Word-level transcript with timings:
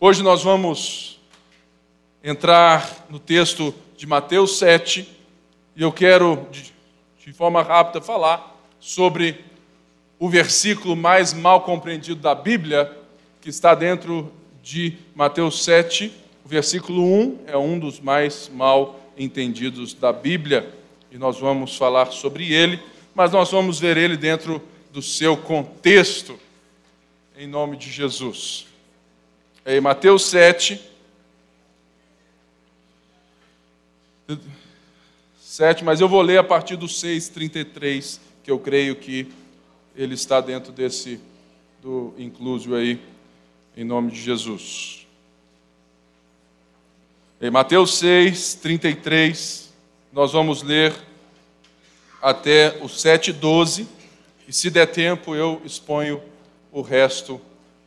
Hoje 0.00 0.22
nós 0.22 0.44
vamos 0.44 1.18
entrar 2.22 3.04
no 3.10 3.18
texto 3.18 3.74
de 3.96 4.06
Mateus 4.06 4.56
7 4.56 5.08
e 5.74 5.82
eu 5.82 5.90
quero, 5.90 6.46
de, 6.52 6.72
de 7.26 7.32
forma 7.32 7.64
rápida, 7.64 8.00
falar 8.00 8.56
sobre 8.78 9.44
o 10.16 10.28
versículo 10.28 10.94
mais 10.94 11.34
mal 11.34 11.62
compreendido 11.62 12.20
da 12.20 12.32
Bíblia, 12.32 12.96
que 13.40 13.48
está 13.48 13.74
dentro 13.74 14.32
de 14.62 14.96
Mateus 15.16 15.64
7. 15.64 16.12
O 16.44 16.48
versículo 16.48 17.02
1 17.02 17.38
é 17.48 17.56
um 17.56 17.76
dos 17.76 17.98
mais 17.98 18.48
mal 18.54 19.00
entendidos 19.16 19.94
da 19.94 20.12
Bíblia 20.12 20.72
e 21.10 21.18
nós 21.18 21.40
vamos 21.40 21.76
falar 21.76 22.12
sobre 22.12 22.52
ele, 22.52 22.80
mas 23.16 23.32
nós 23.32 23.50
vamos 23.50 23.80
ver 23.80 23.96
ele 23.96 24.16
dentro 24.16 24.62
do 24.92 25.02
seu 25.02 25.36
contexto, 25.36 26.38
em 27.36 27.48
nome 27.48 27.76
de 27.76 27.90
Jesus 27.90 28.67
em 29.70 29.82
Mateus 29.82 30.24
7, 30.24 30.80
7, 35.38 35.84
mas 35.84 36.00
eu 36.00 36.08
vou 36.08 36.22
ler 36.22 36.38
a 36.38 36.44
partir 36.44 36.74
do 36.76 36.86
6,33, 36.86 38.18
que 38.42 38.50
eu 38.50 38.58
creio 38.58 38.96
que 38.96 39.30
ele 39.94 40.14
está 40.14 40.40
dentro 40.40 40.72
desse, 40.72 41.20
do 41.82 42.14
incluso 42.16 42.74
aí, 42.74 42.98
em 43.76 43.84
nome 43.84 44.10
de 44.10 44.18
Jesus. 44.18 45.06
Em 47.38 47.50
Mateus 47.50 47.98
6, 47.98 48.54
33, 48.54 49.70
nós 50.10 50.32
vamos 50.32 50.62
ler 50.62 50.94
até 52.22 52.78
o 52.82 52.88
7, 52.88 53.34
12, 53.34 53.86
e 54.48 54.52
se 54.52 54.70
der 54.70 54.86
tempo 54.86 55.34
eu 55.34 55.60
exponho 55.62 56.22
o 56.72 56.80
resto 56.80 57.38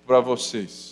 para 0.05 0.20
vocês. 0.20 0.91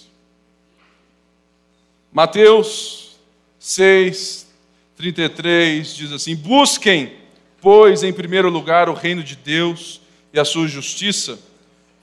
Mateus 2.11 3.19
6, 3.59 4.47
33 4.95 5.95
diz 5.95 6.11
assim: 6.11 6.35
Busquem, 6.35 7.13
pois, 7.61 8.01
em 8.03 8.11
primeiro 8.11 8.49
lugar 8.49 8.89
o 8.89 8.93
reino 8.93 9.23
de 9.23 9.35
Deus 9.35 10.01
e 10.33 10.39
a 10.39 10.45
sua 10.45 10.67
justiça, 10.67 11.39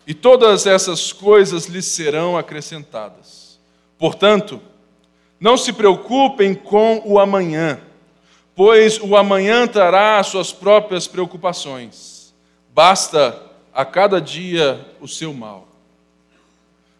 e 0.07 0.15
todas 0.15 0.65
essas 0.65 1.12
coisas 1.12 1.67
lhes 1.67 1.87
serão 1.87 2.39
acrescentadas. 2.39 3.59
Portanto, 3.99 4.61
não 5.41 5.57
se 5.57 5.73
preocupem 5.73 6.55
com 6.55 7.03
o 7.05 7.19
amanhã, 7.19 7.81
pois 8.55 9.01
o 9.01 9.17
amanhã 9.17 9.67
trará 9.67 10.21
as 10.21 10.29
suas 10.29 10.53
próprias 10.53 11.09
preocupações. 11.09 12.33
Basta 12.73 13.43
a 13.75 13.84
cada 13.84 14.21
dia 14.21 14.87
o 15.01 15.09
seu 15.09 15.34
mal. 15.34 15.67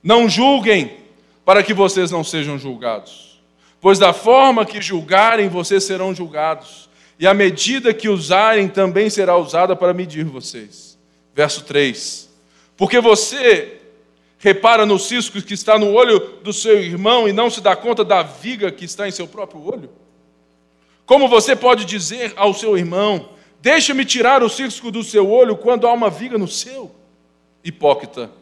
Não 0.03 0.29
julguem 0.29 1.06
para 1.47 1.63
que 1.63 1.73
vocês 1.73 2.11
não 2.11 2.25
sejam 2.25 2.59
julgados. 2.59 3.41
Pois 3.81 4.01
da 4.01 4.13
forma 4.13 4.67
que 4.67 4.83
julgarem, 4.83 5.49
vocês 5.49 5.85
serão 5.85 6.13
julgados, 6.13 6.91
e 7.21 7.27
a 7.27 7.33
medida 7.33 7.95
que 7.95 8.09
usarem 8.09 8.69
também 8.69 9.09
será 9.09 9.37
usada 9.37 9.77
para 9.77 9.95
medir 9.95 10.25
vocês. 10.25 10.99
Verso 11.33 11.63
3: 11.63 12.29
Porque 12.77 13.01
você 13.01 13.81
repara 14.39 14.85
no 14.85 14.99
cisco 14.99 15.41
que 15.41 15.55
está 15.55 15.79
no 15.79 15.93
olho 15.93 16.19
do 16.43 16.53
seu 16.53 16.81
irmão 16.81 17.29
e 17.29 17.33
não 17.33 17.49
se 17.49 17.61
dá 17.61 17.77
conta 17.77 18.05
da 18.05 18.25
viga 18.25 18.73
que 18.73 18.85
está 18.85 19.07
em 19.07 19.13
seu 19.13 19.29
próprio 19.29 19.65
olho? 19.65 19.91
Como 21.07 21.29
você 21.29 21.55
pode 21.55 21.85
dizer 21.85 22.33
ao 22.35 22.53
seu 22.55 22.77
irmão: 22.77 23.29
Deixa-me 23.61 24.05
tirar 24.05 24.43
o 24.43 24.51
cisco 24.51 24.91
do 24.91 25.05
seu 25.05 25.31
olho 25.31 25.57
quando 25.57 25.87
há 25.87 25.93
uma 25.93 26.11
viga 26.11 26.37
no 26.37 26.49
seu? 26.49 26.91
Hipócrita. 27.63 28.33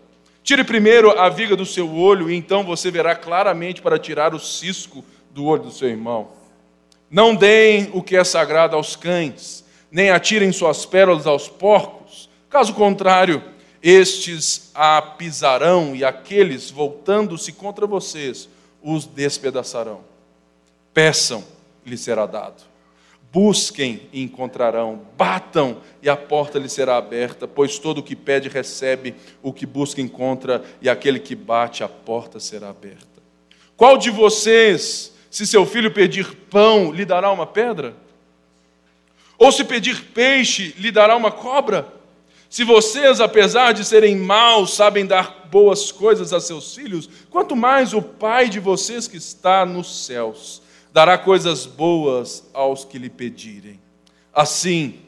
Tire 0.45 0.63
primeiro 0.63 1.19
a 1.19 1.31
viga 1.31 1.57
do 1.57 1.65
seu 1.65 1.91
olho, 1.91 2.31
e 2.31 2.35
então 2.35 2.63
você 2.63 2.91
verá 2.91 3.17
claramente 3.17 3.81
para 3.81 3.99
tirar 3.99 4.35
o 4.35 4.39
cisco 4.39 5.03
do 5.31 5.47
olho 5.47 5.63
do 5.63 5.73
seu 5.73 5.89
irmão. 5.89 6.29
Não 7.11 7.35
deem 7.35 7.89
o 7.95 8.03
que 8.03 8.15
é 8.15 8.23
sagrado 8.23 8.77
aos 8.77 8.95
cães, 8.95 9.65
nem 9.91 10.11
atirem 10.11 10.53
suas 10.53 10.85
pérolas 10.85 11.27
aos 11.27 11.49
porcos. 11.49 12.29
Caso 12.51 12.75
contrário, 12.75 13.43
estes 13.83 14.71
a 14.75 15.01
pisarão, 15.01 15.97
e 15.97 16.05
aqueles, 16.05 16.71
voltando-se 16.71 17.51
contra 17.51 17.87
vocês, 17.87 18.47
os 18.83 19.07
despedaçarão. 19.07 20.03
Peçam, 20.93 21.43
lhe 21.87 21.97
será 21.97 22.27
dado 22.27 22.74
Busquem 23.35 24.03
e 24.13 24.23
encontrarão, 24.23 25.01
batam 25.19 25.79
e 26.01 26.09
a 26.09 26.17
porta 26.17 26.57
lhe 26.57 26.69
será 26.69 26.97
aberta, 26.97 27.49
pois 27.49 27.81
todo 27.81 27.99
o 27.99 28.03
que 28.03 28.15
pede 28.15 28.49
recebe, 28.49 29.13
o 29.43 29.53
que 29.53 29.67
busca 29.67 30.01
encontra, 30.01 30.63
e 30.81 30.89
aquele 30.89 31.19
que 31.19 31.35
bate, 31.35 31.83
a 31.83 31.89
porta 31.89 32.39
será 32.39 32.69
aberta. 32.69 33.21
Qual 33.77 33.99
de 33.99 34.09
vocês, 34.09 35.13
se 35.33 35.45
seu 35.49 35.67
filho 35.67 35.91
pedir 35.91 36.33
pão, 36.49 36.93
lhe 36.93 37.05
dará 37.05 37.33
uma 37.33 37.45
pedra? 37.45 37.97
Ou 39.37 39.51
se 39.51 39.65
pedir 39.65 40.13
peixe, 40.15 40.73
lhe 40.79 40.93
dará 40.93 41.17
uma 41.17 41.33
cobra? 41.33 41.89
Se 42.49 42.63
vocês, 42.63 43.21
apesar 43.21 43.73
de 43.73 43.85
serem 43.85 44.15
maus, 44.15 44.75
sabem 44.75 45.05
dar 45.05 45.49
boas 45.51 45.91
coisas 45.91 46.33
a 46.33 46.39
seus 46.39 46.73
filhos, 46.73 47.11
quanto 47.31 47.57
mais 47.57 47.95
o 47.95 48.01
Pai 48.01 48.49
de 48.49 48.61
vocês 48.61 49.09
que 49.09 49.17
está 49.17 49.67
nos 49.67 50.07
céus 50.07 50.63
dará 50.95 51.19
coisas 51.19 51.67
boas 51.67 52.49
aos 52.55 52.85
que 52.85 53.01
lhe 53.01 53.11
pedirem. 53.11 53.81
Assim, 54.33 55.01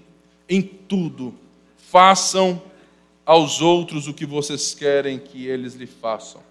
em 0.48 0.60
tudo, 0.60 1.32
façam 1.76 2.60
aos 3.24 3.62
outros 3.62 4.08
o 4.08 4.12
que 4.12 4.26
vocês 4.26 4.74
querem 4.74 5.16
que 5.16 5.46
eles 5.46 5.74
lhe 5.74 5.86
façam, 5.86 6.42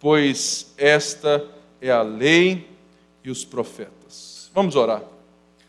pois 0.00 0.72
esta 0.78 1.46
é 1.82 1.90
a 1.90 2.00
lei 2.00 2.66
e 3.22 3.30
os 3.30 3.44
profetas. 3.44 4.50
Vamos 4.54 4.74
orar. 4.74 5.02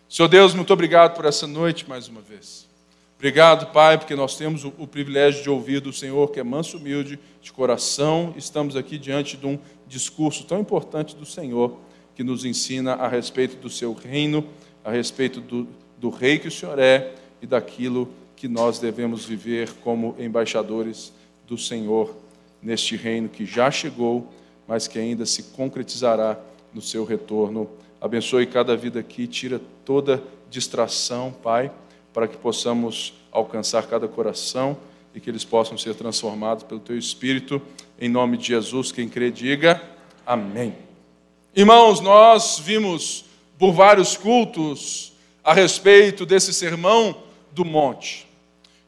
Senhor 0.08 0.30
Deus, 0.30 0.54
muito 0.54 0.72
obrigado 0.72 1.14
por 1.14 1.26
essa 1.26 1.46
noite 1.46 1.88
mais 1.90 2.08
uma 2.08 2.22
vez. 2.22 2.70
Obrigado, 3.18 3.74
Pai, 3.74 3.98
porque 3.98 4.16
nós 4.16 4.38
temos 4.38 4.64
o, 4.64 4.74
o 4.78 4.88
privilégio 4.88 5.44
de 5.44 5.50
ouvir 5.50 5.82
do 5.82 5.92
Senhor, 5.92 6.32
que 6.32 6.40
é 6.40 6.44
manso 6.44 6.78
humilde 6.78 7.20
de 7.42 7.52
coração. 7.52 8.34
Estamos 8.38 8.78
aqui 8.78 8.98
diante 8.98 9.36
de 9.36 9.46
um 9.46 9.60
discurso 9.88 10.46
tão 10.46 10.62
importante 10.62 11.18
do 11.18 11.26
Senhor 11.26 11.78
que 12.16 12.24
nos 12.24 12.46
ensina 12.46 12.94
a 12.94 13.08
respeito 13.08 13.58
do 13.58 13.70
seu 13.70 13.94
reino, 13.94 14.46
a 14.84 14.92
respeito 14.92 15.40
do, 15.40 15.68
do 15.98 16.10
rei 16.10 16.38
que 16.38 16.48
o 16.48 16.52
Senhor 16.52 16.78
é 16.80 17.14
e 17.42 17.48
daquilo 17.48 18.10
que 18.36 18.48
nós 18.48 18.80
devemos 18.80 19.26
viver 19.26 19.72
como 19.84 20.16
embaixadores 20.20 21.14
do 21.48 21.58
Senhor 21.58 22.16
neste 22.62 22.96
reino 22.96 23.30
que 23.30 23.46
já 23.46 23.70
chegou, 23.70 24.28
mas 24.68 24.88
que 24.88 24.98
ainda 24.98 25.26
se 25.26 25.44
concretizará 25.44 26.40
no 26.74 26.82
seu 26.82 27.04
retorno. 27.04 27.70
Abençoe 28.00 28.46
cada 28.46 28.76
vida 28.76 29.00
aqui, 29.00 29.28
tira 29.28 29.62
toda 29.86 30.24
distração, 30.50 31.34
Pai, 31.44 31.72
para 32.14 32.28
que 32.28 32.38
possamos 32.38 33.14
alcançar 33.32 33.88
cada 33.88 34.08
coração 34.08 34.78
e 35.16 35.20
que 35.20 35.30
eles 35.30 35.44
possam 35.44 35.78
ser 35.78 35.96
transformados 35.96 36.64
pelo 36.64 36.80
Teu 36.80 36.98
Espírito. 36.98 37.62
Em 38.00 38.10
nome 38.10 38.38
de 38.38 38.48
Jesus, 38.48 38.92
quem 38.92 39.08
crê, 39.10 39.32
diga 39.32 39.82
amém. 40.26 40.93
Irmãos, 41.56 42.00
nós 42.00 42.58
vimos 42.58 43.26
por 43.60 43.74
vários 43.74 44.18
cultos 44.18 45.14
a 45.44 45.54
respeito 45.54 46.26
desse 46.26 46.52
sermão 46.52 47.16
do 47.52 47.64
monte. 47.64 48.26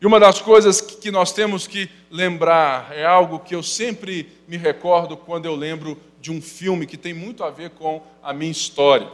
E 0.02 0.06
uma 0.08 0.20
das 0.20 0.42
coisas 0.42 0.81
que 0.81 1.12
nós 1.12 1.31
temos 1.31 1.68
que 1.68 1.88
lembrar 2.09 2.92
é 2.92 3.06
algo 3.06 3.38
que 3.38 3.53
eu 3.53 3.62
sempre 3.62 4.31
me 4.48 4.58
recordo 4.58 5.16
quando 5.16 5.46
eu 5.46 5.56
lembro 5.56 5.96
de 6.20 6.31
um 6.31 6.42
filme 6.42 6.88
que 6.88 6.98
tem 6.98 7.14
muito 7.14 7.44
a 7.44 7.52
ver 7.52 7.70
com 7.70 8.02
a 8.24 8.34
minha 8.34 8.52
história. 8.52 9.12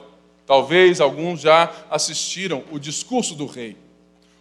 Talvez 0.47 1.01
alguns 1.01 1.41
já 1.41 1.69
assistiram 1.89 2.63
O 2.71 2.79
Discurso 2.79 3.35
do 3.35 3.47
Rei. 3.47 3.75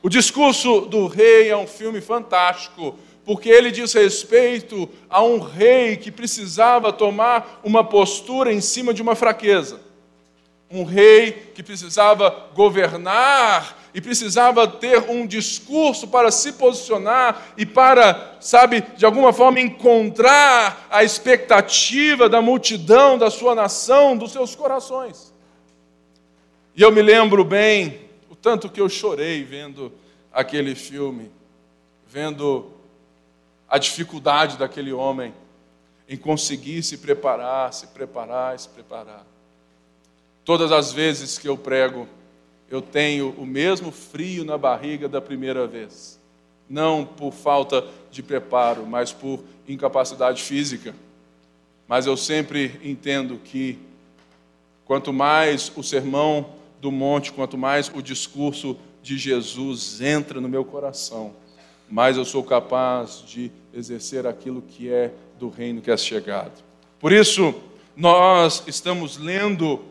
O 0.04 0.08
Discurso 0.08 0.82
do 0.82 1.08
Rei 1.08 1.48
é 1.48 1.56
um 1.56 1.66
filme 1.66 2.00
fantástico 2.00 2.94
porque 3.30 3.48
ele 3.48 3.70
diz 3.70 3.92
respeito 3.92 4.90
a 5.08 5.22
um 5.22 5.38
rei 5.38 5.96
que 5.96 6.10
precisava 6.10 6.92
tomar 6.92 7.60
uma 7.62 7.84
postura 7.84 8.52
em 8.52 8.60
cima 8.60 8.92
de 8.92 9.00
uma 9.00 9.14
fraqueza. 9.14 9.78
Um 10.68 10.82
rei 10.82 11.52
que 11.54 11.62
precisava 11.62 12.48
governar 12.56 13.88
e 13.94 14.00
precisava 14.00 14.66
ter 14.66 15.08
um 15.08 15.24
discurso 15.28 16.08
para 16.08 16.32
se 16.32 16.54
posicionar 16.54 17.52
e 17.56 17.64
para, 17.64 18.36
sabe, 18.40 18.82
de 18.96 19.06
alguma 19.06 19.32
forma 19.32 19.60
encontrar 19.60 20.88
a 20.90 21.04
expectativa 21.04 22.28
da 22.28 22.42
multidão, 22.42 23.16
da 23.16 23.30
sua 23.30 23.54
nação, 23.54 24.16
dos 24.16 24.32
seus 24.32 24.56
corações. 24.56 25.32
E 26.74 26.82
eu 26.82 26.90
me 26.90 27.00
lembro 27.00 27.44
bem 27.44 28.00
o 28.28 28.34
tanto 28.34 28.68
que 28.68 28.80
eu 28.80 28.88
chorei 28.88 29.44
vendo 29.44 29.92
aquele 30.32 30.74
filme, 30.74 31.30
vendo 32.08 32.79
a 33.70 33.78
dificuldade 33.78 34.58
daquele 34.58 34.92
homem 34.92 35.32
em 36.08 36.16
conseguir 36.16 36.82
se 36.82 36.98
preparar, 36.98 37.72
se 37.72 37.86
preparar, 37.86 38.58
se 38.58 38.68
preparar. 38.68 39.24
Todas 40.44 40.72
as 40.72 40.92
vezes 40.92 41.38
que 41.38 41.48
eu 41.48 41.56
prego, 41.56 42.08
eu 42.68 42.82
tenho 42.82 43.30
o 43.38 43.46
mesmo 43.46 43.92
frio 43.92 44.44
na 44.44 44.58
barriga 44.58 45.08
da 45.08 45.20
primeira 45.20 45.68
vez. 45.68 46.18
Não 46.68 47.04
por 47.04 47.32
falta 47.32 47.86
de 48.10 48.24
preparo, 48.24 48.84
mas 48.84 49.12
por 49.12 49.44
incapacidade 49.68 50.42
física. 50.42 50.92
mas 51.86 52.06
eu 52.06 52.16
sempre 52.16 52.80
entendo 52.84 53.36
que 53.36 53.76
quanto 54.84 55.12
mais 55.12 55.72
o 55.76 55.82
sermão 55.82 56.54
do 56.80 56.92
monte, 56.92 57.32
quanto 57.32 57.58
mais 57.58 57.90
o 57.92 58.00
discurso 58.00 58.76
de 59.02 59.18
Jesus 59.18 60.00
entra 60.00 60.40
no 60.40 60.48
meu 60.48 60.64
coração, 60.64 61.34
mais 61.88 62.16
eu 62.16 62.24
sou 62.24 62.44
capaz 62.44 63.24
de 63.26 63.50
exercer 63.74 64.26
aquilo 64.26 64.62
que 64.62 64.90
é 64.92 65.12
do 65.38 65.48
reino 65.48 65.80
que 65.80 65.90
é 65.90 65.96
chegado. 65.96 66.62
Por 66.98 67.12
isso, 67.12 67.54
nós 67.96 68.62
estamos 68.66 69.16
lendo 69.16 69.82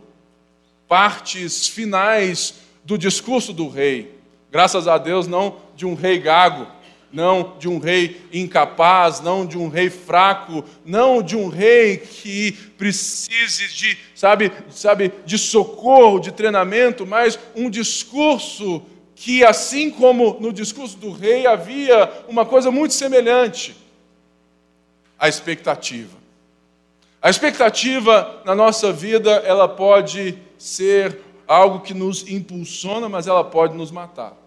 partes 0.87 1.67
finais 1.67 2.55
do 2.83 2.97
discurso 2.97 3.53
do 3.53 3.69
rei. 3.69 4.15
Graças 4.51 4.87
a 4.87 4.97
Deus, 4.97 5.27
não 5.27 5.57
de 5.75 5.85
um 5.85 5.93
rei 5.93 6.19
gago, 6.19 6.67
não 7.11 7.55
de 7.57 7.67
um 7.67 7.79
rei 7.79 8.21
incapaz, 8.31 9.19
não 9.19 9.45
de 9.45 9.57
um 9.57 9.67
rei 9.67 9.89
fraco, 9.89 10.63
não 10.85 11.21
de 11.21 11.35
um 11.35 11.49
rei 11.49 11.97
que 11.97 12.51
precise 12.77 13.67
de, 13.73 13.97
sabe, 14.15 14.51
sabe, 14.69 15.11
de 15.25 15.37
socorro, 15.37 16.19
de 16.19 16.31
treinamento, 16.31 17.05
mas 17.05 17.39
um 17.55 17.69
discurso 17.69 18.83
que, 19.19 19.43
assim 19.43 19.91
como 19.91 20.37
no 20.39 20.53
discurso 20.53 20.95
do 20.95 21.11
rei, 21.11 21.45
havia 21.45 22.09
uma 22.29 22.45
coisa 22.45 22.71
muito 22.71 22.93
semelhante: 22.93 23.75
a 25.19 25.27
expectativa. 25.27 26.17
A 27.21 27.29
expectativa 27.29 28.41
na 28.45 28.55
nossa 28.55 28.93
vida, 28.93 29.31
ela 29.45 29.67
pode 29.67 30.37
ser 30.57 31.19
algo 31.45 31.81
que 31.81 31.93
nos 31.93 32.29
impulsiona, 32.29 33.09
mas 33.09 33.27
ela 33.27 33.43
pode 33.43 33.75
nos 33.75 33.91
matar. 33.91 34.37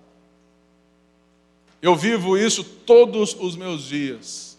Eu 1.82 1.94
vivo 1.94 2.38
isso 2.38 2.64
todos 2.64 3.36
os 3.38 3.54
meus 3.54 3.82
dias. 3.82 4.56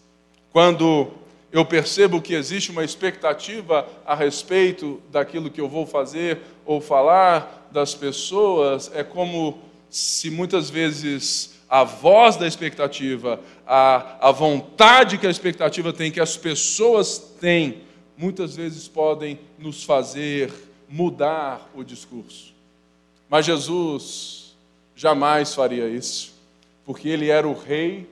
Quando 0.52 1.08
eu 1.50 1.64
percebo 1.64 2.22
que 2.22 2.34
existe 2.34 2.70
uma 2.70 2.84
expectativa 2.84 3.88
a 4.06 4.14
respeito 4.14 5.02
daquilo 5.10 5.50
que 5.50 5.60
eu 5.60 5.68
vou 5.68 5.84
fazer 5.84 6.38
ou 6.64 6.80
falar 6.80 7.68
das 7.72 7.96
pessoas, 7.96 8.92
é 8.94 9.02
como 9.02 9.73
se 9.94 10.28
muitas 10.28 10.70
vezes 10.70 11.54
a 11.70 11.84
voz 11.84 12.34
da 12.34 12.48
expectativa, 12.48 13.40
a, 13.64 14.28
a 14.28 14.32
vontade 14.32 15.18
que 15.18 15.26
a 15.26 15.30
expectativa 15.30 15.92
tem, 15.92 16.10
que 16.10 16.18
as 16.18 16.36
pessoas 16.36 17.16
têm, 17.40 17.82
muitas 18.16 18.56
vezes 18.56 18.88
podem 18.88 19.38
nos 19.56 19.84
fazer 19.84 20.52
mudar 20.88 21.70
o 21.72 21.84
discurso. 21.84 22.52
Mas 23.30 23.46
Jesus 23.46 24.56
jamais 24.96 25.54
faria 25.54 25.88
isso 25.88 26.34
porque 26.84 27.08
ele 27.08 27.28
era 27.28 27.46
o 27.46 27.56
rei 27.56 28.10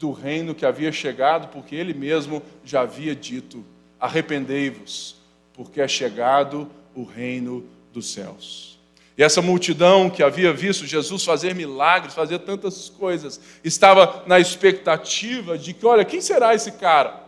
do 0.00 0.10
reino 0.10 0.52
que 0.52 0.66
havia 0.66 0.90
chegado, 0.90 1.46
porque 1.52 1.76
ele 1.76 1.94
mesmo 1.94 2.42
já 2.64 2.80
havia 2.80 3.14
dito: 3.14 3.64
arrependei-vos, 4.00 5.14
porque 5.54 5.80
é 5.80 5.86
chegado 5.86 6.68
o 6.92 7.04
reino 7.04 7.64
dos 7.92 8.12
céus. 8.12 8.79
E 9.20 9.22
essa 9.22 9.42
multidão 9.42 10.08
que 10.08 10.22
havia 10.22 10.50
visto 10.50 10.86
Jesus 10.86 11.22
fazer 11.22 11.54
milagres, 11.54 12.14
fazer 12.14 12.38
tantas 12.38 12.88
coisas, 12.88 13.38
estava 13.62 14.22
na 14.26 14.40
expectativa 14.40 15.58
de 15.58 15.74
que, 15.74 15.84
olha, 15.84 16.06
quem 16.06 16.22
será 16.22 16.54
esse 16.54 16.72
cara? 16.72 17.20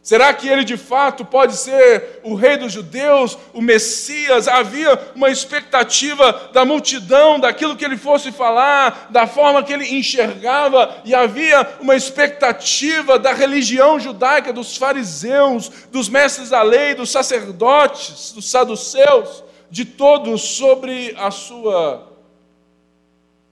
Será 0.00 0.32
que 0.32 0.46
ele 0.46 0.62
de 0.62 0.76
fato 0.76 1.24
pode 1.24 1.56
ser 1.56 2.20
o 2.22 2.36
rei 2.36 2.56
dos 2.56 2.72
judeus, 2.72 3.36
o 3.52 3.60
Messias? 3.60 4.46
Havia 4.46 4.96
uma 5.16 5.28
expectativa 5.28 6.50
da 6.52 6.64
multidão, 6.64 7.40
daquilo 7.40 7.74
que 7.74 7.84
ele 7.84 7.96
fosse 7.96 8.30
falar, 8.30 9.08
da 9.10 9.26
forma 9.26 9.64
que 9.64 9.72
ele 9.72 9.98
enxergava, 9.98 11.02
e 11.04 11.12
havia 11.12 11.68
uma 11.80 11.96
expectativa 11.96 13.18
da 13.18 13.32
religião 13.32 13.98
judaica, 13.98 14.52
dos 14.52 14.76
fariseus, 14.76 15.68
dos 15.90 16.08
mestres 16.08 16.50
da 16.50 16.62
lei, 16.62 16.94
dos 16.94 17.10
sacerdotes, 17.10 18.30
dos 18.30 18.48
saduceus, 18.48 19.49
de 19.70 19.84
todos 19.84 20.42
sobre 20.42 21.14
a 21.16 21.30
sua 21.30 22.10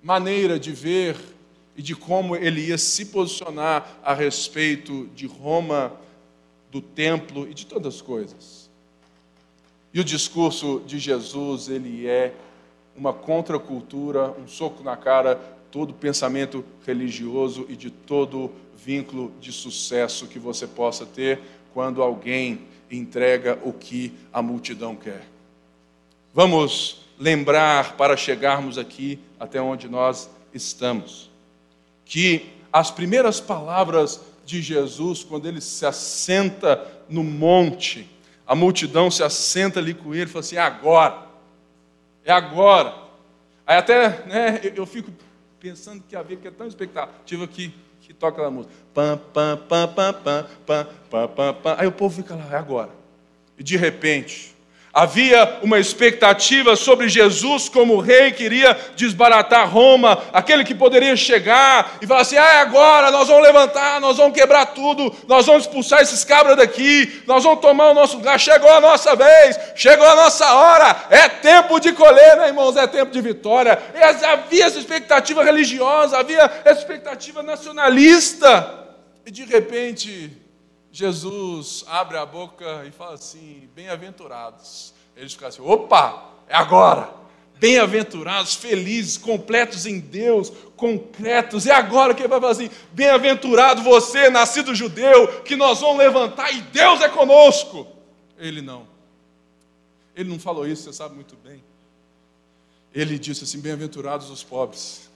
maneira 0.03 0.59
de 0.59 0.73
ver 0.73 1.17
e 1.77 1.83
de 1.83 1.95
como 1.95 2.35
ele 2.35 2.67
ia 2.67 2.79
se 2.79 3.07
posicionar 3.07 3.99
a 4.03 4.13
respeito 4.13 5.09
de 5.15 5.27
Roma 5.27 5.93
do 6.71 6.81
templo 6.81 7.49
e 7.49 7.55
de 7.55 7.67
todas 7.67 7.95
as 7.95 8.01
coisas. 8.03 8.69
E 9.95 10.01
o 10.01 10.05
discurso 10.05 10.83
de 10.87 10.99
Jesus, 10.99 11.69
ele 11.69 12.07
é 12.07 12.35
uma 12.97 13.13
contracultura, 13.13 14.33
um 14.33 14.49
soco 14.49 14.83
na 14.83 14.97
cara, 14.97 15.37
todo 15.71 15.95
pensamento 15.95 16.65
religioso 16.85 17.65
e 17.69 17.77
de 17.77 17.91
todo 17.91 18.51
vínculo 18.77 19.33
de 19.41 19.53
sucesso 19.53 20.27
que 20.27 20.39
você 20.39 20.67
possa 20.67 21.07
ter 21.07 21.41
quando 21.73 22.03
alguém 22.03 22.61
entrega 22.91 23.59
o 23.63 23.73
que 23.73 24.13
a 24.33 24.43
multidão 24.43 24.97
quer. 24.97 25.38
Vamos 26.35 27.01
lembrar 27.19 27.97
para 27.97 28.17
chegarmos 28.17 28.79
aqui 28.79 29.19
até 29.41 29.61
onde 29.61 29.89
nós 29.89 30.31
estamos, 30.53 31.31
que 32.05 32.51
as 32.73 32.91
primeiras 32.91 33.41
palavras 33.41 34.21
de 34.45 34.63
Jesus, 34.63 35.25
quando 35.25 35.47
ele 35.47 35.61
se 35.61 35.85
assenta 35.85 36.87
no 37.09 37.25
monte, 37.25 38.09
a 38.47 38.55
multidão 38.55 39.11
se 39.11 39.23
assenta 39.23 39.79
ali 39.79 39.93
com 39.93 40.15
ele 40.15 40.25
e 40.25 40.27
fala 40.27 40.41
assim: 40.41 40.57
é 40.57 40.61
agora, 40.61 41.27
é 42.25 42.33
agora. 42.33 42.95
Aí 43.67 43.77
até 43.77 44.25
né, 44.27 44.61
eu 44.75 44.87
fico 44.87 45.13
pensando 45.61 46.03
que 46.09 46.17
a 46.17 46.23
vida 46.23 46.49
é 46.49 46.51
tão 46.51 46.67
expectativa 46.67 47.47
que, 47.47 47.75
que 48.01 48.15
toca 48.15 48.37
aquela 48.37 48.51
música. 48.51 48.73
Pam, 48.95 49.21
pam, 49.35 49.57
pam, 49.69 49.89
pam, 49.89 50.13
pam, 50.15 50.47
pam, 50.65 50.87
pam, 51.11 51.29
pam, 51.29 51.55
pam. 51.55 51.77
Aí 51.79 51.87
o 51.87 51.93
povo 51.93 52.23
fica 52.23 52.35
lá, 52.35 52.49
é 52.51 52.57
agora. 52.57 52.91
E 53.59 53.63
de 53.63 53.77
repente, 53.77 54.57
Havia 54.93 55.59
uma 55.63 55.79
expectativa 55.79 56.75
sobre 56.75 57.09
Jesus 57.09 57.69
como 57.69 58.01
rei 58.01 58.33
que 58.33 58.45
iria 58.45 58.77
desbaratar 58.97 59.69
Roma, 59.69 60.23
aquele 60.33 60.65
que 60.65 60.75
poderia 60.75 61.15
chegar 61.15 61.99
e 62.01 62.07
falar 62.07 62.23
assim: 62.23 62.37
ah, 62.37 62.63
agora 62.63 63.11
nós 63.11 63.29
vamos 63.29 63.43
levantar, 63.43 64.01
nós 64.01 64.17
vamos 64.17 64.37
quebrar 64.37 64.67
tudo, 64.67 65.15
nós 65.29 65.45
vamos 65.45 65.65
expulsar 65.65 66.01
esses 66.01 66.25
cabras 66.25 66.57
daqui, 66.57 67.23
nós 67.27 67.45
vamos 67.45 67.61
tomar 67.61 67.91
o 67.91 67.95
nosso 67.95 68.17
lugar. 68.17 68.41
Chegou 68.41 68.71
a 68.71 68.81
nossa 68.81 69.15
vez, 69.15 69.61
chegou 69.77 70.07
a 70.07 70.17
nossa 70.17 70.55
hora, 70.55 71.05
é 71.11 71.29
tempo 71.29 71.79
de 71.79 71.93
colher, 71.93 72.39
né, 72.39 72.49
irmãos? 72.49 72.75
É 72.77 72.87
tempo 72.87 73.13
de 73.13 73.21
vitória. 73.21 73.79
E 73.95 74.25
havia 74.25 74.65
essa 74.65 74.79
expectativa 74.79 75.45
religiosa, 75.45 76.19
havia 76.19 76.51
essa 76.65 76.81
expectativa 76.81 77.43
nacionalista, 77.43 78.87
e 79.27 79.31
de 79.31 79.45
repente 79.45 80.48
Jesus 80.93 81.85
abre 81.87 82.17
a 82.17 82.25
boca 82.25 82.85
e 82.87 82.91
fala 82.91 83.15
assim: 83.15 83.69
bem-aventurados. 83.75 84.95
Eles 85.17 85.33
ficam 85.33 85.49
assim: 85.49 85.63
opa, 85.63 86.33
é 86.49 86.57
agora. 86.57 87.17
Bem-aventurados, 87.57 88.55
felizes, 88.55 89.19
completos 89.19 89.85
em 89.85 89.99
Deus, 89.99 90.53
concretos. 90.77 91.67
É 91.67 91.73
agora 91.73 92.15
que 92.15 92.23
ele 92.23 92.29
vai 92.29 92.41
falar 92.41 92.53
assim: 92.53 92.71
bem-aventurado 92.93 93.83
você, 93.83 94.31
nascido 94.31 94.75
judeu, 94.75 95.43
que 95.43 95.57
nós 95.57 95.81
vamos 95.81 95.99
levantar 95.99 96.53
e 96.53 96.63
Deus 96.63 97.01
é 97.01 97.09
conosco. 97.09 97.87
Ele 98.39 98.63
não. 98.63 98.87
Ele 100.15 100.31
não 100.31 100.39
falou 100.39 100.67
isso, 100.67 100.85
você 100.85 100.93
sabe 100.93 101.15
muito 101.15 101.37
bem. 101.37 101.63
Ele 102.95 103.19
disse 103.19 103.45
assim: 103.45 103.61
bem-aventurados 103.61 104.31
os 104.31 104.43
pobres, 104.43 105.11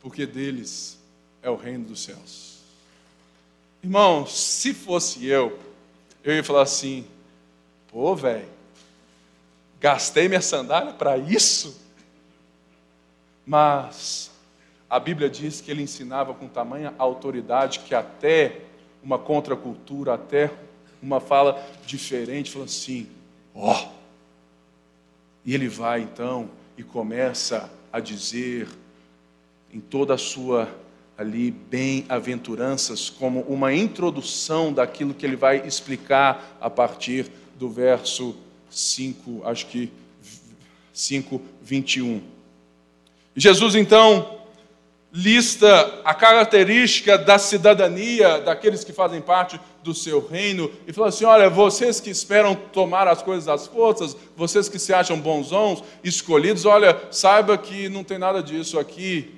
porque 0.00 0.26
deles 0.26 0.98
é 1.42 1.48
o 1.48 1.56
reino 1.56 1.84
dos 1.84 2.02
céus. 2.02 2.49
Irmão, 3.82 4.26
se 4.26 4.74
fosse 4.74 5.26
eu, 5.26 5.58
eu 6.22 6.34
ia 6.34 6.44
falar 6.44 6.62
assim: 6.62 7.06
pô, 7.90 8.14
velho, 8.14 8.48
gastei 9.80 10.28
minha 10.28 10.42
sandália 10.42 10.92
para 10.92 11.16
isso? 11.16 11.80
Mas 13.46 14.30
a 14.88 15.00
Bíblia 15.00 15.30
diz 15.30 15.60
que 15.60 15.70
ele 15.70 15.82
ensinava 15.82 16.34
com 16.34 16.46
tamanha 16.46 16.94
autoridade 16.98 17.80
que 17.80 17.94
até 17.94 18.60
uma 19.02 19.18
contracultura, 19.18 20.14
até 20.14 20.52
uma 21.02 21.18
fala 21.18 21.66
diferente, 21.86 22.50
falou 22.50 22.66
assim: 22.66 23.08
ó. 23.54 23.74
Oh. 23.74 24.00
E 25.42 25.54
ele 25.54 25.68
vai 25.68 26.02
então 26.02 26.50
e 26.76 26.82
começa 26.82 27.70
a 27.90 27.98
dizer 27.98 28.68
em 29.72 29.80
toda 29.80 30.14
a 30.14 30.18
sua 30.18 30.68
ali 31.20 31.50
bem-aventuranças 31.50 33.10
como 33.10 33.40
uma 33.42 33.74
introdução 33.74 34.72
daquilo 34.72 35.12
que 35.12 35.26
ele 35.26 35.36
vai 35.36 35.66
explicar 35.66 36.56
a 36.58 36.70
partir 36.70 37.26
do 37.58 37.68
verso 37.68 38.34
5, 38.70 39.42
acho 39.44 39.66
que 39.66 39.92
5, 40.94 41.38
21. 41.60 42.22
Jesus 43.36 43.74
então 43.74 44.38
lista 45.12 46.00
a 46.06 46.14
característica 46.14 47.18
da 47.18 47.38
cidadania 47.38 48.40
daqueles 48.40 48.82
que 48.82 48.92
fazem 48.94 49.20
parte 49.20 49.60
do 49.82 49.92
seu 49.92 50.26
reino 50.26 50.72
e 50.86 50.92
fala 50.94 51.08
assim: 51.08 51.26
olha, 51.26 51.50
vocês 51.50 52.00
que 52.00 52.08
esperam 52.08 52.54
tomar 52.54 53.06
as 53.06 53.22
coisas 53.22 53.46
às 53.46 53.66
forças, 53.66 54.16
vocês 54.34 54.70
que 54.70 54.78
se 54.78 54.94
acham 54.94 55.20
bonzons, 55.20 55.84
escolhidos, 56.02 56.64
olha, 56.64 56.98
saiba 57.10 57.58
que 57.58 57.90
não 57.90 58.02
tem 58.02 58.16
nada 58.16 58.42
disso 58.42 58.78
aqui. 58.78 59.34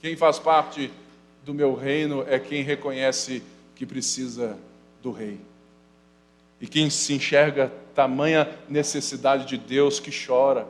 Quem 0.00 0.16
faz 0.16 0.38
parte 0.38 0.90
do 1.46 1.54
meu 1.54 1.76
reino 1.76 2.24
é 2.26 2.40
quem 2.40 2.64
reconhece 2.64 3.40
que 3.76 3.86
precisa 3.86 4.58
do 5.00 5.12
rei. 5.12 5.38
E 6.60 6.66
quem 6.66 6.90
se 6.90 7.12
enxerga 7.12 7.72
tamanha 7.94 8.50
necessidade 8.68 9.46
de 9.46 9.56
Deus 9.56 10.00
que 10.00 10.10
chora. 10.10 10.66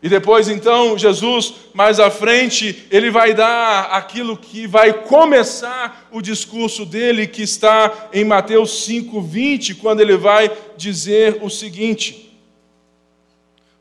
E 0.00 0.08
depois, 0.08 0.48
então, 0.48 0.96
Jesus, 0.96 1.52
mais 1.74 1.98
à 1.98 2.12
frente, 2.12 2.86
ele 2.92 3.10
vai 3.10 3.34
dar 3.34 3.86
aquilo 3.86 4.36
que 4.36 4.68
vai 4.68 4.92
começar 4.92 6.08
o 6.12 6.22
discurso 6.22 6.86
dele, 6.86 7.26
que 7.26 7.42
está 7.42 8.08
em 8.12 8.24
Mateus 8.24 8.86
5,20, 8.86 9.78
quando 9.78 9.98
ele 9.98 10.16
vai 10.16 10.56
dizer 10.76 11.40
o 11.42 11.50
seguinte: 11.50 12.27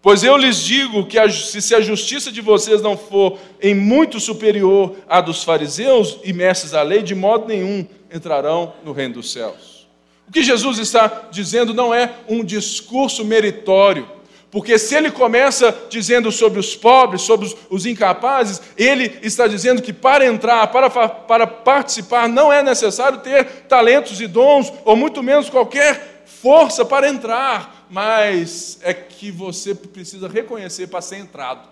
Pois 0.01 0.23
eu 0.23 0.37
lhes 0.37 0.57
digo 0.63 1.05
que 1.05 1.17
a, 1.17 1.29
se 1.29 1.73
a 1.73 1.81
justiça 1.81 2.31
de 2.31 2.39
vocês 2.39 2.81
não 2.81 2.95
for 2.95 3.37
em 3.61 3.73
muito 3.73 4.19
superior 4.19 4.95
à 5.09 5.19
dos 5.19 5.43
fariseus 5.43 6.19
e 6.23 6.31
mestres 6.31 6.71
da 6.71 6.81
lei, 6.81 7.01
de 7.01 7.15
modo 7.15 7.47
nenhum 7.47 7.85
entrarão 8.13 8.73
no 8.83 8.91
reino 8.91 9.15
dos 9.15 9.31
céus. 9.31 9.87
O 10.27 10.31
que 10.31 10.43
Jesus 10.43 10.77
está 10.77 11.29
dizendo 11.31 11.73
não 11.73 11.93
é 11.93 12.11
um 12.27 12.43
discurso 12.43 13.25
meritório, 13.25 14.07
porque 14.51 14.77
se 14.77 14.95
ele 14.95 15.09
começa 15.09 15.75
dizendo 15.89 16.31
sobre 16.31 16.59
os 16.59 16.75
pobres, 16.75 17.21
sobre 17.21 17.47
os, 17.47 17.55
os 17.69 17.85
incapazes, 17.85 18.61
ele 18.77 19.17
está 19.21 19.47
dizendo 19.47 19.81
que 19.81 19.91
para 19.91 20.25
entrar, 20.25 20.67
para, 20.67 20.89
para 20.89 21.47
participar, 21.47 22.29
não 22.29 22.51
é 22.51 22.61
necessário 22.61 23.19
ter 23.19 23.45
talentos 23.67 24.21
e 24.21 24.27
dons, 24.27 24.71
ou 24.85 24.95
muito 24.95 25.23
menos 25.23 25.49
qualquer 25.49 26.23
força 26.25 26.85
para 26.85 27.09
entrar 27.09 27.76
mas 27.89 28.79
é 28.81 28.93
que 28.93 29.31
você 29.31 29.73
precisa 29.73 30.27
reconhecer 30.27 30.87
para 30.87 31.01
ser 31.01 31.17
entrado. 31.17 31.67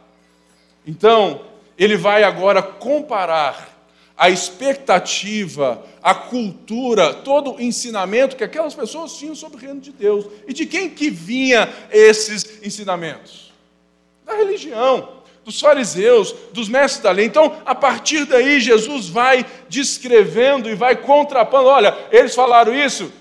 Então, 0.85 1.41
ele 1.77 1.97
vai 1.97 2.23
agora 2.23 2.61
comparar 2.61 3.75
a 4.17 4.29
expectativa, 4.29 5.83
a 6.01 6.15
cultura, 6.15 7.13
todo 7.13 7.55
o 7.55 7.61
ensinamento 7.61 8.35
que 8.35 8.43
aquelas 8.43 8.73
pessoas 8.73 9.17
tinham 9.17 9.35
sobre 9.35 9.57
o 9.57 9.59
reino 9.59 9.81
de 9.81 9.91
Deus. 9.91 10.25
E 10.47 10.53
de 10.53 10.65
quem 10.65 10.89
que 10.89 11.09
vinha 11.09 11.69
esses 11.91 12.63
ensinamentos? 12.63 13.51
Da 14.25 14.35
religião, 14.35 15.09
dos 15.43 15.59
fariseus, 15.59 16.33
dos 16.53 16.69
mestres 16.69 17.03
da 17.03 17.11
lei. 17.11 17.25
Então, 17.25 17.61
a 17.65 17.75
partir 17.75 18.25
daí, 18.25 18.59
Jesus 18.61 19.09
vai 19.09 19.45
descrevendo 19.67 20.69
e 20.69 20.75
vai 20.75 20.95
contrapondo. 20.95 21.67
Olha, 21.67 21.95
eles 22.09 22.33
falaram 22.33 22.73
isso? 22.73 23.11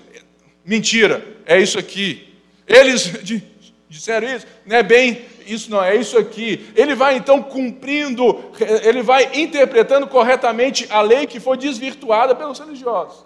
Mentira, 0.63 1.25
é 1.45 1.59
isso 1.59 1.77
aqui. 1.77 2.34
Eles 2.67 3.11
disseram 3.89 4.27
isso, 4.27 4.45
não 4.65 4.75
é 4.75 4.83
bem 4.83 5.25
isso, 5.45 5.69
não, 5.69 5.83
é 5.83 5.95
isso 5.95 6.17
aqui. 6.17 6.67
Ele 6.75 6.95
vai 6.95 7.15
então 7.15 7.41
cumprindo, 7.41 8.45
ele 8.83 9.03
vai 9.03 9.39
interpretando 9.39 10.07
corretamente 10.07 10.87
a 10.89 11.01
lei 11.01 11.27
que 11.27 11.39
foi 11.39 11.57
desvirtuada 11.57 12.35
pelos 12.35 12.59
religiosos. 12.59 13.23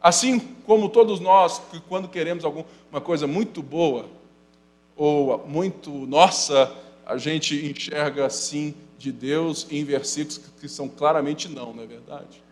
Assim 0.00 0.38
como 0.66 0.88
todos 0.88 1.20
nós, 1.20 1.60
que 1.70 1.80
quando 1.80 2.08
queremos 2.08 2.44
alguma 2.44 3.00
coisa 3.02 3.26
muito 3.26 3.62
boa, 3.62 4.06
ou 4.96 5.46
muito 5.46 5.90
nossa, 5.90 6.72
a 7.06 7.16
gente 7.16 7.54
enxerga 7.66 8.26
assim 8.26 8.74
de 8.98 9.12
Deus 9.12 9.66
em 9.70 9.84
versículos 9.84 10.40
que 10.60 10.68
são 10.68 10.88
claramente 10.88 11.48
não, 11.48 11.72
não 11.72 11.84
é 11.84 11.86
verdade? 11.86 12.42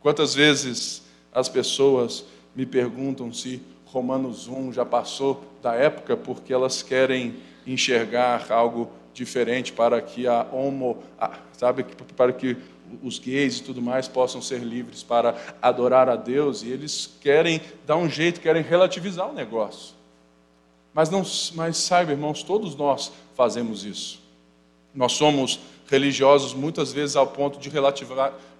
Quantas 0.00 0.34
vezes 0.34 1.02
as 1.32 1.48
pessoas 1.48 2.24
me 2.54 2.64
perguntam 2.64 3.32
se 3.32 3.60
Romanos 3.92 4.48
1 4.48 4.72
já 4.72 4.86
passou 4.86 5.44
da 5.60 5.74
época 5.74 6.16
porque 6.16 6.52
elas 6.52 6.82
querem 6.82 7.36
enxergar 7.66 8.50
algo 8.50 8.90
diferente 9.12 9.70
para 9.70 10.00
que 10.00 10.26
a 10.26 10.46
homo, 10.50 10.96
sabe, 11.52 11.84
para 12.16 12.32
que 12.32 12.56
os 13.02 13.18
gays 13.18 13.58
e 13.58 13.62
tudo 13.62 13.82
mais 13.82 14.08
possam 14.08 14.40
ser 14.40 14.60
livres 14.60 15.02
para 15.02 15.36
adorar 15.60 16.08
a 16.08 16.16
Deus 16.16 16.62
e 16.62 16.70
eles 16.70 17.10
querem 17.20 17.60
dar 17.86 17.98
um 17.98 18.08
jeito, 18.08 18.40
querem 18.40 18.62
relativizar 18.62 19.28
o 19.28 19.34
negócio. 19.34 19.94
Mas 20.94 21.10
não, 21.10 21.22
mas 21.54 21.76
saiba, 21.76 22.12
irmãos, 22.12 22.42
todos 22.42 22.74
nós 22.74 23.12
fazemos 23.34 23.84
isso. 23.84 24.22
Nós 24.94 25.12
somos 25.12 25.60
religiosos 25.86 26.54
muitas 26.54 26.94
vezes 26.94 27.14
ao 27.14 27.26
ponto 27.26 27.58
de 27.58 27.70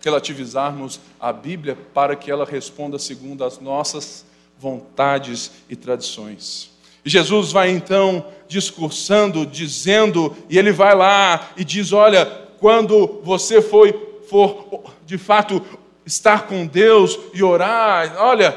relativizarmos 0.01 1.01
a 1.19 1.33
Bíblia 1.33 1.77
para 1.95 2.15
que 2.15 2.31
ela 2.31 2.45
responda 2.45 2.99
segundo 2.99 3.43
as 3.45 3.59
nossas 3.59 4.31
vontades 4.63 5.51
e 5.69 5.75
tradições. 5.75 6.71
E 7.05 7.11
Jesus 7.11 7.51
vai 7.51 7.71
então 7.71 8.25
discursando, 8.47 9.45
dizendo, 9.45 10.37
e 10.49 10.57
ele 10.57 10.71
vai 10.71 10.95
lá 10.95 11.51
e 11.57 11.65
diz: 11.65 11.93
Olha, 11.93 12.25
quando 12.61 13.21
você 13.25 13.61
foi, 13.61 13.93
for 14.31 14.85
de 15.05 15.19
fato 15.19 15.61
estar 16.07 16.47
com 16.47 16.65
Deus 16.65 17.19
e 17.35 17.43
orar, 17.43 18.15
olha, 18.19 18.57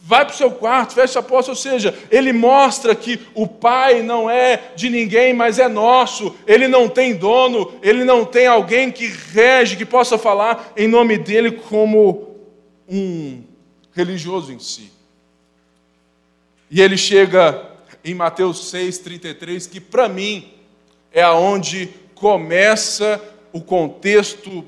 vai 0.00 0.24
para 0.24 0.32
o 0.32 0.36
seu 0.36 0.50
quarto, 0.50 0.94
fecha 0.94 1.18
a 1.18 1.22
porta, 1.22 1.50
ou 1.50 1.56
seja, 1.56 1.92
ele 2.08 2.32
mostra 2.32 2.94
que 2.94 3.20
o 3.34 3.46
Pai 3.46 4.00
não 4.00 4.30
é 4.30 4.72
de 4.76 4.88
ninguém, 4.88 5.34
mas 5.34 5.58
é 5.58 5.66
nosso, 5.66 6.34
ele 6.46 6.68
não 6.68 6.88
tem 6.88 7.14
dono, 7.14 7.72
ele 7.82 8.04
não 8.04 8.24
tem 8.24 8.46
alguém 8.46 8.92
que 8.92 9.06
rege, 9.06 9.76
que 9.76 9.84
possa 9.84 10.16
falar 10.16 10.72
em 10.76 10.86
nome 10.86 11.18
dele 11.18 11.50
como 11.50 12.36
um 12.88 13.42
religioso 13.92 14.52
em 14.52 14.58
si. 14.60 14.91
E 16.74 16.80
ele 16.80 16.96
chega 16.96 17.70
em 18.02 18.14
Mateus 18.14 18.72
6:33, 18.72 19.66
que 19.66 19.78
para 19.78 20.08
mim 20.08 20.54
é 21.12 21.22
aonde 21.22 21.90
começa 22.14 23.22
o 23.52 23.60
contexto, 23.60 24.64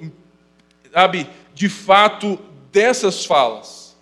sabe, 0.92 1.26
de 1.54 1.66
fato 1.66 2.38
dessas 2.70 3.24
falas 3.24 3.96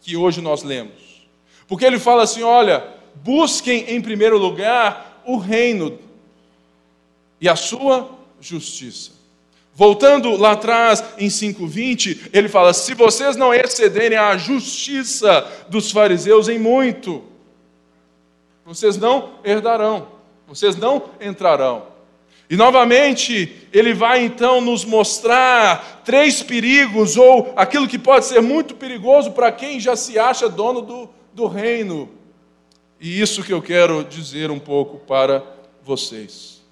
que 0.00 0.16
hoje 0.16 0.40
nós 0.40 0.62
lemos. 0.62 1.26
Porque 1.66 1.84
ele 1.84 1.98
fala 1.98 2.22
assim: 2.22 2.44
olha, 2.44 2.86
busquem 3.16 3.90
em 3.90 4.00
primeiro 4.00 4.38
lugar 4.38 5.20
o 5.26 5.36
reino 5.36 5.98
e 7.40 7.48
a 7.48 7.56
sua 7.56 8.16
justiça. 8.40 9.10
Voltando 9.74 10.36
lá 10.36 10.52
atrás 10.52 11.02
em 11.18 11.28
5:20, 11.28 12.30
ele 12.32 12.48
fala: 12.48 12.72
"Se 12.72 12.94
vocês 12.94 13.34
não 13.34 13.52
excederem 13.52 14.16
a 14.16 14.36
justiça 14.36 15.46
dos 15.68 15.90
fariseus 15.90 16.48
em 16.48 16.58
muito, 16.58 17.24
vocês 18.64 18.96
não 18.96 19.32
herdarão, 19.44 20.06
vocês 20.46 20.76
não 20.76 21.10
entrarão". 21.20 21.94
E 22.48 22.56
novamente, 22.56 23.68
ele 23.72 23.92
vai 23.94 24.22
então 24.22 24.60
nos 24.60 24.84
mostrar 24.84 26.02
três 26.04 26.42
perigos, 26.42 27.16
ou 27.16 27.52
aquilo 27.56 27.88
que 27.88 27.98
pode 27.98 28.26
ser 28.26 28.40
muito 28.40 28.76
perigoso 28.76 29.32
para 29.32 29.50
quem 29.50 29.80
já 29.80 29.96
se 29.96 30.18
acha 30.18 30.48
dono 30.48 30.82
do, 30.82 31.10
do 31.32 31.46
reino. 31.46 32.08
E 33.00 33.20
isso 33.20 33.42
que 33.42 33.52
eu 33.52 33.60
quero 33.60 34.04
dizer 34.04 34.50
um 34.50 34.58
pouco 34.58 34.98
para 34.98 35.42
vocês. 35.82 36.62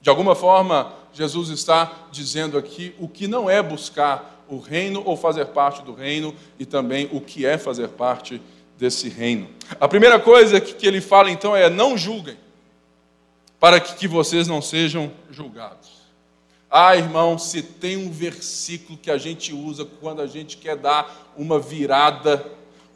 De 0.00 0.10
alguma 0.10 0.34
forma, 0.34 0.92
Jesus 1.12 1.50
está 1.50 2.06
dizendo 2.10 2.56
aqui 2.56 2.94
o 2.98 3.08
que 3.08 3.28
não 3.28 3.48
é 3.48 3.62
buscar 3.62 4.44
o 4.48 4.58
reino 4.58 5.02
ou 5.04 5.16
fazer 5.16 5.46
parte 5.46 5.82
do 5.82 5.94
reino 5.94 6.34
e 6.58 6.66
também 6.66 7.08
o 7.12 7.20
que 7.20 7.46
é 7.46 7.56
fazer 7.56 7.88
parte 7.88 8.40
desse 8.78 9.08
reino. 9.08 9.48
A 9.80 9.88
primeira 9.88 10.18
coisa 10.18 10.60
que 10.60 10.86
ele 10.86 11.00
fala 11.00 11.30
então 11.30 11.54
é: 11.54 11.70
não 11.70 11.96
julguem, 11.96 12.36
para 13.60 13.78
que 13.78 14.08
vocês 14.08 14.48
não 14.48 14.60
sejam 14.60 15.12
julgados. 15.30 16.02
Ah, 16.70 16.96
irmão, 16.96 17.38
se 17.38 17.62
tem 17.62 17.98
um 17.98 18.10
versículo 18.10 18.98
que 18.98 19.10
a 19.10 19.18
gente 19.18 19.52
usa 19.52 19.84
quando 19.84 20.22
a 20.22 20.26
gente 20.26 20.56
quer 20.56 20.74
dar 20.74 21.32
uma 21.36 21.60
virada, 21.60 22.44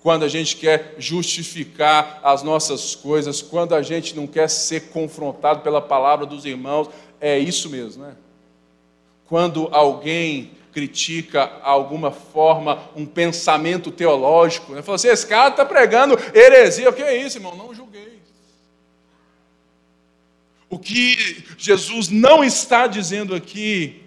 quando 0.02 0.24
a 0.24 0.28
gente 0.28 0.56
quer 0.56 0.94
justificar 0.98 2.20
as 2.22 2.42
nossas 2.42 2.94
coisas, 2.94 3.42
quando 3.42 3.74
a 3.74 3.82
gente 3.82 4.16
não 4.16 4.26
quer 4.26 4.48
ser 4.48 4.88
confrontado 4.88 5.60
pela 5.60 5.82
palavra 5.82 6.24
dos 6.24 6.44
irmãos, 6.44 6.88
é 7.20 7.38
isso 7.38 7.70
mesmo, 7.70 8.04
né? 8.04 8.14
Quando 9.26 9.68
alguém 9.72 10.52
critica 10.72 11.58
alguma 11.62 12.10
forma 12.10 12.90
um 12.94 13.06
pensamento 13.06 13.90
teológico, 13.90 14.72
né? 14.72 14.82
Fala 14.82 14.96
assim, 14.96 15.08
esse 15.08 15.26
cara 15.26 15.48
está 15.48 15.64
pregando 15.64 16.18
heresia. 16.34 16.90
O 16.90 16.92
que 16.92 17.02
é 17.02 17.16
isso, 17.16 17.38
irmão? 17.38 17.56
Não 17.56 17.74
julguei. 17.74 18.20
O 20.68 20.78
que 20.78 21.44
Jesus 21.56 22.08
não 22.08 22.44
está 22.44 22.86
dizendo 22.86 23.34
aqui 23.34 24.02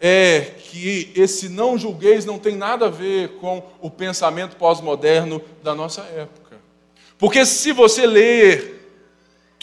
é 0.00 0.52
que 0.60 1.10
esse 1.16 1.48
não 1.48 1.76
julgueis 1.78 2.24
não 2.24 2.38
tem 2.38 2.54
nada 2.54 2.86
a 2.86 2.90
ver 2.90 3.30
com 3.40 3.62
o 3.80 3.90
pensamento 3.90 4.54
pós-moderno 4.54 5.42
da 5.62 5.74
nossa 5.74 6.02
época. 6.02 6.56
Porque 7.18 7.44
se 7.44 7.72
você 7.72 8.06
ler 8.06 8.83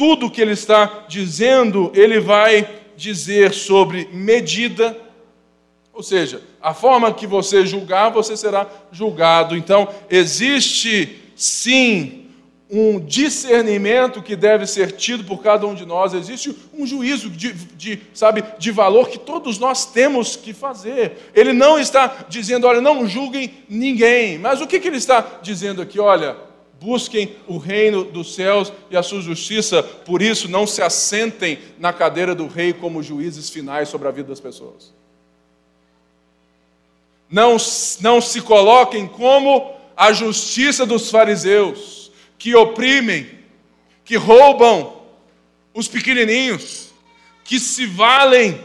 tudo 0.02 0.32
que 0.32 0.42
ele 0.42 0.54
está 0.54 1.06
dizendo, 1.08 1.92
ele 1.94 2.20
vai 2.20 2.68
dizer 2.98 3.54
sobre 3.54 4.10
medida, 4.12 4.98
ou 5.94 6.02
seja, 6.02 6.42
a 6.60 6.74
forma 6.74 7.14
que 7.14 7.28
você 7.28 7.68
julgar, 7.68 8.10
você 8.10 8.36
será 8.36 8.68
julgado. 8.92 9.56
Então, 9.56 9.88
existe 10.10 11.22
sim 11.36 12.26
um 12.68 13.00
discernimento 13.00 14.24
que 14.24 14.36
deve 14.36 14.66
ser 14.66 14.94
tido 14.94 15.24
por 15.24 15.44
cada 15.44 15.68
um 15.68 15.76
de 15.76 15.86
nós, 15.86 16.16
existe 16.16 16.58
um 16.74 16.88
juízo 16.88 17.30
de, 17.30 17.54
de, 17.54 18.02
sabe, 18.12 18.44
de 18.58 18.72
valor 18.72 19.08
que 19.08 19.20
todos 19.20 19.60
nós 19.60 19.86
temos 19.86 20.36
que 20.36 20.52
fazer. 20.52 21.30
Ele 21.36 21.54
não 21.54 21.78
está 21.78 22.26
dizendo, 22.28 22.66
olha, 22.66 22.82
não 22.82 23.06
julguem 23.06 23.54
ninguém, 23.70 24.40
mas 24.40 24.62
o 24.62 24.66
que, 24.66 24.80
que 24.80 24.88
ele 24.88 24.98
está 24.98 25.24
dizendo 25.44 25.80
aqui? 25.80 26.00
Olha, 26.00 26.50
busquem 26.82 27.36
o 27.48 27.60
reino 27.60 28.04
dos 28.04 28.34
céus 28.34 28.74
e 28.90 28.98
a 28.98 29.04
sua 29.04 29.22
justiça, 29.22 29.84
por 29.84 30.20
isso 30.20 30.50
não 30.50 30.66
se 30.66 30.82
assentem 30.82 31.60
na 31.78 31.94
cadeira 31.94 32.34
do 32.34 32.48
rei 32.48 32.74
como 32.74 33.04
juízes 33.04 33.52
finais 33.52 33.88
sobre 33.88 34.08
a 34.08 34.12
vida 34.12 34.30
das 34.30 34.40
pessoas. 34.40 34.92
Não, 37.30 37.56
não 38.02 38.20
se 38.20 38.42
coloquem 38.42 39.08
como 39.08 39.76
a 39.96 40.12
justiça 40.12 40.84
dos 40.84 41.12
fariseus, 41.12 42.12
que 42.40 42.56
oprimem, 42.56 43.30
que 44.04 44.16
roubam 44.18 44.98
os 45.76 45.88
pequenininhos, 45.88 46.88
que 47.44 47.60
se 47.60 47.86
valem 47.86 48.60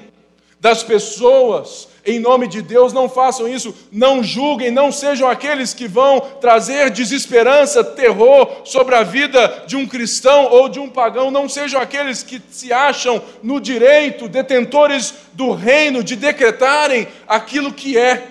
das 0.59 0.83
pessoas, 0.83 1.87
em 2.07 2.21
nome 2.21 2.47
de 2.47 2.63
Deus, 2.63 2.93
não 2.93 3.09
façam 3.09 3.49
isso, 3.49 3.75
não 3.91 4.23
julguem, 4.23 4.71
não 4.71 4.93
sejam 4.93 5.29
aqueles 5.29 5.75
que 5.75 5.89
vão 5.89 6.21
trazer 6.21 6.89
desesperança, 6.91 7.83
terror 7.83 8.63
sobre 8.65 8.95
a 8.95 9.03
vida 9.03 9.65
de 9.67 9.77
um 9.77 9.87
cristão 9.87 10.47
ou 10.51 10.69
de 10.69 10.79
um 10.79 10.89
pagão, 10.89 11.31
não 11.31 11.49
sejam 11.49 11.81
aqueles 11.81 12.23
que 12.23 12.41
se 12.49 12.73
acham 12.73 13.21
no 13.43 13.61
direito, 13.61 14.29
detentores 14.29 15.13
do 15.33 15.51
reino, 15.53 16.05
de 16.05 16.15
decretarem 16.15 17.09
aquilo 17.27 17.73
que 17.73 17.99
é. 17.99 18.29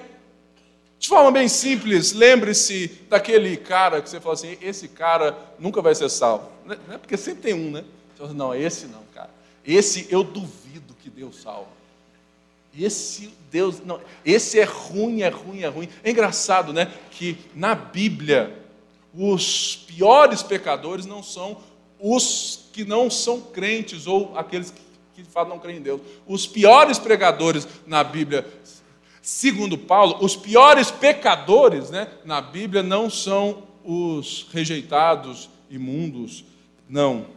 De 0.98 1.10
forma 1.10 1.30
bem 1.30 1.48
simples, 1.48 2.14
lembre-se 2.14 2.88
daquele 3.10 3.58
cara 3.58 4.02
que 4.02 4.10
você 4.10 4.20
fala 4.20 4.34
assim: 4.34 4.58
esse 4.62 4.88
cara 4.88 5.38
nunca 5.60 5.82
vai 5.82 5.94
ser 5.94 6.10
salvo. 6.10 6.50
Não 6.66 6.96
é 6.96 6.98
porque 6.98 7.18
sempre 7.18 7.44
tem 7.44 7.54
um, 7.54 7.70
né? 7.70 7.84
Você 8.16 8.24
fala, 8.24 8.34
não, 8.34 8.56
esse 8.56 8.88
não, 8.88 9.02
cara. 9.14 9.30
Esse 9.64 10.08
eu 10.10 10.24
duvido 10.24 10.96
que 11.04 11.10
Deus 11.10 11.42
salva. 11.42 11.75
Esse 12.78 13.30
Deus, 13.52 13.82
não, 13.86 14.00
esse 14.26 14.60
é 14.60 14.64
ruim, 14.64 15.22
é 15.22 15.30
ruim, 15.30 15.62
é 15.62 15.68
ruim. 15.68 15.90
É 16.04 16.12
engraçado, 16.12 16.74
né, 16.74 16.92
que 17.12 17.38
na 17.56 17.74
Bíblia 17.74 18.62
os 19.14 19.78
piores 19.88 20.44
pecadores 20.44 21.06
não 21.06 21.24
são 21.24 21.58
os 22.00 22.70
que 22.74 22.84
não 22.84 23.10
são 23.10 23.40
crentes 23.40 24.06
ou 24.06 24.38
aqueles 24.38 24.72
que, 24.72 24.82
que 25.16 25.24
de 25.24 25.30
fato 25.30 25.48
não 25.48 25.60
creem 25.60 25.78
em 25.78 25.82
Deus. 25.82 26.02
Os 26.28 26.46
piores 26.46 27.00
pregadores 27.00 27.66
na 27.88 28.04
Bíblia, 28.04 28.46
segundo 29.22 29.78
Paulo, 29.78 30.18
os 30.22 30.36
piores 30.36 30.92
pecadores, 30.92 31.90
né, 31.90 32.10
na 32.26 32.42
Bíblia 32.42 32.84
não 32.84 33.10
são 33.10 33.64
os 33.84 34.48
rejeitados, 34.52 35.50
imundos, 35.70 36.44
não. 36.90 37.28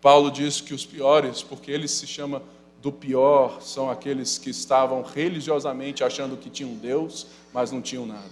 Paulo 0.00 0.30
diz 0.30 0.60
que 0.60 0.74
os 0.74 0.84
piores, 0.84 1.42
porque 1.42 1.70
ele 1.70 1.86
se 1.86 2.06
chama 2.06 2.42
do 2.86 2.92
pior 2.92 3.60
são 3.62 3.90
aqueles 3.90 4.38
que 4.38 4.48
estavam 4.48 5.02
religiosamente 5.02 6.04
achando 6.04 6.36
que 6.36 6.48
tinham 6.48 6.72
Deus, 6.74 7.26
mas 7.52 7.72
não 7.72 7.82
tinham 7.82 8.06
nada. 8.06 8.30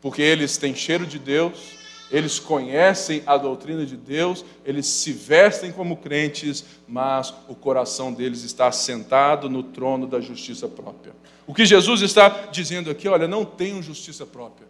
Porque 0.00 0.20
eles 0.20 0.56
têm 0.56 0.74
cheiro 0.74 1.06
de 1.06 1.20
Deus, 1.20 1.76
eles 2.10 2.40
conhecem 2.40 3.22
a 3.24 3.36
doutrina 3.36 3.86
de 3.86 3.96
Deus, 3.96 4.44
eles 4.64 4.86
se 4.86 5.12
vestem 5.12 5.70
como 5.70 5.98
crentes, 5.98 6.64
mas 6.88 7.32
o 7.46 7.54
coração 7.54 8.12
deles 8.12 8.42
está 8.42 8.72
sentado 8.72 9.48
no 9.48 9.62
trono 9.62 10.04
da 10.04 10.20
justiça 10.20 10.66
própria. 10.66 11.14
O 11.46 11.54
que 11.54 11.64
Jesus 11.64 12.02
está 12.02 12.48
dizendo 12.50 12.90
aqui, 12.90 13.06
olha, 13.06 13.28
não 13.28 13.44
tenham 13.44 13.80
justiça 13.80 14.26
própria. 14.26 14.65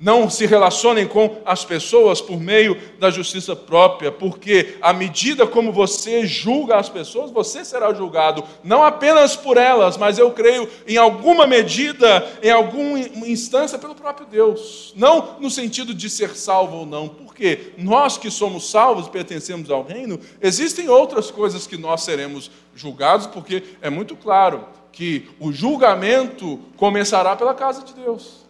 Não 0.00 0.30
se 0.30 0.46
relacionem 0.46 1.06
com 1.06 1.42
as 1.44 1.62
pessoas 1.62 2.22
por 2.22 2.40
meio 2.40 2.74
da 2.98 3.10
justiça 3.10 3.54
própria, 3.54 4.10
porque 4.10 4.78
à 4.80 4.94
medida 4.94 5.46
como 5.46 5.70
você 5.70 6.26
julga 6.26 6.76
as 6.76 6.88
pessoas, 6.88 7.30
você 7.30 7.66
será 7.66 7.92
julgado, 7.92 8.42
não 8.64 8.82
apenas 8.82 9.36
por 9.36 9.58
elas, 9.58 9.98
mas 9.98 10.18
eu 10.18 10.30
creio 10.30 10.66
em 10.88 10.96
alguma 10.96 11.46
medida, 11.46 12.26
em 12.42 12.50
alguma 12.50 12.98
instância, 12.98 13.78
pelo 13.78 13.94
próprio 13.94 14.26
Deus. 14.26 14.94
Não 14.96 15.36
no 15.38 15.50
sentido 15.50 15.92
de 15.92 16.08
ser 16.08 16.34
salvo 16.34 16.78
ou 16.78 16.86
não, 16.86 17.06
porque 17.06 17.74
nós 17.76 18.16
que 18.16 18.30
somos 18.30 18.70
salvos, 18.70 19.06
pertencemos 19.06 19.70
ao 19.70 19.82
reino, 19.82 20.18
existem 20.40 20.88
outras 20.88 21.30
coisas 21.30 21.66
que 21.66 21.76
nós 21.76 22.02
seremos 22.04 22.50
julgados, 22.74 23.26
porque 23.26 23.64
é 23.82 23.90
muito 23.90 24.16
claro 24.16 24.64
que 24.90 25.28
o 25.38 25.52
julgamento 25.52 26.58
começará 26.78 27.36
pela 27.36 27.52
casa 27.52 27.84
de 27.84 27.92
Deus. 27.92 28.48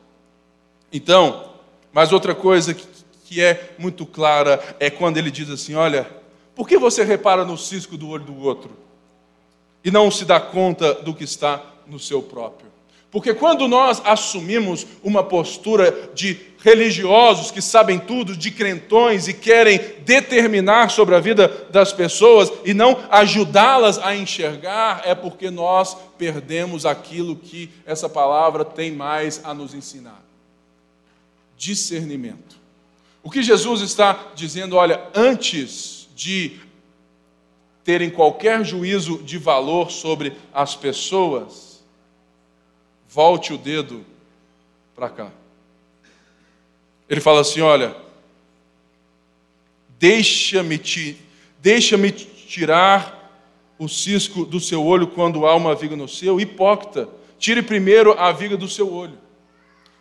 Então, 0.92 1.50
mas 1.92 2.12
outra 2.12 2.34
coisa 2.34 2.74
que, 2.74 2.86
que 3.24 3.40
é 3.40 3.74
muito 3.78 4.04
clara 4.04 4.60
é 4.80 4.90
quando 4.90 5.16
ele 5.16 5.30
diz 5.30 5.48
assim: 5.50 5.74
Olha, 5.74 6.08
por 6.54 6.68
que 6.68 6.78
você 6.78 7.04
repara 7.04 7.44
no 7.44 7.56
cisco 7.56 7.96
do 7.96 8.08
olho 8.08 8.24
do 8.24 8.38
outro 8.40 8.70
e 9.84 9.90
não 9.90 10.10
se 10.10 10.24
dá 10.24 10.40
conta 10.40 10.94
do 10.94 11.14
que 11.14 11.24
está 11.24 11.62
no 11.86 11.98
seu 11.98 12.22
próprio? 12.22 12.70
Porque 13.10 13.34
quando 13.34 13.66
nós 13.66 14.00
assumimos 14.04 14.86
uma 15.02 15.24
postura 15.24 16.10
de 16.14 16.38
religiosos 16.58 17.50
que 17.50 17.60
sabem 17.60 17.98
tudo, 17.98 18.36
de 18.36 18.52
crentões 18.52 19.26
e 19.26 19.34
querem 19.34 19.80
determinar 20.04 20.90
sobre 20.90 21.16
a 21.16 21.20
vida 21.20 21.48
das 21.70 21.92
pessoas 21.92 22.52
e 22.64 22.72
não 22.72 22.96
ajudá-las 23.10 23.98
a 23.98 24.14
enxergar, 24.14 25.02
é 25.04 25.12
porque 25.12 25.50
nós 25.50 25.96
perdemos 26.16 26.86
aquilo 26.86 27.34
que 27.34 27.68
essa 27.84 28.08
palavra 28.08 28.64
tem 28.64 28.92
mais 28.92 29.40
a 29.42 29.52
nos 29.52 29.74
ensinar 29.74 30.29
discernimento. 31.60 32.56
O 33.22 33.30
que 33.30 33.42
Jesus 33.42 33.82
está 33.82 34.32
dizendo, 34.34 34.76
olha, 34.76 35.06
antes 35.14 36.08
de 36.16 36.58
terem 37.84 38.08
qualquer 38.08 38.64
juízo 38.64 39.22
de 39.22 39.36
valor 39.36 39.90
sobre 39.90 40.32
as 40.54 40.74
pessoas, 40.74 41.84
volte 43.06 43.52
o 43.52 43.58
dedo 43.58 44.06
para 44.96 45.10
cá. 45.10 45.30
Ele 47.06 47.20
fala 47.20 47.42
assim: 47.42 47.60
olha, 47.60 47.94
deixa-me 49.98 50.78
ti, 50.78 51.18
deixa-me 51.60 52.10
tirar 52.10 53.18
o 53.78 53.86
cisco 53.86 54.46
do 54.46 54.60
seu 54.60 54.82
olho 54.82 55.08
quando 55.08 55.46
há 55.46 55.54
uma 55.54 55.74
viga 55.74 55.94
no 55.94 56.08
seu, 56.08 56.40
hipócrita, 56.40 57.06
tire 57.38 57.60
primeiro 57.60 58.18
a 58.18 58.32
viga 58.32 58.56
do 58.56 58.68
seu 58.68 58.90
olho. 58.90 59.18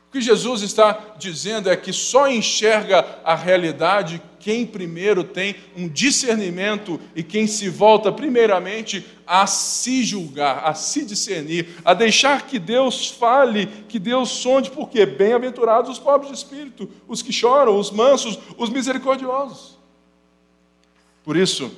O 0.09 0.11
que 0.11 0.21
Jesus 0.21 0.63
está 0.63 1.13
dizendo 1.19 1.69
é 1.69 1.75
que 1.75 1.93
só 1.93 2.27
enxerga 2.27 3.05
a 3.23 3.35
realidade 3.35 4.19
quem 4.39 4.65
primeiro 4.65 5.23
tem 5.23 5.55
um 5.77 5.87
discernimento 5.87 6.99
e 7.15 7.21
quem 7.21 7.45
se 7.45 7.69
volta 7.69 8.11
primeiramente 8.11 9.05
a 9.27 9.45
se 9.45 10.03
julgar, 10.03 10.63
a 10.65 10.73
se 10.73 11.05
discernir, 11.05 11.67
a 11.85 11.93
deixar 11.93 12.47
que 12.47 12.57
Deus 12.57 13.07
fale, 13.07 13.67
que 13.87 13.99
Deus 13.99 14.29
sonde, 14.29 14.71
porque 14.71 15.05
bem-aventurados 15.05 15.91
os 15.91 15.99
pobres 15.99 16.31
de 16.31 16.37
espírito, 16.37 16.89
os 17.07 17.21
que 17.21 17.31
choram, 17.31 17.77
os 17.77 17.91
mansos, 17.91 18.39
os 18.57 18.71
misericordiosos. 18.71 19.77
Por 21.23 21.37
isso, 21.37 21.71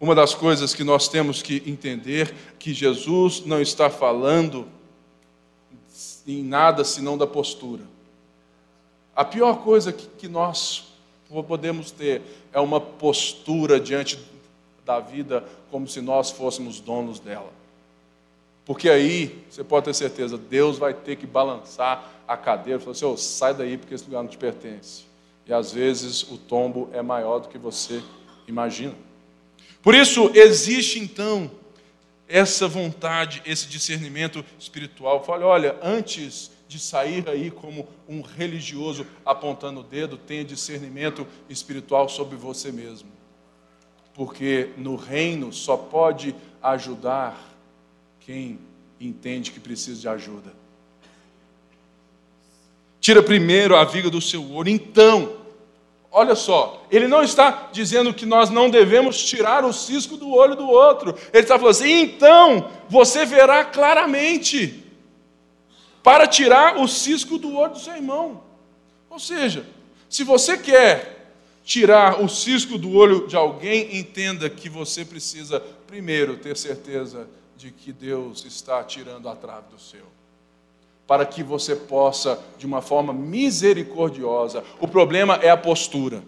uma 0.00 0.14
das 0.14 0.34
coisas 0.34 0.74
que 0.74 0.82
nós 0.82 1.08
temos 1.08 1.42
que 1.42 1.62
entender 1.66 2.34
que 2.58 2.72
Jesus 2.72 3.42
não 3.44 3.60
está 3.60 3.90
falando 3.90 4.66
em 6.32 6.42
nada 6.42 6.84
senão 6.84 7.16
da 7.16 7.26
postura. 7.26 7.82
A 9.16 9.24
pior 9.24 9.62
coisa 9.62 9.92
que, 9.92 10.06
que 10.06 10.28
nós 10.28 10.88
podemos 11.46 11.90
ter 11.90 12.22
é 12.52 12.60
uma 12.60 12.80
postura 12.80 13.80
diante 13.80 14.18
da 14.84 15.00
vida 15.00 15.44
como 15.70 15.86
se 15.86 16.00
nós 16.00 16.30
fôssemos 16.30 16.80
donos 16.80 17.18
dela. 17.20 17.52
Porque 18.64 18.88
aí, 18.88 19.44
você 19.50 19.64
pode 19.64 19.86
ter 19.86 19.94
certeza, 19.94 20.36
Deus 20.36 20.78
vai 20.78 20.92
ter 20.92 21.16
que 21.16 21.26
balançar 21.26 22.10
a 22.28 22.36
cadeira 22.36 22.78
e 22.78 22.82
falar 22.82 22.92
assim: 22.92 23.06
oh, 23.06 23.16
sai 23.16 23.54
daí 23.54 23.78
porque 23.78 23.94
esse 23.94 24.04
lugar 24.04 24.22
não 24.22 24.28
te 24.28 24.36
pertence. 24.36 25.04
E 25.46 25.52
às 25.52 25.72
vezes 25.72 26.22
o 26.24 26.36
tombo 26.36 26.90
é 26.92 27.00
maior 27.00 27.38
do 27.38 27.48
que 27.48 27.56
você 27.56 28.02
imagina. 28.46 28.94
Por 29.82 29.94
isso, 29.94 30.30
existe 30.34 30.98
então 30.98 31.50
essa 32.28 32.68
vontade, 32.68 33.42
esse 33.46 33.66
discernimento 33.66 34.44
espiritual. 34.58 35.24
Fala, 35.24 35.46
olha, 35.46 35.76
antes 35.82 36.50
de 36.68 36.78
sair 36.78 37.26
aí 37.28 37.50
como 37.50 37.88
um 38.06 38.20
religioso 38.20 39.06
apontando 39.24 39.80
o 39.80 39.82
dedo, 39.82 40.18
tenha 40.18 40.44
discernimento 40.44 41.26
espiritual 41.48 42.08
sobre 42.08 42.36
você 42.36 42.70
mesmo. 42.70 43.08
Porque 44.14 44.70
no 44.76 44.94
reino 44.94 45.52
só 45.52 45.76
pode 45.76 46.34
ajudar 46.62 47.56
quem 48.20 48.58
entende 49.00 49.50
que 49.50 49.60
precisa 49.60 50.00
de 50.00 50.08
ajuda. 50.08 50.52
Tira 53.00 53.22
primeiro 53.22 53.74
a 53.74 53.84
viga 53.84 54.10
do 54.10 54.20
seu 54.20 54.52
olho, 54.52 54.68
então 54.68 55.37
Olha 56.10 56.34
só, 56.34 56.86
ele 56.90 57.06
não 57.06 57.22
está 57.22 57.68
dizendo 57.70 58.14
que 58.14 58.24
nós 58.24 58.48
não 58.48 58.70
devemos 58.70 59.22
tirar 59.22 59.64
o 59.64 59.72
cisco 59.72 60.16
do 60.16 60.30
olho 60.30 60.56
do 60.56 60.68
outro. 60.68 61.14
Ele 61.32 61.42
está 61.42 61.58
falando 61.58 61.72
assim: 61.72 62.00
então 62.00 62.70
você 62.88 63.26
verá 63.26 63.64
claramente 63.64 64.84
para 66.02 66.26
tirar 66.26 66.78
o 66.78 66.88
cisco 66.88 67.38
do 67.38 67.54
olho 67.54 67.72
do 67.72 67.78
seu 67.78 67.94
irmão. 67.94 68.42
Ou 69.10 69.18
seja, 69.18 69.66
se 70.08 70.24
você 70.24 70.56
quer 70.56 71.34
tirar 71.62 72.22
o 72.22 72.28
cisco 72.28 72.78
do 72.78 72.94
olho 72.94 73.26
de 73.26 73.36
alguém, 73.36 73.98
entenda 73.98 74.48
que 74.48 74.70
você 74.70 75.04
precisa 75.04 75.60
primeiro 75.86 76.38
ter 76.38 76.56
certeza 76.56 77.28
de 77.56 77.70
que 77.70 77.92
Deus 77.92 78.44
está 78.46 78.82
tirando 78.82 79.28
a 79.28 79.36
trave 79.36 79.66
do 79.70 79.78
seu. 79.78 80.17
Para 81.08 81.24
que 81.24 81.42
você 81.42 81.74
possa, 81.74 82.38
de 82.58 82.66
uma 82.66 82.82
forma 82.82 83.14
misericordiosa. 83.14 84.62
O 84.78 84.86
problema 84.86 85.36
é 85.36 85.48
a 85.48 85.56
postura. 85.56 86.22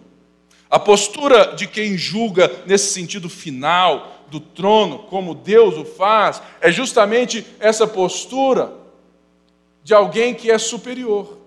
A 0.67 0.79
postura 0.79 1.53
de 1.55 1.67
quem 1.67 1.95
julga 1.95 2.51
nesse 2.65 2.91
sentido 2.91 3.29
final 3.29 4.25
do 4.31 4.39
trono, 4.39 4.97
como 5.03 5.35
Deus 5.35 5.77
o 5.77 5.85
faz, 5.85 6.41
é 6.59 6.71
justamente 6.71 7.45
essa 7.59 7.85
postura 7.85 8.73
de 9.83 9.93
alguém 9.93 10.33
que 10.33 10.49
é 10.49 10.57
superior. 10.57 11.37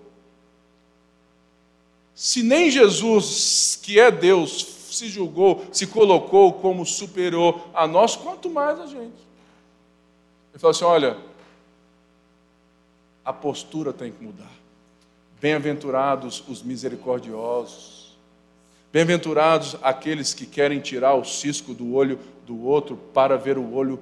Se 2.13 2.41
nem 2.41 2.71
Jesus, 2.71 3.77
que 3.83 3.99
é 3.99 4.09
Deus, 4.09 4.65
se 4.91 5.09
julgou, 5.09 5.65
se 5.73 5.85
colocou 5.87 6.53
como 6.53 6.85
superior 6.85 7.59
a 7.73 7.85
nós, 7.85 8.15
quanto 8.15 8.49
mais 8.49 8.79
a 8.79 8.85
gente. 8.85 9.25
Ele 10.53 10.59
falou 10.59 10.71
assim: 10.71 10.85
olha, 10.85 11.17
a 13.25 13.33
postura 13.33 13.91
tem 13.91 14.11
que 14.11 14.23
mudar. 14.23 14.51
Bem-aventurados 15.41 16.43
os 16.47 16.61
misericordiosos. 16.61 18.15
Bem-aventurados 18.93 19.75
aqueles 19.81 20.33
que 20.33 20.45
querem 20.45 20.79
tirar 20.79 21.15
o 21.15 21.25
cisco 21.25 21.73
do 21.73 21.95
olho 21.95 22.19
do 22.45 22.63
outro 22.65 22.95
para 22.95 23.35
ver 23.35 23.57
o 23.57 23.73
olho 23.73 23.99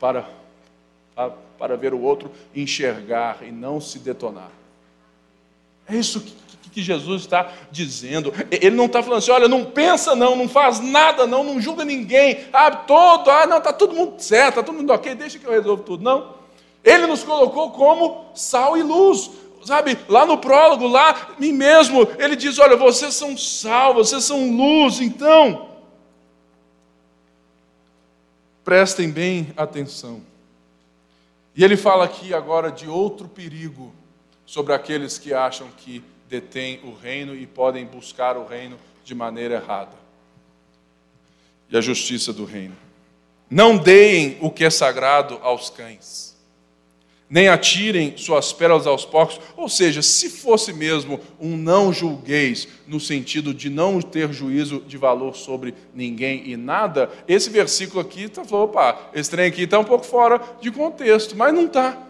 para, 0.00 0.28
para, 1.58 1.76
ver 1.76 1.94
o 1.94 2.02
outro 2.02 2.30
enxergar 2.54 3.38
e 3.42 3.52
não 3.52 3.80
se 3.80 3.98
detonar. 4.00 4.50
É 5.88 5.96
isso 5.96 6.20
que, 6.20 6.34
que 6.70 6.82
Jesus 6.82 7.22
está 7.22 7.50
dizendo. 7.70 8.34
Ele 8.50 8.74
não 8.74 8.86
está 8.86 9.02
falando 9.02 9.18
assim, 9.18 9.30
olha, 9.30 9.48
não 9.48 9.64
pensa 9.64 10.14
não, 10.16 10.34
não 10.36 10.48
faz 10.48 10.80
nada 10.80 11.26
não, 11.26 11.44
não 11.44 11.60
julga 11.60 11.84
ninguém, 11.84 12.44
ah, 12.52 12.70
todo, 12.70 13.30
ah, 13.30 13.46
não, 13.46 13.58
está 13.58 13.72
todo 13.72 13.94
mundo 13.94 14.20
certo, 14.20 14.48
está 14.48 14.62
todo 14.62 14.76
mundo 14.76 14.92
ok, 14.92 15.14
deixa 15.14 15.38
que 15.38 15.46
eu 15.46 15.52
resolvo 15.52 15.84
tudo. 15.84 16.02
Não. 16.02 16.43
Ele 16.84 17.06
nos 17.06 17.24
colocou 17.24 17.70
como 17.70 18.26
sal 18.34 18.76
e 18.76 18.82
luz. 18.82 19.30
Sabe, 19.64 19.98
lá 20.06 20.26
no 20.26 20.36
prólogo, 20.36 20.86
lá 20.86 21.34
mim 21.38 21.50
mesmo, 21.50 22.06
ele 22.18 22.36
diz: 22.36 22.58
Olha, 22.58 22.76
vocês 22.76 23.14
são 23.14 23.36
sal, 23.38 23.94
vocês 23.94 24.22
são 24.22 24.54
luz, 24.54 25.00
então. 25.00 25.70
Prestem 28.62 29.10
bem 29.10 29.52
atenção. 29.56 30.22
E 31.56 31.64
ele 31.64 31.76
fala 31.76 32.04
aqui 32.04 32.34
agora 32.34 32.70
de 32.70 32.86
outro 32.86 33.26
perigo 33.26 33.94
sobre 34.44 34.74
aqueles 34.74 35.16
que 35.16 35.32
acham 35.32 35.68
que 35.78 36.04
detêm 36.28 36.80
o 36.84 36.94
reino 36.94 37.34
e 37.34 37.46
podem 37.46 37.86
buscar 37.86 38.36
o 38.36 38.46
reino 38.46 38.76
de 39.02 39.14
maneira 39.14 39.54
errada. 39.54 39.96
E 41.70 41.76
a 41.76 41.80
justiça 41.80 42.32
do 42.32 42.44
reino. 42.44 42.76
Não 43.48 43.78
deem 43.78 44.36
o 44.42 44.50
que 44.50 44.64
é 44.64 44.70
sagrado 44.70 45.38
aos 45.42 45.70
cães 45.70 46.33
nem 47.28 47.48
atirem 47.48 48.14
suas 48.16 48.52
pérolas 48.52 48.86
aos 48.86 49.04
porcos. 49.04 49.40
Ou 49.56 49.68
seja, 49.68 50.02
se 50.02 50.30
fosse 50.30 50.72
mesmo 50.72 51.20
um 51.40 51.56
não 51.56 51.92
julgueis, 51.92 52.68
no 52.86 53.00
sentido 53.00 53.54
de 53.54 53.70
não 53.70 54.00
ter 54.00 54.32
juízo 54.32 54.82
de 54.86 54.96
valor 54.96 55.34
sobre 55.34 55.74
ninguém 55.94 56.48
e 56.48 56.56
nada, 56.56 57.10
esse 57.26 57.50
versículo 57.50 58.00
aqui 58.00 58.24
está 58.24 58.44
falando, 58.44 58.64
opa, 58.64 59.10
esse 59.14 59.30
trem 59.30 59.46
aqui 59.46 59.62
está 59.62 59.78
um 59.78 59.84
pouco 59.84 60.04
fora 60.04 60.40
de 60.60 60.70
contexto, 60.70 61.36
mas 61.36 61.54
não 61.54 61.66
está. 61.66 62.04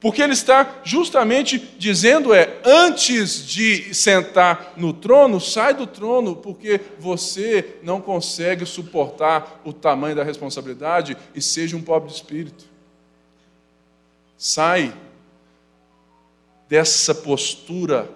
Porque 0.00 0.22
ele 0.22 0.32
está 0.32 0.80
justamente 0.82 1.58
dizendo 1.78 2.32
é, 2.32 2.58
antes 2.64 3.46
de 3.46 3.94
sentar 3.94 4.72
no 4.74 4.94
trono, 4.94 5.38
sai 5.38 5.74
do 5.74 5.86
trono, 5.86 6.34
porque 6.34 6.80
você 6.98 7.76
não 7.82 8.00
consegue 8.00 8.64
suportar 8.64 9.60
o 9.62 9.74
tamanho 9.74 10.16
da 10.16 10.24
responsabilidade 10.24 11.16
e 11.34 11.42
seja 11.42 11.76
um 11.76 11.82
pobre 11.82 12.08
de 12.08 12.14
espírito. 12.14 12.69
Sai 14.42 14.90
dessa 16.66 17.14
postura 17.14 18.08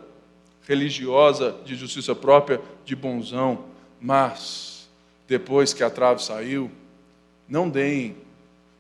religiosa 0.67 1.55
de 1.67 1.75
justiça 1.75 2.15
própria, 2.15 2.63
de 2.83 2.97
bonzão, 2.97 3.67
mas 4.01 4.89
depois 5.29 5.75
que 5.75 5.85
a 5.85 5.91
trave 5.91 6.23
saiu, 6.23 6.71
não 7.47 7.69
deem 7.69 8.17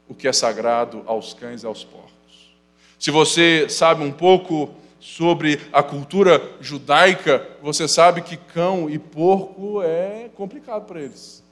o 0.09 0.14
que 0.14 0.26
é 0.26 0.33
sagrado 0.33 1.02
aos 1.04 1.35
cães 1.35 1.62
e 1.62 1.66
aos 1.66 1.85
porcos. 1.85 2.54
Se 2.98 3.11
você 3.11 3.68
sabe 3.68 4.02
um 4.02 4.11
pouco 4.11 4.74
sobre 4.98 5.61
a 5.70 5.83
cultura 5.83 6.40
judaica, 6.62 7.46
você 7.61 7.87
sabe 7.87 8.22
que 8.22 8.38
cão 8.38 8.88
e 8.88 8.98
porco 8.98 9.83
é 9.83 10.30
complicado 10.35 10.87
para 10.87 11.02
eles. 11.02 11.44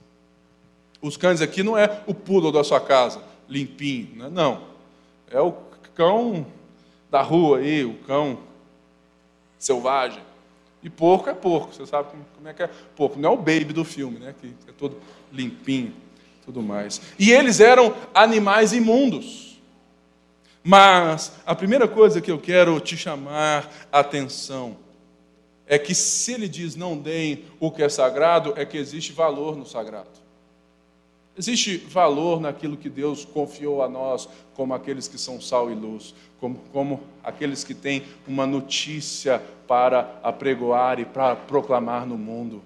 Os 1.03 1.19
cães 1.19 1.43
aqui 1.43 1.63
não 1.63 1.77
é 1.77 2.01
o 2.07 2.15
poodle 2.15 2.51
da 2.51 2.65
sua 2.65 2.81
casa, 2.81 3.23
limpinho, 3.47 4.17
né? 4.17 4.31
não. 4.33 4.73
É 5.31 5.39
o 5.39 5.72
cão 5.95 6.47
da 7.11 7.23
rua 7.23 7.59
aí, 7.59 7.85
o 7.85 7.95
cão 8.07 8.39
selvagem. 9.59 10.23
E 10.83 10.91
porco 10.91 11.31
é 11.31 11.35
porco, 11.35 11.73
você 11.73 11.87
sabe 11.87 12.09
como 12.35 12.49
é 12.49 12.53
que 12.53 12.63
é 12.63 12.71
porco. 12.97 13.19
Não 13.19 13.31
é 13.31 13.33
o 13.33 13.37
baby 13.37 13.73
do 13.73 13.85
filme, 13.85 14.19
né? 14.19 14.35
Que 14.41 14.49
é 14.69 14.73
todo 14.77 14.97
limpinho, 15.33 15.95
tudo 16.45 16.61
mais. 16.61 17.01
E 17.19 17.31
eles 17.31 17.61
eram 17.61 17.95
animais 18.13 18.73
imundos. 18.73 19.61
Mas 20.65 21.33
a 21.45 21.55
primeira 21.55 21.87
coisa 21.87 22.21
que 22.21 22.31
eu 22.31 22.39
quero 22.39 22.79
te 22.81 22.97
chamar 22.97 23.71
a 23.91 24.01
atenção 24.01 24.77
é 25.67 25.79
que 25.79 25.95
se 25.95 26.33
ele 26.33 26.49
diz 26.49 26.77
não 26.77 26.97
deem 26.97 27.45
o 27.59 27.71
que 27.71 27.83
é 27.83 27.89
sagrado, 27.89 28.55
é 28.57 28.65
que 28.65 28.77
existe 28.77 29.13
valor 29.13 29.57
no 29.57 29.67
sagrado. 29.67 30.22
Existe 31.37 31.79
valor 31.79 32.41
naquilo 32.41 32.77
que 32.77 32.91
Deus 32.91 33.25
confiou 33.25 33.83
a 33.83 33.89
nós, 33.89 34.29
como 34.55 34.75
aqueles 34.75 35.09
que 35.09 35.17
são 35.17 35.41
sal 35.41 35.71
e 35.71 35.75
luz, 35.75 36.15
como, 36.39 36.59
como 36.73 37.01
aqueles 37.25 37.65
que 37.65 37.75
têm 37.75 38.03
uma 38.27 38.47
notícia 38.47 39.43
para 39.67 40.21
apregoar 40.23 41.01
e 41.01 41.07
para 41.07 41.35
proclamar 41.35 42.07
no 42.07 42.19
mundo. 42.19 42.63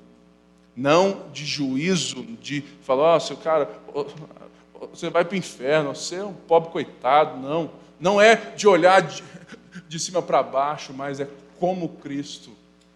Não 0.75 1.31
de 1.33 1.47
juízo, 1.47 2.23
de 2.41 2.61
falar, 2.83 3.15
ó, 3.15 3.17
oh, 3.17 3.21
seu 3.21 3.37
cara, 3.37 3.71
você 4.91 5.09
vai 5.09 5.25
para 5.25 5.35
o 5.35 5.39
inferno, 5.39 5.95
você 5.95 6.17
é 6.17 6.25
um 6.25 6.33
pobre 6.33 6.71
coitado. 6.71 7.41
Não. 7.41 7.71
Não 7.99 8.21
é 8.21 8.37
de 8.57 8.69
olhar 8.69 9.01
de, 9.01 9.23
de 9.89 9.99
cima 9.99 10.21
para 10.21 10.43
baixo, 10.43 10.93
mas 10.93 11.21
é 11.21 11.29
como 11.59 11.89
Cristo 11.89 12.51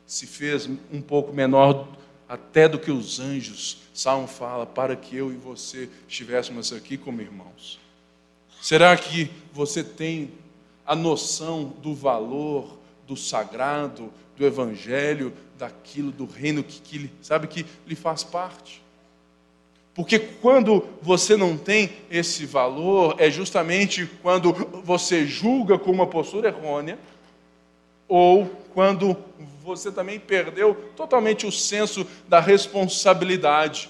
se 0.05 0.27
fez 0.27 0.69
um 0.93 1.01
pouco 1.01 1.33
menor 1.33 1.87
até 2.31 2.69
do 2.69 2.79
que 2.79 2.93
os 2.93 3.19
anjos 3.19 3.79
Salmo 3.93 4.29
fala 4.29 4.65
para 4.65 4.95
que 4.95 5.17
eu 5.17 5.33
e 5.33 5.37
você 5.37 5.91
estivéssemos 6.09 6.73
aqui 6.73 6.97
como 6.97 7.21
irmãos. 7.21 7.81
Será 8.63 8.97
que 8.97 9.29
você 9.53 9.83
tem 9.83 10.31
a 10.87 10.95
noção 10.95 11.75
do 11.83 11.93
valor, 11.93 12.79
do 13.05 13.17
sagrado, 13.17 14.13
do 14.37 14.47
evangelho, 14.47 15.33
daquilo 15.59 16.13
do 16.13 16.25
reino 16.25 16.63
que, 16.63 16.81
que 16.81 17.11
sabe 17.21 17.49
que 17.49 17.67
lhe 17.85 17.97
faz 17.97 18.23
parte? 18.23 18.81
Porque 19.93 20.21
quando 20.21 20.87
você 21.03 21.37
não 21.37 21.59
tem 21.59 21.91
esse 22.09 22.47
valor, 22.47 23.17
é 23.19 23.29
justamente 23.29 24.09
quando 24.23 24.53
você 24.85 25.27
julga 25.27 25.77
com 25.77 25.91
uma 25.91 26.07
postura 26.07 26.49
errônea, 26.49 26.97
ou 28.11 28.45
quando 28.75 29.17
você 29.63 29.93
também 29.93 30.19
perdeu 30.19 30.75
totalmente 30.97 31.47
o 31.47 31.53
senso 31.53 32.05
da 32.29 32.41
responsabilidade. 32.41 33.89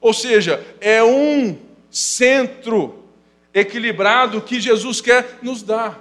Ou 0.00 0.14
seja, 0.14 0.64
é 0.80 1.04
um 1.04 1.58
centro 1.90 3.04
equilibrado 3.52 4.40
que 4.40 4.58
Jesus 4.58 5.02
quer 5.02 5.38
nos 5.42 5.62
dar. 5.62 6.00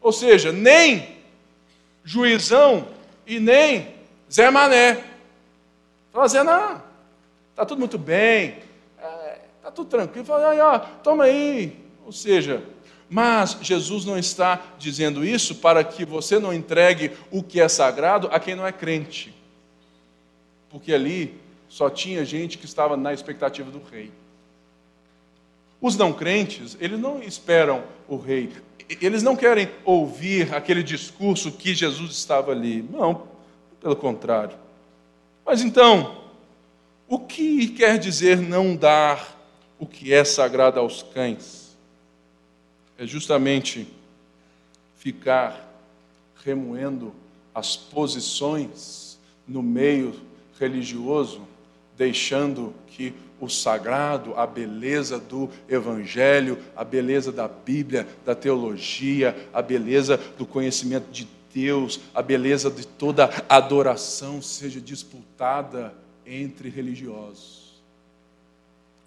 Ou 0.00 0.12
seja, 0.12 0.52
nem 0.52 1.16
juizão 2.04 2.86
e 3.26 3.40
nem 3.40 3.92
Zé 4.32 4.48
Mané. 4.48 5.02
Fala, 6.12 6.28
Zé, 6.28 6.44
não, 6.44 6.80
está 7.50 7.66
tudo 7.66 7.80
muito 7.80 7.98
bem, 7.98 8.58
está 8.96 9.68
é, 9.68 9.70
tudo 9.74 9.90
tranquilo. 9.90 10.24
Fala, 10.24 10.54
ó, 10.54 10.78
toma 10.78 11.24
aí. 11.24 11.84
Ou 12.04 12.12
seja, 12.12 12.62
mas 13.08 13.56
Jesus 13.62 14.04
não 14.04 14.18
está 14.18 14.60
dizendo 14.78 15.24
isso 15.24 15.56
para 15.56 15.84
que 15.84 16.04
você 16.04 16.38
não 16.38 16.52
entregue 16.52 17.12
o 17.30 17.42
que 17.42 17.60
é 17.60 17.68
sagrado 17.68 18.28
a 18.32 18.40
quem 18.40 18.54
não 18.54 18.66
é 18.66 18.72
crente. 18.72 19.32
Porque 20.70 20.92
ali 20.92 21.34
só 21.68 21.88
tinha 21.88 22.24
gente 22.24 22.58
que 22.58 22.64
estava 22.64 22.96
na 22.96 23.12
expectativa 23.12 23.70
do 23.70 23.80
rei. 23.90 24.10
Os 25.80 25.96
não 25.96 26.12
crentes, 26.12 26.76
eles 26.80 26.98
não 26.98 27.22
esperam 27.22 27.84
o 28.08 28.16
rei. 28.16 28.52
Eles 29.00 29.22
não 29.22 29.36
querem 29.36 29.68
ouvir 29.84 30.54
aquele 30.54 30.82
discurso 30.82 31.52
que 31.52 31.74
Jesus 31.74 32.12
estava 32.12 32.52
ali. 32.52 32.82
Não, 32.82 33.22
pelo 33.80 33.96
contrário. 33.96 34.56
Mas 35.44 35.62
então, 35.62 36.22
o 37.08 37.18
que 37.18 37.68
quer 37.68 37.98
dizer 37.98 38.40
não 38.40 38.74
dar 38.74 39.36
o 39.78 39.86
que 39.86 40.12
é 40.12 40.24
sagrado 40.24 40.80
aos 40.80 41.02
cães? 41.02 41.65
É 42.98 43.06
justamente 43.06 43.86
ficar 44.96 45.68
remoendo 46.44 47.14
as 47.54 47.76
posições 47.76 49.18
no 49.46 49.62
meio 49.62 50.14
religioso 50.58 51.42
deixando 51.96 52.74
que 52.88 53.14
o 53.40 53.48
sagrado, 53.48 54.34
a 54.34 54.46
beleza 54.46 55.18
do 55.18 55.50
Evangelho, 55.68 56.58
a 56.74 56.84
beleza 56.84 57.30
da 57.30 57.46
Bíblia, 57.46 58.06
da 58.24 58.34
teologia, 58.34 59.48
a 59.52 59.60
beleza 59.60 60.18
do 60.38 60.46
conhecimento 60.46 61.10
de 61.10 61.28
Deus, 61.52 62.00
a 62.14 62.22
beleza 62.22 62.70
de 62.70 62.86
toda 62.86 63.30
adoração 63.48 64.40
seja 64.40 64.80
disputada 64.80 65.94
entre 66.26 66.68
religiosos, 66.68 67.74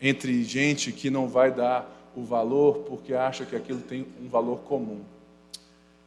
entre 0.02 0.44
gente 0.44 0.92
que 0.92 1.10
não 1.10 1.28
vai 1.28 1.52
dar 1.52 1.99
o 2.20 2.26
valor 2.26 2.80
porque 2.88 3.14
acha 3.14 3.46
que 3.46 3.56
aquilo 3.56 3.82
tem 3.82 4.06
um 4.22 4.28
valor 4.28 4.60
comum. 4.60 5.02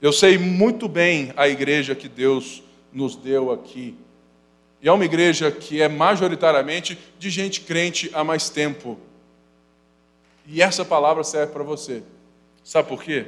Eu 0.01 0.13
sei 0.13 0.37
muito 0.37 0.89
bem 0.89 1.33
a 1.37 1.49
igreja 1.49 1.95
que 1.95 2.09
Deus 2.09 2.63
nos 2.93 3.17
deu 3.17 3.51
aqui. 3.51 3.97
E 4.81 4.89
é 4.89 4.93
uma 4.93 5.05
igreja 5.05 5.51
que 5.51 5.81
é 5.81 5.89
majoritariamente 5.89 6.99
de 7.19 7.31
gente 7.31 7.61
crente 7.61 8.11
há 8.13 8.25
mais 8.25 8.51
tempo. 8.51 8.99
E 10.47 10.61
essa 10.61 10.85
palavra 10.85 11.23
serve 11.23 11.53
para 11.53 11.63
você. 11.63 12.03
Sabe 12.65 12.89
por 12.89 13.03
quê? 13.03 13.27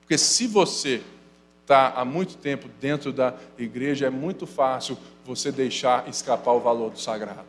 Porque 0.00 0.18
se 0.18 0.46
você 0.46 1.02
está 1.62 1.90
há 1.90 2.04
muito 2.04 2.36
tempo 2.36 2.68
dentro 2.80 3.12
da 3.12 3.34
igreja, 3.56 4.06
é 4.06 4.10
muito 4.10 4.46
fácil 4.46 4.98
você 5.24 5.50
deixar 5.50 6.08
escapar 6.08 6.52
o 6.52 6.60
valor 6.60 6.90
do 6.90 7.00
sagrado, 7.00 7.44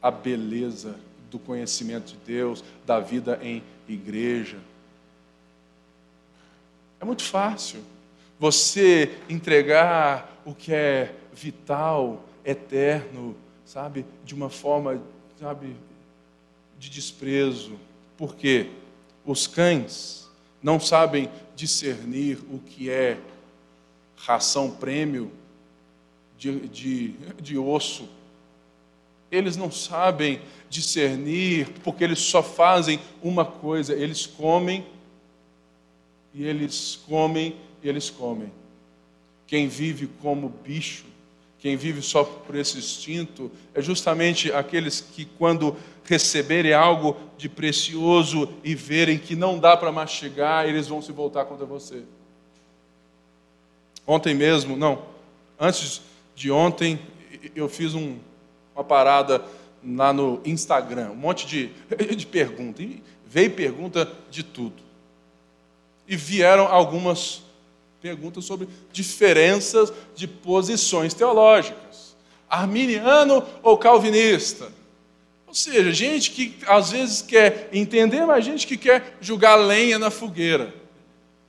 a 0.00 0.10
beleza 0.10 0.96
do 1.30 1.38
conhecimento 1.38 2.12
de 2.12 2.18
Deus, 2.24 2.62
da 2.84 3.00
vida 3.00 3.38
em 3.42 3.62
igreja. 3.88 4.58
É 7.00 7.04
muito 7.04 7.22
fácil 7.22 7.80
você 8.38 9.18
entregar 9.28 10.40
o 10.44 10.54
que 10.54 10.72
é 10.72 11.14
vital, 11.32 12.24
eterno, 12.44 13.36
sabe, 13.64 14.06
de 14.24 14.34
uma 14.34 14.48
forma, 14.48 15.02
sabe, 15.38 15.74
de 16.78 16.88
desprezo. 16.88 17.78
Por 18.16 18.36
quê? 18.36 18.70
Os 19.24 19.46
cães 19.46 20.28
não 20.62 20.78
sabem 20.78 21.30
discernir 21.54 22.38
o 22.50 22.58
que 22.58 22.88
é 22.90 23.18
ração 24.16 24.70
prêmio 24.70 25.30
de, 26.38 26.68
de, 26.68 27.08
de 27.40 27.58
osso. 27.58 28.08
Eles 29.30 29.56
não 29.56 29.70
sabem 29.70 30.40
discernir, 30.68 31.68
porque 31.82 32.04
eles 32.04 32.20
só 32.20 32.42
fazem 32.42 33.00
uma 33.22 33.44
coisa: 33.44 33.92
eles 33.92 34.26
comem, 34.26 34.86
e 36.34 36.44
eles 36.44 36.98
comem, 37.08 37.56
e 37.82 37.88
eles 37.88 38.10
comem. 38.10 38.52
Quem 39.46 39.68
vive 39.68 40.08
como 40.20 40.48
bicho, 40.48 41.04
quem 41.58 41.76
vive 41.76 42.02
só 42.02 42.24
por 42.24 42.54
esse 42.54 42.78
instinto, 42.78 43.50
é 43.74 43.80
justamente 43.80 44.52
aqueles 44.52 45.00
que, 45.00 45.24
quando 45.24 45.76
receberem 46.04 46.72
algo 46.72 47.16
de 47.36 47.48
precioso 47.48 48.48
e 48.62 48.74
verem 48.74 49.18
que 49.18 49.34
não 49.34 49.58
dá 49.58 49.76
para 49.76 49.90
mastigar, 49.90 50.66
eles 50.66 50.86
vão 50.86 51.02
se 51.02 51.12
voltar 51.12 51.44
contra 51.44 51.66
você. 51.66 52.02
Ontem 54.06 54.34
mesmo, 54.34 54.76
não, 54.76 55.02
antes 55.58 56.00
de 56.36 56.50
ontem, 56.50 57.00
eu 57.54 57.68
fiz 57.68 57.94
um, 57.94 58.18
uma 58.76 58.84
parada 58.84 59.42
lá 59.82 60.12
no 60.12 60.40
Instagram, 60.44 61.10
um 61.12 61.16
monte 61.16 61.46
de, 61.46 61.70
de 62.14 62.26
perguntas, 62.26 62.84
e 62.84 63.02
veio 63.26 63.50
pergunta 63.52 64.10
de 64.30 64.42
tudo. 64.42 64.84
E 66.06 66.14
vieram 66.14 66.66
algumas 66.66 67.42
perguntas 68.00 68.44
sobre 68.44 68.68
diferenças 68.92 69.92
de 70.14 70.28
posições 70.28 71.14
teológicas. 71.14 72.14
Arminiano 72.48 73.42
ou 73.62 73.76
calvinista? 73.78 74.70
Ou 75.46 75.54
seja, 75.54 75.90
gente 75.90 76.30
que 76.30 76.56
às 76.66 76.90
vezes 76.90 77.22
quer 77.22 77.68
entender, 77.72 78.24
mas 78.26 78.44
gente 78.44 78.66
que 78.66 78.76
quer 78.76 79.16
jogar 79.20 79.56
lenha 79.56 79.98
na 79.98 80.10
fogueira. 80.10 80.72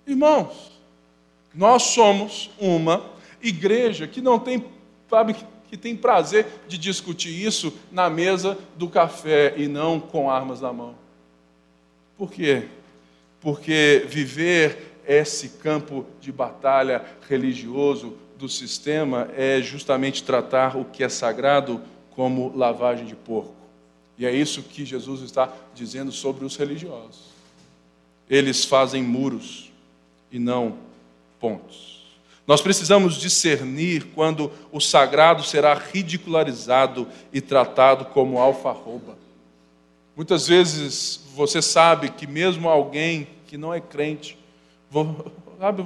Irmãos, 0.07 0.71
nós 1.53 1.83
somos 1.83 2.49
uma 2.57 3.03
igreja 3.41 4.07
que 4.07 4.21
não 4.21 4.39
tem, 4.39 4.65
sabe, 5.09 5.35
que 5.67 5.77
tem 5.77 5.95
prazer 5.95 6.45
de 6.67 6.77
discutir 6.77 7.29
isso 7.29 7.73
na 7.91 8.09
mesa 8.09 8.57
do 8.77 8.87
café 8.87 9.53
e 9.57 9.67
não 9.67 9.99
com 9.99 10.29
armas 10.29 10.61
na 10.61 10.71
mão. 10.71 10.95
Por 12.17 12.31
quê? 12.31 12.67
Porque 13.41 14.05
viver 14.07 15.01
esse 15.07 15.49
campo 15.49 16.05
de 16.19 16.31
batalha 16.31 17.05
religioso 17.29 18.17
do 18.37 18.49
sistema 18.49 19.29
é 19.35 19.61
justamente 19.61 20.23
tratar 20.23 20.77
o 20.77 20.85
que 20.85 21.03
é 21.03 21.09
sagrado 21.09 21.81
como 22.11 22.55
lavagem 22.55 23.05
de 23.05 23.15
porco. 23.15 23.55
E 24.17 24.25
é 24.25 24.31
isso 24.31 24.63
que 24.63 24.83
Jesus 24.83 25.21
está 25.21 25.53
dizendo 25.75 26.11
sobre 26.11 26.43
os 26.43 26.55
religiosos. 26.55 27.27
Eles 28.29 28.65
fazem 28.65 29.03
muros 29.03 29.71
e 30.31 30.39
não 30.39 30.77
pontos. 31.39 31.96
Nós 32.47 32.61
precisamos 32.61 33.15
discernir 33.15 34.07
quando 34.15 34.49
o 34.71 34.79
sagrado 34.79 35.43
será 35.43 35.73
ridicularizado 35.73 37.07
e 37.31 37.41
tratado 37.41 38.05
como 38.05 38.39
alfarroba. 38.39 39.17
Muitas 40.15 40.47
vezes 40.47 41.19
você 41.35 41.61
sabe 41.61 42.09
que 42.09 42.25
mesmo 42.25 42.69
alguém 42.69 43.27
que 43.45 43.57
não 43.57 43.73
é 43.73 43.81
crente 43.81 44.37
sabe, 45.59 45.83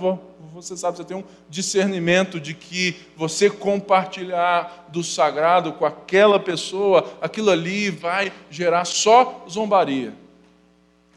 você 0.54 0.78
sabe, 0.78 0.98
você 0.98 1.04
tem 1.04 1.18
um 1.18 1.24
discernimento 1.50 2.40
de 2.40 2.54
que 2.54 2.96
você 3.16 3.50
compartilhar 3.50 4.90
do 4.92 5.04
sagrado 5.04 5.74
com 5.74 5.86
aquela 5.86 6.40
pessoa, 6.40 7.18
aquilo 7.22 7.50
ali 7.50 7.90
vai 7.90 8.32
gerar 8.50 8.86
só 8.86 9.46
zombaria. 9.50 10.14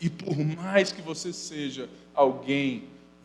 E 0.01 0.09
por 0.09 0.37
mais 0.37 0.93
que 0.93 1.03
você 1.03 1.33
seja 1.33 1.89
alguém 2.15 2.85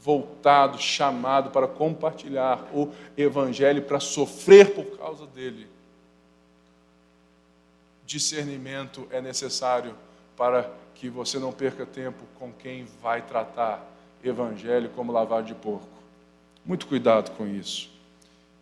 voltado, 0.09 0.79
chamado 0.79 1.51
para 1.51 1.67
compartilhar 1.67 2.67
o 2.73 2.91
evangelho, 3.15 3.83
para 3.83 3.99
sofrer 3.99 4.73
por 4.73 4.97
causa 4.97 5.27
dele, 5.27 5.67
discernimento 8.07 9.07
é 9.11 9.21
necessário 9.21 9.95
para 10.35 10.67
que 10.95 11.09
você 11.09 11.37
não 11.37 11.51
perca 11.51 11.85
tempo 11.85 12.23
com 12.39 12.51
quem 12.51 12.87
vai 13.03 13.21
tratar 13.21 13.87
evangelho 14.23 14.89
como 14.95 15.11
lavado 15.11 15.45
de 15.45 15.53
porco. 15.53 15.87
Muito 16.65 16.87
cuidado 16.87 17.29
com 17.37 17.45
isso. 17.45 17.91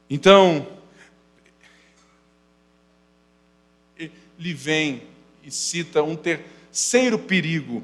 Então, 0.10 0.68
ele 3.98 4.54
vem 4.54 5.04
e 5.42 5.50
cita 5.50 6.04
um 6.04 6.18
terceiro 6.18 7.18
perigo, 7.18 7.82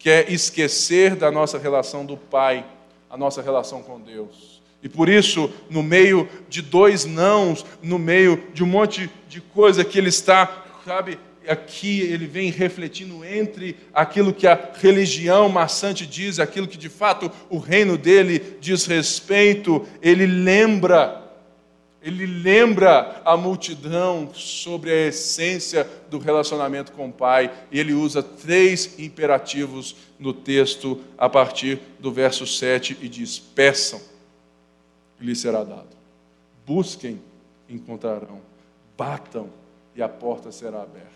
que 0.00 0.10
é 0.10 0.32
esquecer 0.32 1.14
da 1.14 1.30
nossa 1.30 1.58
relação 1.58 2.04
do 2.04 2.16
Pai, 2.16 2.73
a 3.14 3.16
nossa 3.16 3.40
relação 3.40 3.80
com 3.80 4.00
Deus. 4.00 4.60
E 4.82 4.88
por 4.88 5.08
isso, 5.08 5.48
no 5.70 5.84
meio 5.84 6.28
de 6.48 6.60
dois 6.60 7.04
nãos, 7.04 7.64
no 7.80 7.96
meio 7.96 8.42
de 8.52 8.64
um 8.64 8.66
monte 8.66 9.08
de 9.28 9.40
coisa 9.40 9.84
que 9.84 9.96
ele 9.96 10.08
está, 10.08 10.64
sabe, 10.84 11.16
aqui 11.46 12.00
ele 12.00 12.26
vem 12.26 12.50
refletindo 12.50 13.24
entre 13.24 13.76
aquilo 13.94 14.32
que 14.32 14.48
a 14.48 14.72
religião 14.80 15.48
maçante 15.48 16.04
diz, 16.04 16.40
aquilo 16.40 16.66
que 16.66 16.76
de 16.76 16.88
fato 16.88 17.30
o 17.48 17.58
reino 17.58 17.96
dele 17.96 18.56
diz 18.60 18.84
respeito, 18.84 19.86
ele 20.02 20.26
lembra, 20.26 21.23
ele 22.04 22.26
lembra 22.26 23.22
a 23.24 23.34
multidão 23.34 24.30
sobre 24.34 24.90
a 24.90 25.06
essência 25.06 25.88
do 26.10 26.18
relacionamento 26.18 26.92
com 26.92 27.08
o 27.08 27.12
Pai, 27.12 27.50
e 27.72 27.80
ele 27.80 27.94
usa 27.94 28.22
três 28.22 28.98
imperativos 28.98 29.96
no 30.18 30.34
texto 30.34 31.00
a 31.16 31.30
partir 31.30 31.80
do 31.98 32.12
verso 32.12 32.46
7 32.46 32.98
e 33.00 33.08
diz: 33.08 33.38
peçam, 33.38 34.02
e 35.18 35.24
lhe 35.24 35.34
será 35.34 35.64
dado. 35.64 35.96
Busquem, 36.66 37.18
encontrarão. 37.70 38.40
Batam, 38.98 39.48
e 39.96 40.02
a 40.02 40.08
porta 40.08 40.52
será 40.52 40.82
aberta. 40.82 41.08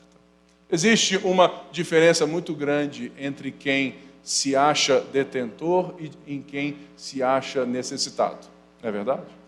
Existe 0.70 1.18
uma 1.18 1.64
diferença 1.70 2.26
muito 2.26 2.54
grande 2.54 3.12
entre 3.18 3.52
quem 3.52 3.96
se 4.22 4.56
acha 4.56 5.00
detentor 5.00 5.94
e 5.98 6.10
em 6.26 6.40
quem 6.40 6.78
se 6.96 7.22
acha 7.22 7.66
necessitado. 7.66 8.46
Não 8.82 8.88
é 8.88 8.92
verdade? 8.92 9.38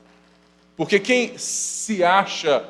Porque 0.80 0.98
quem 0.98 1.36
se 1.36 2.02
acha 2.02 2.66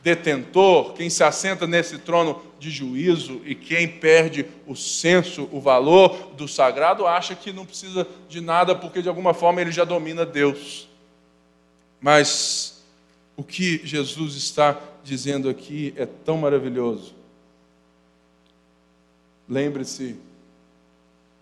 detentor, 0.00 0.92
quem 0.92 1.10
se 1.10 1.24
assenta 1.24 1.66
nesse 1.66 1.98
trono 1.98 2.40
de 2.56 2.70
juízo 2.70 3.42
e 3.44 3.52
quem 3.52 3.88
perde 3.88 4.46
o 4.64 4.76
senso, 4.76 5.48
o 5.50 5.60
valor 5.60 6.34
do 6.36 6.46
sagrado, 6.46 7.04
acha 7.04 7.34
que 7.34 7.52
não 7.52 7.66
precisa 7.66 8.06
de 8.28 8.40
nada 8.40 8.76
porque 8.76 9.02
de 9.02 9.08
alguma 9.08 9.34
forma 9.34 9.60
ele 9.60 9.72
já 9.72 9.82
domina 9.82 10.24
Deus. 10.24 10.88
Mas 12.00 12.84
o 13.36 13.42
que 13.42 13.84
Jesus 13.84 14.36
está 14.36 14.80
dizendo 15.02 15.48
aqui 15.48 15.92
é 15.96 16.06
tão 16.06 16.38
maravilhoso 16.38 17.12
Lembre-se 19.48 20.14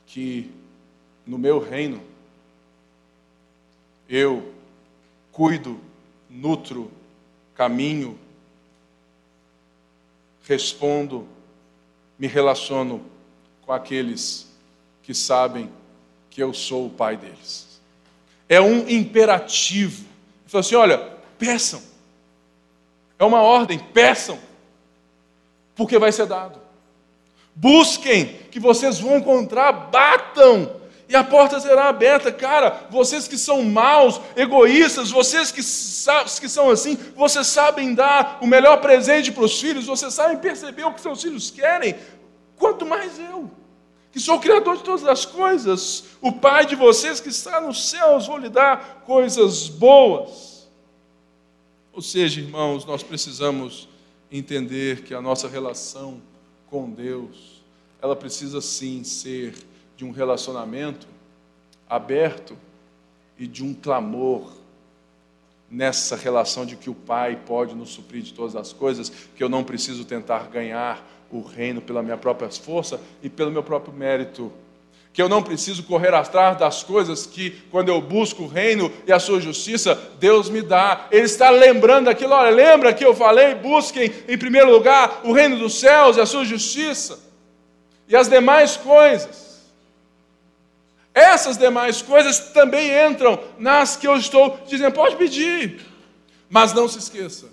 que 0.07 0.51
no 1.27 1.37
meu 1.37 1.59
reino 1.59 2.01
eu 4.09 4.54
cuido, 5.35 5.81
nutro, 6.31 6.91
caminho 7.55 8.19
respondo, 10.47 11.27
me 12.19 12.27
relaciono 12.27 13.05
com 13.63 13.73
aqueles 13.73 14.47
que 15.03 15.13
sabem 15.15 15.71
que 16.31 16.43
eu 16.43 16.55
sou 16.55 16.87
o 16.87 16.91
pai 16.91 17.17
deles. 17.17 17.81
É 18.49 18.61
um 18.61 18.89
imperativo. 18.89 20.03
Ele 20.03 20.49
falou 20.49 20.61
assim: 20.61 20.75
olha, 20.75 20.99
peçam. 21.39 21.83
É 23.19 23.25
uma 23.25 23.41
ordem, 23.41 23.79
peçam, 23.79 24.39
porque 25.75 25.99
vai 25.99 26.13
ser 26.13 26.27
dado. 26.27 26.61
Busquem, 27.55 28.39
que 28.51 28.61
vocês 28.61 28.99
vão 28.99 29.17
encontrar, 29.17 29.73
batam, 29.73 30.81
e 31.09 31.15
a 31.15 31.23
porta 31.23 31.61
será 31.61 31.89
aberta. 31.89 32.33
Cara, 32.33 32.87
vocês 32.91 33.29
que 33.29 33.37
são 33.37 33.63
maus, 33.63 34.21
egoístas, 34.37 35.11
vocês 35.11 35.51
que, 35.51 35.61
que 35.61 36.49
são 36.49 36.71
assim, 36.71 36.97
vocês 37.15 37.47
sabem 37.47 37.95
dar 37.95 38.39
o 38.41 38.47
melhor 38.47 38.81
presente 38.81 39.31
para 39.31 39.45
os 39.45 39.61
filhos, 39.61 39.87
vocês 39.87 40.15
sabem 40.15 40.39
perceber 40.39 40.85
o 40.85 40.93
que 40.93 41.01
seus 41.01 41.23
filhos 41.23 41.51
querem, 41.51 41.97
quanto 42.57 42.87
mais 42.87 43.19
eu, 43.19 43.51
que 44.11 44.21
sou 44.21 44.37
o 44.37 44.41
Criador 44.41 44.77
de 44.77 44.85
todas 44.85 45.07
as 45.07 45.25
coisas, 45.25 46.05
o 46.21 46.33
Pai 46.33 46.67
de 46.67 46.75
vocês 46.75 47.21
que 47.21 47.29
está 47.29 47.61
nos 47.61 47.89
céus, 47.91 48.27
vou 48.27 48.39
lhe 48.39 48.49
dar 48.49 49.03
coisas 49.05 49.69
boas. 49.69 50.69
Ou 51.93 52.03
seja, 52.03 52.41
irmãos, 52.41 52.85
nós 52.85 53.03
precisamos 53.03 53.89
entender 54.31 55.03
que 55.03 55.15
a 55.15 55.21
nossa 55.21 55.49
relação 55.49 56.21
com 56.69 56.91
Deus, 56.91 57.63
ela 58.03 58.17
precisa 58.17 58.61
sim 58.61 59.05
ser 59.05 59.55
de 59.97 60.05
um 60.05 60.11
relacionamento 60.11 61.07
aberto 61.89 62.57
e 63.39 63.47
de 63.47 63.63
um 63.63 63.75
clamor 63.75 64.51
nessa 65.71 66.17
relação 66.17 66.65
de 66.65 66.77
que 66.77 66.89
o 66.89 66.95
Pai 66.95 67.41
pode 67.47 67.75
nos 67.75 67.91
suprir 67.91 68.23
de 68.23 68.33
todas 68.33 68.55
as 68.55 68.73
coisas, 68.73 69.11
que 69.35 69.43
eu 69.43 69.49
não 69.49 69.65
preciso 69.65 70.05
tentar 70.05 70.49
ganhar 70.49 71.05
o 71.31 71.41
reino 71.41 71.81
pela 71.81 72.03
minha 72.03 72.17
própria 72.17 72.49
força 72.51 73.01
e 73.23 73.29
pelo 73.29 73.51
meu 73.51 73.63
próprio 73.63 73.93
mérito. 73.93 74.53
Que 75.13 75.23
eu 75.23 75.29
não 75.29 75.43
preciso 75.43 75.85
correr 75.85 76.13
atrás 76.13 76.59
das 76.59 76.83
coisas 76.83 77.25
que, 77.25 77.51
quando 77.71 77.89
eu 77.89 78.01
busco 78.01 78.45
o 78.45 78.49
reino 78.49 78.91
e 79.07 79.13
a 79.13 79.19
sua 79.21 79.41
justiça, 79.41 79.95
Deus 80.19 80.49
me 80.49 80.61
dá. 80.61 81.07
Ele 81.11 81.25
está 81.25 81.51
lembrando 81.51 82.09
aquilo, 82.09 82.33
olha, 82.33 82.51
lembra 82.51 82.93
que 82.93 83.05
eu 83.05 83.15
falei, 83.15 83.55
busquem 83.55 84.13
em 84.29 84.39
primeiro 84.39 84.71
lugar 84.73 85.21
o 85.25 85.33
reino 85.33 85.57
dos 85.57 85.75
céus 85.75 86.17
e 86.17 86.21
a 86.21 86.27
sua 86.27 86.45
justiça, 86.45 87.19
e 88.09 88.17
as 88.17 88.29
demais 88.29 88.77
coisas. 88.77 89.44
Essas 91.15 91.57
demais 91.57 92.03
coisas 92.03 92.41
também 92.51 92.91
entram 92.91 93.39
nas 93.57 93.97
que 93.97 94.07
eu 94.07 94.17
estou 94.17 94.59
dizendo, 94.67 94.93
pode 94.93 95.15
pedir, 95.15 95.81
mas 96.51 96.73
não 96.73 96.89
se 96.89 96.99
esqueça, 96.99 97.47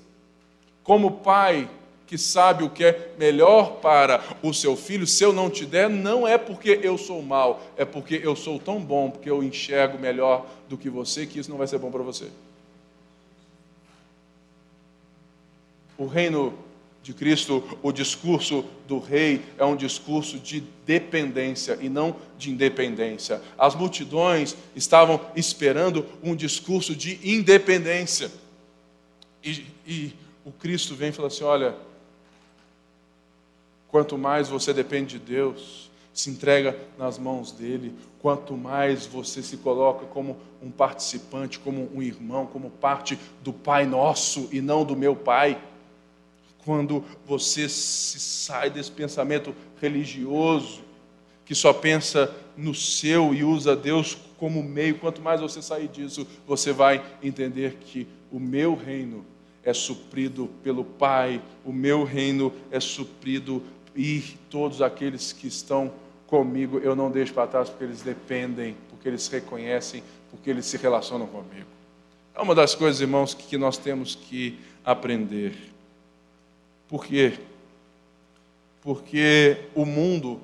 como 0.83 1.19
pai 1.19 1.69
que 2.07 2.17
sabe 2.17 2.63
o 2.63 2.69
que 2.69 2.83
é 2.83 3.13
melhor 3.17 3.77
para 3.77 4.21
o 4.43 4.53
seu 4.53 4.75
filho, 4.75 5.07
se 5.07 5.23
eu 5.23 5.31
não 5.31 5.49
te 5.49 5.65
der, 5.65 5.89
não 5.89 6.27
é 6.27 6.37
porque 6.37 6.79
eu 6.83 6.97
sou 6.97 7.21
mal, 7.21 7.61
é 7.77 7.85
porque 7.85 8.19
eu 8.21 8.35
sou 8.35 8.59
tão 8.59 8.81
bom, 8.81 9.09
porque 9.09 9.29
eu 9.29 9.41
enxergo 9.41 9.97
melhor 9.97 10.45
do 10.67 10.77
que 10.77 10.89
você, 10.89 11.25
que 11.25 11.39
isso 11.39 11.49
não 11.49 11.57
vai 11.57 11.67
ser 11.67 11.77
bom 11.77 11.89
para 11.89 12.03
você. 12.03 12.27
O 15.97 16.05
reino 16.05 16.53
de 17.03 17.13
Cristo, 17.13 17.63
o 17.81 17.91
discurso 17.91 18.63
do 18.87 18.99
rei 18.99 19.41
é 19.57 19.65
um 19.65 19.75
discurso 19.75 20.37
de 20.37 20.61
dependência 20.85 21.77
e 21.81 21.89
não 21.89 22.15
de 22.37 22.51
independência. 22.51 23.41
As 23.57 23.73
multidões 23.73 24.55
estavam 24.75 25.19
esperando 25.35 26.05
um 26.21 26.35
discurso 26.35 26.95
de 26.95 27.19
independência. 27.23 28.31
E, 29.43 29.65
e 29.87 30.13
o 30.45 30.51
Cristo 30.51 30.93
vem 30.93 31.09
e 31.09 31.11
fala 31.11 31.27
assim: 31.27 31.43
olha, 31.43 31.75
Quanto 33.91 34.17
mais 34.17 34.47
você 34.47 34.73
depende 34.73 35.19
de 35.19 35.25
Deus, 35.33 35.91
se 36.13 36.29
entrega 36.29 36.79
nas 36.97 37.19
mãos 37.19 37.51
dele, 37.51 37.93
quanto 38.21 38.55
mais 38.55 39.05
você 39.05 39.43
se 39.43 39.57
coloca 39.57 40.05
como 40.05 40.37
um 40.63 40.71
participante, 40.71 41.59
como 41.59 41.89
um 41.93 42.01
irmão, 42.01 42.45
como 42.45 42.69
parte 42.69 43.19
do 43.43 43.51
Pai 43.51 43.85
Nosso 43.85 44.47
e 44.49 44.61
não 44.61 44.85
do 44.85 44.95
meu 44.95 45.13
Pai. 45.13 45.61
Quando 46.63 47.03
você 47.25 47.67
se 47.67 48.19
sai 48.19 48.69
desse 48.69 48.91
pensamento 48.91 49.55
religioso, 49.79 50.81
que 51.45 51.55
só 51.55 51.73
pensa 51.73 52.33
no 52.55 52.73
seu 52.73 53.33
e 53.33 53.43
usa 53.43 53.75
Deus 53.75 54.17
como 54.37 54.63
meio, 54.63 54.97
quanto 54.97 55.21
mais 55.21 55.41
você 55.41 55.61
sair 55.61 55.87
disso, 55.87 56.25
você 56.47 56.71
vai 56.71 57.03
entender 57.21 57.77
que 57.81 58.07
o 58.31 58.39
meu 58.39 58.75
reino 58.75 59.25
é 59.63 59.73
suprido 59.73 60.49
pelo 60.63 60.83
Pai, 60.83 61.41
o 61.65 61.71
meu 61.71 62.03
reino 62.03 62.53
é 62.71 62.79
suprido 62.79 63.61
e 63.95 64.21
todos 64.49 64.81
aqueles 64.81 65.33
que 65.33 65.47
estão 65.47 65.91
comigo 66.25 66.79
eu 66.79 66.95
não 66.95 67.11
deixo 67.11 67.33
para 67.33 67.47
trás 67.47 67.69
porque 67.69 67.83
eles 67.83 68.01
dependem, 68.01 68.75
porque 68.89 69.07
eles 69.07 69.27
reconhecem, 69.27 70.01
porque 70.29 70.49
eles 70.49 70.65
se 70.65 70.77
relacionam 70.77 71.27
comigo. 71.27 71.67
É 72.33 72.41
uma 72.41 72.55
das 72.55 72.73
coisas, 72.73 73.01
irmãos, 73.01 73.33
que 73.33 73.57
nós 73.57 73.77
temos 73.77 74.15
que 74.15 74.57
aprender. 74.85 75.53
Por 76.91 77.05
quê? 77.05 77.39
Porque 78.81 79.69
o 79.73 79.85
mundo 79.85 80.41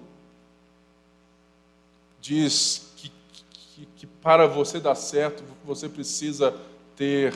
diz 2.21 2.93
que, 2.95 3.11
que, 3.51 3.87
que 3.97 4.07
para 4.07 4.47
você 4.47 4.79
dar 4.79 4.95
certo, 4.95 5.43
você 5.65 5.89
precisa 5.89 6.57
ter 6.95 7.33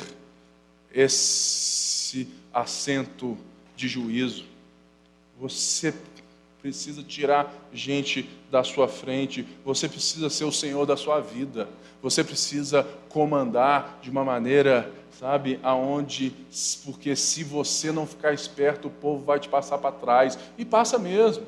esse 0.93 2.30
assento 2.54 3.38
de 3.76 3.89
juízo. 3.89 4.45
Você 5.41 5.93
precisa 6.62 7.04
tirar 7.04 7.54
gente 7.74 8.30
da 8.50 8.63
sua 8.63 8.88
frente, 8.88 9.45
você 9.65 9.89
precisa 9.89 10.30
ser 10.30 10.45
o 10.45 10.54
Senhor 10.54 10.86
da 10.86 10.95
sua 10.95 11.19
vida, 11.19 11.67
você 12.02 12.24
precisa 12.24 12.84
comandar 13.10 14.00
de 14.02 14.10
uma 14.10 14.24
maneira, 14.24 14.89
sabe, 15.22 15.60
aonde, 15.62 16.36
porque 16.84 17.16
se 17.16 17.44
você 17.44 17.92
não 17.92 18.08
ficar 18.08 18.34
esperto, 18.34 18.88
o 18.88 18.92
povo 18.92 19.24
vai 19.24 19.40
te 19.40 19.48
passar 19.48 19.78
para 19.78 19.92
trás, 19.92 20.36
e 20.58 20.66
passa 20.66 20.98
mesmo. 20.98 21.46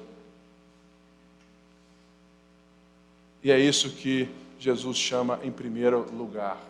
E 3.41 3.51
é 3.51 3.59
isso 3.59 3.89
que 3.89 4.29
Jesus 4.59 4.95
chama 4.95 5.39
em 5.41 5.51
primeiro 5.51 6.05
lugar. 6.15 6.61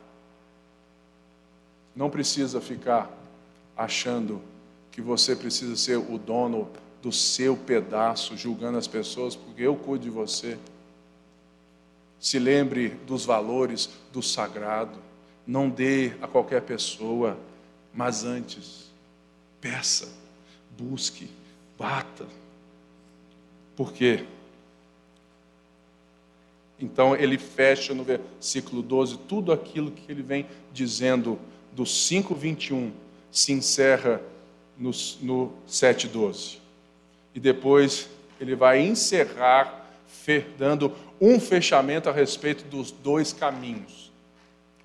Não 1.93 2.09
precisa 2.09 2.61
ficar 2.61 3.11
achando 3.75 4.41
que 4.89 5.01
você 5.01 5.35
precisa 5.35 5.75
ser 5.75 5.97
o 5.97 6.17
dono 6.17 6.69
do 7.01 7.11
seu 7.11 7.57
pedaço, 7.57 8.37
julgando 8.37 8.77
as 8.77 8.87
pessoas, 8.87 9.35
porque 9.35 9.61
eu 9.63 9.75
cuido 9.75 10.05
de 10.05 10.09
você. 10.09 10.57
Se 12.17 12.39
lembre 12.39 12.91
dos 13.05 13.25
valores 13.25 13.89
do 14.13 14.21
sagrado. 14.21 14.97
Não 15.45 15.69
dê 15.69 16.13
a 16.21 16.27
qualquer 16.27 16.61
pessoa, 16.61 17.37
mas 17.93 18.23
antes, 18.23 18.91
peça, 19.59 20.11
busque, 20.77 21.29
bata. 21.77 22.25
Por 23.75 23.91
quê? 23.91 24.25
Então 26.79 27.15
ele 27.15 27.37
fecha 27.37 27.93
no 27.93 28.03
versículo 28.03 28.81
12 28.81 29.17
tudo 29.19 29.51
aquilo 29.51 29.91
que 29.91 30.11
ele 30.11 30.21
vem 30.21 30.45
dizendo 30.73 31.39
do 31.71 31.83
5:21 31.83 32.91
se 33.31 33.51
encerra 33.51 34.21
no, 34.77 34.91
no 35.21 35.53
7:12 35.67 36.57
e 37.33 37.39
depois 37.39 38.09
ele 38.39 38.55
vai 38.55 38.81
encerrar 38.81 39.81
dando 40.57 40.93
um 41.19 41.39
fechamento 41.39 42.09
a 42.09 42.13
respeito 42.13 42.63
dos 42.65 42.91
dois 42.91 43.33
caminhos. 43.33 44.11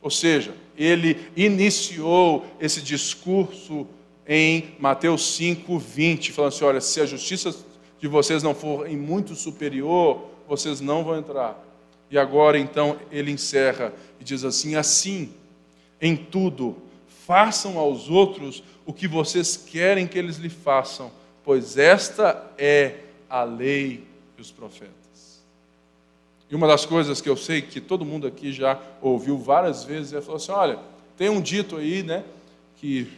Ou 0.01 0.11
seja, 0.11 0.55
ele 0.77 1.29
iniciou 1.37 2.47
esse 2.61 2.81
discurso 2.81 3.87
em 4.27 4.75
Mateus 4.79 5.35
5, 5.37 5.79
20, 5.79 6.33
falando 6.33 6.53
assim: 6.53 6.65
olha, 6.65 6.81
se 6.81 7.01
a 7.01 7.07
justiça 7.07 7.55
de 7.99 8.07
vocês 8.07 8.43
não 8.43 8.55
for 8.55 8.87
em 8.87 8.97
muito 8.97 9.35
superior, 9.35 10.29
vocês 10.47 10.81
não 10.81 11.03
vão 11.03 11.19
entrar. 11.19 11.65
E 12.11 12.19
agora 12.19 12.59
então 12.59 12.99
ele 13.11 13.31
encerra 13.31 13.93
e 14.21 14.25
diz 14.25 14.45
assim: 14.45 14.77
assim, 14.77 15.33
em 16.01 16.15
tudo, 16.17 16.77
façam 17.27 17.79
aos 17.79 18.09
outros 18.09 18.63
o 18.87 18.93
que 18.93 19.09
vocês 19.09 19.57
querem 19.57 20.07
que 20.07 20.19
eles 20.19 20.37
lhe 20.37 20.49
façam, 20.49 21.11
pois 21.45 21.77
esta 21.77 22.51
é 22.57 23.01
a 23.29 23.43
lei 23.43 24.05
e 24.37 24.41
os 24.41 24.51
profetas. 24.51 25.08
E 26.51 26.55
uma 26.55 26.67
das 26.67 26.87
coisas 26.87 27.21
que 27.21 27.29
eu 27.29 27.37
sei 27.37 27.61
que 27.61 27.81
todo 27.81 28.05
mundo 28.05 28.27
aqui 28.27 28.53
já 28.53 28.79
ouviu 29.03 29.37
várias 29.37 29.85
vezes 29.85 30.13
é 30.13 30.21
falar 30.21 30.37
assim: 30.37 30.53
olha, 30.53 30.79
tem 31.17 31.29
um 31.29 31.41
dito 31.41 31.77
aí, 31.77 32.03
né, 32.03 32.25
que 32.77 33.11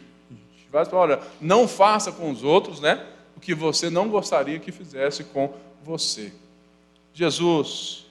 vai 0.69 0.85
falar, 0.85 1.01
olha, 1.01 1.19
não 1.39 1.67
faça 1.67 2.11
com 2.11 2.31
os 2.31 2.43
outros, 2.43 2.79
né, 2.79 3.05
o 3.35 3.39
que 3.39 3.53
você 3.53 3.89
não 3.89 4.09
gostaria 4.09 4.59
que 4.59 4.71
fizesse 4.71 5.23
com 5.23 5.53
você. 5.83 6.33
Jesus 7.13 8.05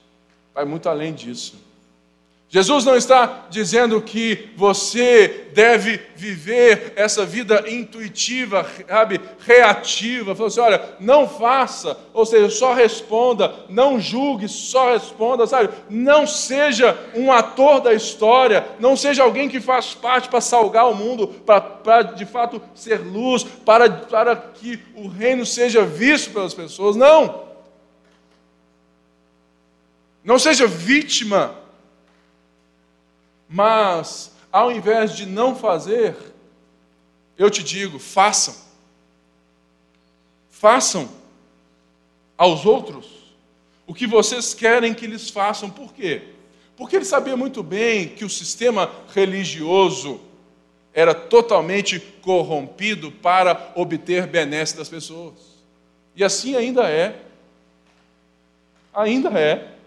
vai 0.55 0.65
muito 0.65 0.89
além 0.89 1.13
disso. 1.13 1.70
Jesus 2.53 2.85
não 2.85 2.97
está 2.97 3.47
dizendo 3.49 4.03
que 4.03 4.51
você 4.57 5.51
deve 5.55 6.01
viver 6.17 6.93
essa 6.97 7.25
vida 7.25 7.65
intuitiva, 7.69 8.69
sabe, 8.89 9.21
reativa. 9.47 10.35
Falou 10.35 10.49
assim: 10.49 10.59
olha, 10.59 10.97
não 10.99 11.29
faça, 11.29 11.97
ou 12.13 12.27
seja, 12.27 12.51
só 12.51 12.75
responda, 12.75 13.55
não 13.69 14.01
julgue, 14.01 14.49
só 14.49 14.93
responda, 14.93 15.47
sabe? 15.47 15.69
Não 15.89 16.27
seja 16.27 16.99
um 17.15 17.31
ator 17.31 17.81
da 17.81 17.95
história, 17.95 18.67
não 18.81 18.97
seja 18.97 19.23
alguém 19.23 19.49
que 19.49 19.61
faz 19.61 19.95
parte 19.95 20.29
para 20.29 20.41
salgar 20.41 20.91
o 20.91 20.95
mundo, 20.95 21.29
para, 21.29 21.61
para 21.61 22.03
de 22.03 22.27
fato 22.27 22.61
ser 22.75 22.99
luz, 22.99 23.45
para, 23.45 23.89
para 23.89 24.35
que 24.35 24.81
o 24.97 25.07
reino 25.07 25.47
seja 25.47 25.85
visto 25.85 26.33
pelas 26.33 26.53
pessoas. 26.53 26.97
Não! 26.97 27.49
Não 30.25 30.37
seja 30.37 30.67
vítima 30.67 31.60
mas, 33.53 34.31
ao 34.53 34.71
invés 34.71 35.17
de 35.17 35.27
não 35.27 35.57
fazer, 35.57 36.15
eu 37.37 37.51
te 37.51 37.65
digo: 37.65 37.99
façam. 37.99 38.55
Façam 40.49 41.09
aos 42.39 42.65
outros 42.65 43.07
o 43.89 43.93
que 43.93 44.07
vocês 44.07 44.55
querem 44.55 44.95
que 44.95 45.05
eles 45.05 45.29
façam. 45.31 45.69
Por 45.69 45.93
quê? 45.93 46.23
Porque 46.77 46.95
ele 46.95 47.05
sabia 47.05 47.37
muito 47.37 47.61
bem 47.61 48.09
que 48.09 48.25
o 48.25 48.31
sistema 48.31 48.89
religioso 49.13 50.21
era 50.95 51.13
totalmente 51.13 51.99
corrompido 51.99 53.11
para 53.11 53.73
obter 53.75 54.29
benesse 54.29 54.77
das 54.77 54.89
pessoas. 54.89 55.35
E 56.15 56.23
assim 56.23 56.55
ainda 56.55 56.89
é. 56.89 57.21
Ainda 58.95 59.31
é. 59.39 59.80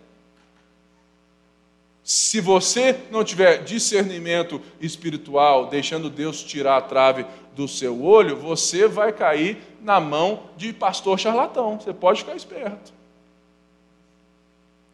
Se 2.03 2.41
você 2.41 2.99
não 3.09 3.23
tiver 3.23 3.63
discernimento 3.63 4.61
espiritual, 4.81 5.67
deixando 5.67 6.09
Deus 6.09 6.43
tirar 6.43 6.77
a 6.77 6.81
trave 6.81 7.25
do 7.55 7.65
seu 7.67 8.03
olho, 8.03 8.35
você 8.35 8.87
vai 8.87 9.13
cair 9.13 9.57
na 9.81 10.01
mão 10.01 10.43
de 10.57 10.73
pastor 10.73 11.17
charlatão. 11.17 11.79
Você 11.79 11.93
pode 11.93 12.19
ficar 12.19 12.35
esperto. 12.35 12.91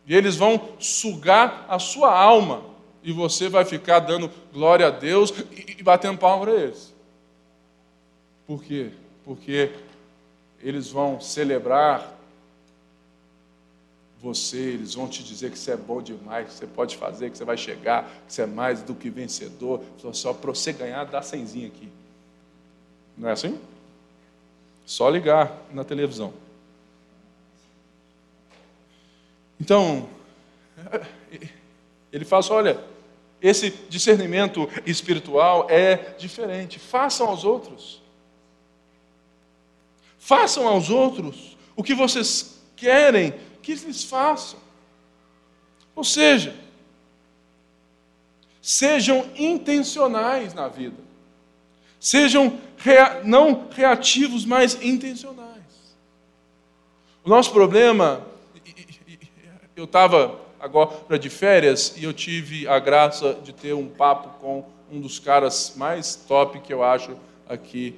E 0.05 0.15
eles 0.15 0.35
vão 0.35 0.69
sugar 0.77 1.65
a 1.67 1.79
sua 1.79 2.13
alma. 2.13 2.63
E 3.01 3.11
você 3.11 3.49
vai 3.49 3.65
ficar 3.65 3.99
dando 3.99 4.29
glória 4.53 4.85
a 4.87 4.91
Deus 4.91 5.33
e 5.51 5.81
batendo 5.81 6.19
palma 6.19 6.45
para 6.45 6.55
eles. 6.55 6.93
Por 8.45 8.63
quê? 8.63 8.91
Porque 9.25 9.71
eles 10.61 10.89
vão 10.89 11.19
celebrar 11.19 12.18
você, 14.21 14.57
eles 14.57 14.95
vão 14.95 15.07
te 15.07 15.23
dizer 15.23 15.49
que 15.49 15.57
você 15.57 15.71
é 15.71 15.77
bom 15.77 16.01
demais, 16.01 16.47
que 16.47 16.53
você 16.53 16.67
pode 16.67 16.97
fazer, 16.97 17.31
que 17.31 17.37
você 17.37 17.45
vai 17.45 17.55
chegar, 17.55 18.03
que 18.27 18.33
você 18.33 18.41
é 18.41 18.45
mais 18.45 18.81
do 18.81 18.93
que 18.93 19.09
vencedor. 19.09 19.81
Só 20.13 20.33
para 20.33 20.51
você 20.51 20.73
ganhar, 20.73 21.05
dá 21.05 21.21
cenzinho 21.21 21.67
aqui. 21.67 21.87
Não 23.17 23.29
é 23.29 23.31
assim? 23.31 23.57
Só 24.85 25.09
ligar 25.09 25.57
na 25.71 25.83
televisão. 25.85 26.33
Então, 29.59 30.09
ele 32.11 32.25
fala 32.25 32.39
assim, 32.41 32.53
olha, 32.53 32.83
esse 33.41 33.69
discernimento 33.87 34.69
espiritual 34.85 35.67
é 35.69 36.15
diferente. 36.17 36.77
Façam 36.77 37.27
aos 37.27 37.45
outros. 37.45 38.01
Façam 40.17 40.67
aos 40.67 40.89
outros 40.89 41.57
o 41.75 41.83
que 41.83 41.93
vocês 41.93 42.59
querem 42.75 43.33
que 43.77 43.85
eles 43.85 44.03
façam. 44.03 44.59
Ou 45.95 46.03
seja, 46.03 46.55
sejam 48.61 49.29
intencionais 49.35 50.53
na 50.53 50.67
vida. 50.67 50.97
Sejam 51.99 52.59
rea 52.77 53.21
não 53.23 53.67
reativos, 53.69 54.45
mas 54.45 54.81
intencionais. 54.81 55.49
O 57.23 57.29
nosso 57.29 57.51
problema, 57.51 58.25
eu 59.75 59.83
estava 59.83 60.39
agora 60.59 61.19
de 61.19 61.29
férias 61.29 61.95
e 61.97 62.03
eu 62.05 62.13
tive 62.13 62.67
a 62.67 62.79
graça 62.79 63.33
de 63.33 63.53
ter 63.53 63.73
um 63.73 63.87
papo 63.87 64.39
com 64.39 64.65
um 64.91 64.99
dos 64.99 65.19
caras 65.19 65.73
mais 65.75 66.15
top 66.15 66.59
que 66.61 66.73
eu 66.73 66.83
acho 66.83 67.15
aqui, 67.47 67.95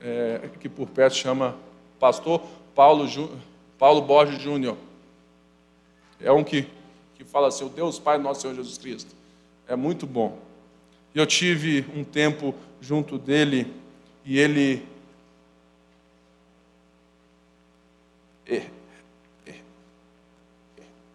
é, 0.00 0.48
que 0.60 0.68
por 0.68 0.88
perto 0.88 1.16
chama 1.16 1.56
Pastor 1.98 2.42
Paulo, 2.74 3.06
Paulo 3.78 4.02
Borges 4.02 4.40
Júnior. 4.40 4.76
É 6.20 6.32
um 6.32 6.42
que, 6.42 6.66
que 7.16 7.24
fala 7.24 7.48
assim, 7.48 7.64
o 7.64 7.68
Deus 7.68 7.98
Pai 7.98 8.18
nosso 8.18 8.42
Senhor 8.42 8.54
Jesus 8.54 8.78
Cristo. 8.78 9.14
É 9.68 9.76
muito 9.76 10.06
bom. 10.06 10.38
Eu 11.14 11.26
tive 11.26 11.84
um 11.94 12.04
tempo 12.04 12.54
junto 12.80 13.18
dele 13.18 13.72
e 14.24 14.38
ele. 14.38 14.86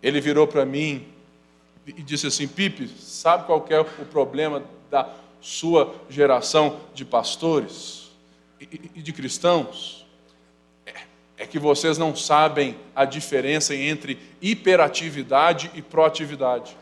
Ele 0.01 0.19
virou 0.19 0.47
para 0.47 0.65
mim 0.65 1.05
e 1.85 2.01
disse 2.01 2.27
assim: 2.27 2.47
Pipe, 2.47 2.87
sabe 2.87 3.45
qual 3.45 3.65
é 3.69 3.79
o 3.79 3.85
problema 3.85 4.63
da 4.89 5.13
sua 5.39 5.95
geração 6.09 6.79
de 6.93 7.05
pastores 7.05 8.09
e 8.59 9.01
de 9.01 9.13
cristãos? 9.13 10.00
É 11.41 11.47
que 11.47 11.57
vocês 11.57 11.97
não 11.97 12.15
sabem 12.15 12.75
a 12.95 13.03
diferença 13.03 13.75
entre 13.75 14.19
hiperatividade 14.39 15.71
e 15.73 15.81
proatividade. 15.81 16.77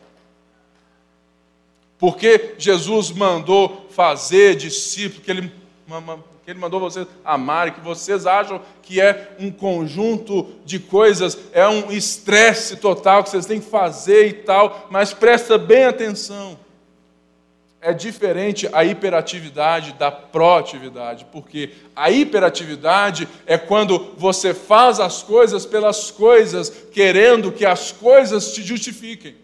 Porque 1.97 2.55
Jesus 2.57 3.09
mandou 3.09 3.87
fazer 3.89 4.57
discípulos, 4.57 5.23
que 5.23 5.31
ele, 5.31 5.49
que 6.43 6.51
ele 6.51 6.59
mandou 6.59 6.77
vocês 6.77 7.07
amarem, 7.23 7.71
que 7.71 7.79
vocês 7.79 8.25
acham 8.25 8.61
que 8.81 8.99
é 8.99 9.33
um 9.39 9.49
conjunto 9.49 10.49
de 10.65 10.77
coisas, 10.77 11.37
é 11.53 11.65
um 11.65 11.89
estresse 11.89 12.75
total 12.75 13.23
que 13.23 13.29
vocês 13.29 13.45
têm 13.45 13.61
que 13.61 13.69
fazer 13.69 14.27
e 14.27 14.33
tal, 14.33 14.89
mas 14.91 15.13
presta 15.13 15.57
bem 15.57 15.85
atenção 15.85 16.59
é 17.81 17.93
diferente 17.93 18.69
a 18.73 18.83
hiperatividade 18.83 19.93
da 19.93 20.11
proatividade, 20.11 21.25
porque 21.31 21.71
a 21.95 22.11
hiperatividade 22.11 23.27
é 23.45 23.57
quando 23.57 24.13
você 24.17 24.53
faz 24.53 24.99
as 24.99 25.23
coisas 25.23 25.65
pelas 25.65 26.11
coisas, 26.11 26.69
querendo 26.91 27.51
que 27.51 27.65
as 27.65 27.91
coisas 27.91 28.53
te 28.53 28.61
justifiquem, 28.61 29.35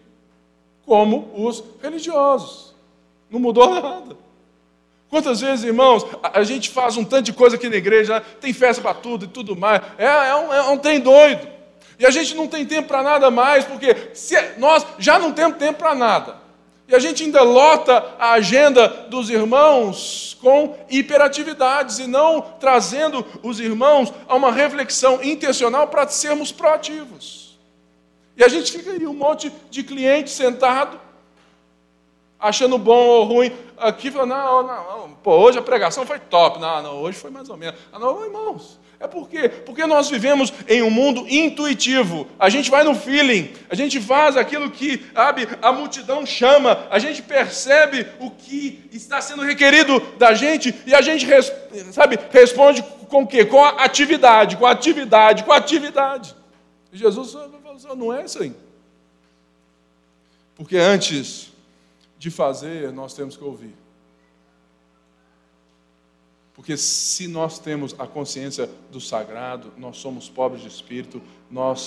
como 0.84 1.30
os 1.34 1.64
religiosos. 1.82 2.74
Não 3.30 3.40
mudou 3.40 3.68
nada. 3.80 4.16
Quantas 5.08 5.40
vezes, 5.40 5.64
irmãos, 5.64 6.04
a, 6.22 6.42
gente 6.42 6.68
faz 6.68 6.96
um 6.96 7.04
tanto 7.04 7.26
de 7.26 7.32
coisa 7.32 7.56
aqui 7.56 7.68
na 7.68 7.76
igreja, 7.76 8.20
tem 8.40 8.52
festa 8.52 8.82
para 8.82 8.92
tudo 8.92 9.24
e 9.24 9.28
tudo 9.28 9.56
mais, 9.56 9.80
é, 9.96 10.04
é, 10.04 10.34
um, 10.34 10.52
é 10.52 10.62
um 10.70 10.78
trem 10.78 11.00
doido. 11.00 11.46
E 11.98 12.04
a 12.04 12.10
gente 12.10 12.34
não 12.34 12.46
tem 12.46 12.66
tempo 12.66 12.88
para 12.88 13.02
nada 13.02 13.30
mais, 13.30 13.64
porque 13.64 14.10
se, 14.12 14.36
nós 14.58 14.84
já 14.98 15.18
não 15.18 15.32
temos 15.32 15.56
tempo 15.56 15.78
para 15.78 15.94
nada. 15.94 16.45
E 16.88 16.94
a 16.94 16.98
gente 16.98 17.24
ainda 17.24 17.42
lota 17.42 18.14
a 18.18 18.32
agenda 18.32 18.86
dos 19.08 19.28
irmãos 19.28 20.36
com 20.40 20.76
hiperatividades 20.88 21.98
e 21.98 22.06
não 22.06 22.40
trazendo 22.40 23.26
os 23.42 23.58
irmãos 23.58 24.12
a 24.28 24.36
uma 24.36 24.52
reflexão 24.52 25.20
intencional 25.22 25.88
para 25.88 26.06
sermos 26.06 26.52
proativos. 26.52 27.58
E 28.36 28.44
a 28.44 28.48
gente 28.48 28.70
fica 28.70 28.92
aí 28.92 29.06
um 29.06 29.14
monte 29.14 29.52
de 29.70 29.82
cliente 29.82 30.30
sentado, 30.30 31.00
achando 32.38 32.78
bom 32.78 33.06
ou 33.06 33.24
ruim, 33.24 33.52
aqui 33.76 34.10
falando, 34.10 34.30
não, 34.30 34.62
não, 34.62 34.98
não, 34.98 35.10
pô, 35.16 35.32
hoje 35.38 35.58
a 35.58 35.62
pregação 35.62 36.06
foi 36.06 36.20
top, 36.20 36.60
não, 36.60 36.82
não, 36.82 37.02
hoje 37.02 37.18
foi 37.18 37.30
mais 37.30 37.48
ou 37.48 37.56
menos. 37.56 37.80
Ah, 37.92 37.98
não, 37.98 38.24
irmãos, 38.24 38.78
é 38.98 39.06
por 39.06 39.28
quê? 39.28 39.48
Porque 39.48 39.84
nós 39.84 40.08
vivemos 40.08 40.52
em 40.66 40.82
um 40.82 40.90
mundo 40.90 41.26
intuitivo. 41.28 42.26
A 42.38 42.48
gente 42.48 42.70
vai 42.70 42.82
no 42.82 42.94
feeling, 42.94 43.52
a 43.68 43.74
gente 43.74 44.00
faz 44.00 44.36
aquilo 44.36 44.70
que 44.70 45.04
sabe, 45.12 45.46
a 45.60 45.70
multidão 45.70 46.24
chama, 46.24 46.86
a 46.90 46.98
gente 46.98 47.22
percebe 47.22 48.06
o 48.18 48.30
que 48.30 48.88
está 48.90 49.20
sendo 49.20 49.42
requerido 49.42 50.00
da 50.18 50.32
gente 50.32 50.74
e 50.86 50.94
a 50.94 51.02
gente 51.02 51.26
sabe, 51.92 52.18
responde 52.30 52.82
com 52.82 53.22
o 53.22 53.26
quê? 53.26 53.44
Com 53.44 53.62
a 53.62 53.84
atividade, 53.84 54.56
com 54.56 54.64
a 54.64 54.70
atividade, 54.70 55.44
com 55.44 55.52
a 55.52 55.56
atividade. 55.56 56.34
E 56.90 56.96
Jesus 56.96 57.32
falou, 57.32 57.96
não 57.96 58.12
é 58.12 58.22
assim. 58.22 58.54
Porque 60.54 60.78
antes 60.78 61.52
de 62.18 62.30
fazer, 62.30 62.90
nós 62.92 63.12
temos 63.12 63.36
que 63.36 63.44
ouvir. 63.44 63.74
Porque 66.56 66.74
se 66.74 67.28
nós 67.28 67.58
temos 67.58 67.94
a 67.98 68.06
consciência 68.06 68.68
do 68.90 68.98
sagrado, 68.98 69.70
nós 69.76 69.98
somos 69.98 70.26
pobres 70.26 70.62
de 70.62 70.68
espírito, 70.68 71.20
nós 71.50 71.82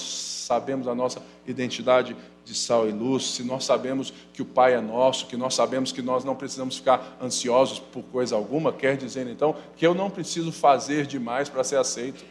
sabemos 0.46 0.88
a 0.88 0.94
nossa 0.94 1.24
identidade 1.48 2.16
de 2.46 2.54
sal 2.54 2.88
e 2.88 2.92
luz, 2.92 3.32
se 3.32 3.44
nós 3.44 3.66
sabemos 3.66 4.14
que 4.32 4.44
o 4.44 4.46
Pai 4.46 4.76
é 4.76 4.80
nosso, 4.80 5.26
que 5.26 5.36
nós 5.36 5.56
sabemos 5.56 5.92
que 5.92 6.04
nós 6.04 6.24
não 6.24 6.36
precisamos 6.36 6.78
ficar 6.78 7.18
ansiosos 7.20 7.80
por 7.80 8.04
coisa 8.04 8.36
alguma, 8.36 8.72
quer 8.72 8.96
dizer 8.96 9.26
então 9.26 9.56
que 9.76 9.86
eu 9.86 9.96
não 9.96 10.08
preciso 10.08 10.52
fazer 10.52 11.08
demais 11.08 11.50
para 11.50 11.64
ser 11.64 11.78
aceito. 11.78 12.24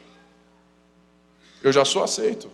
Eu 1.60 1.72
já 1.72 1.84
sou 1.84 2.04
aceito. 2.04 2.48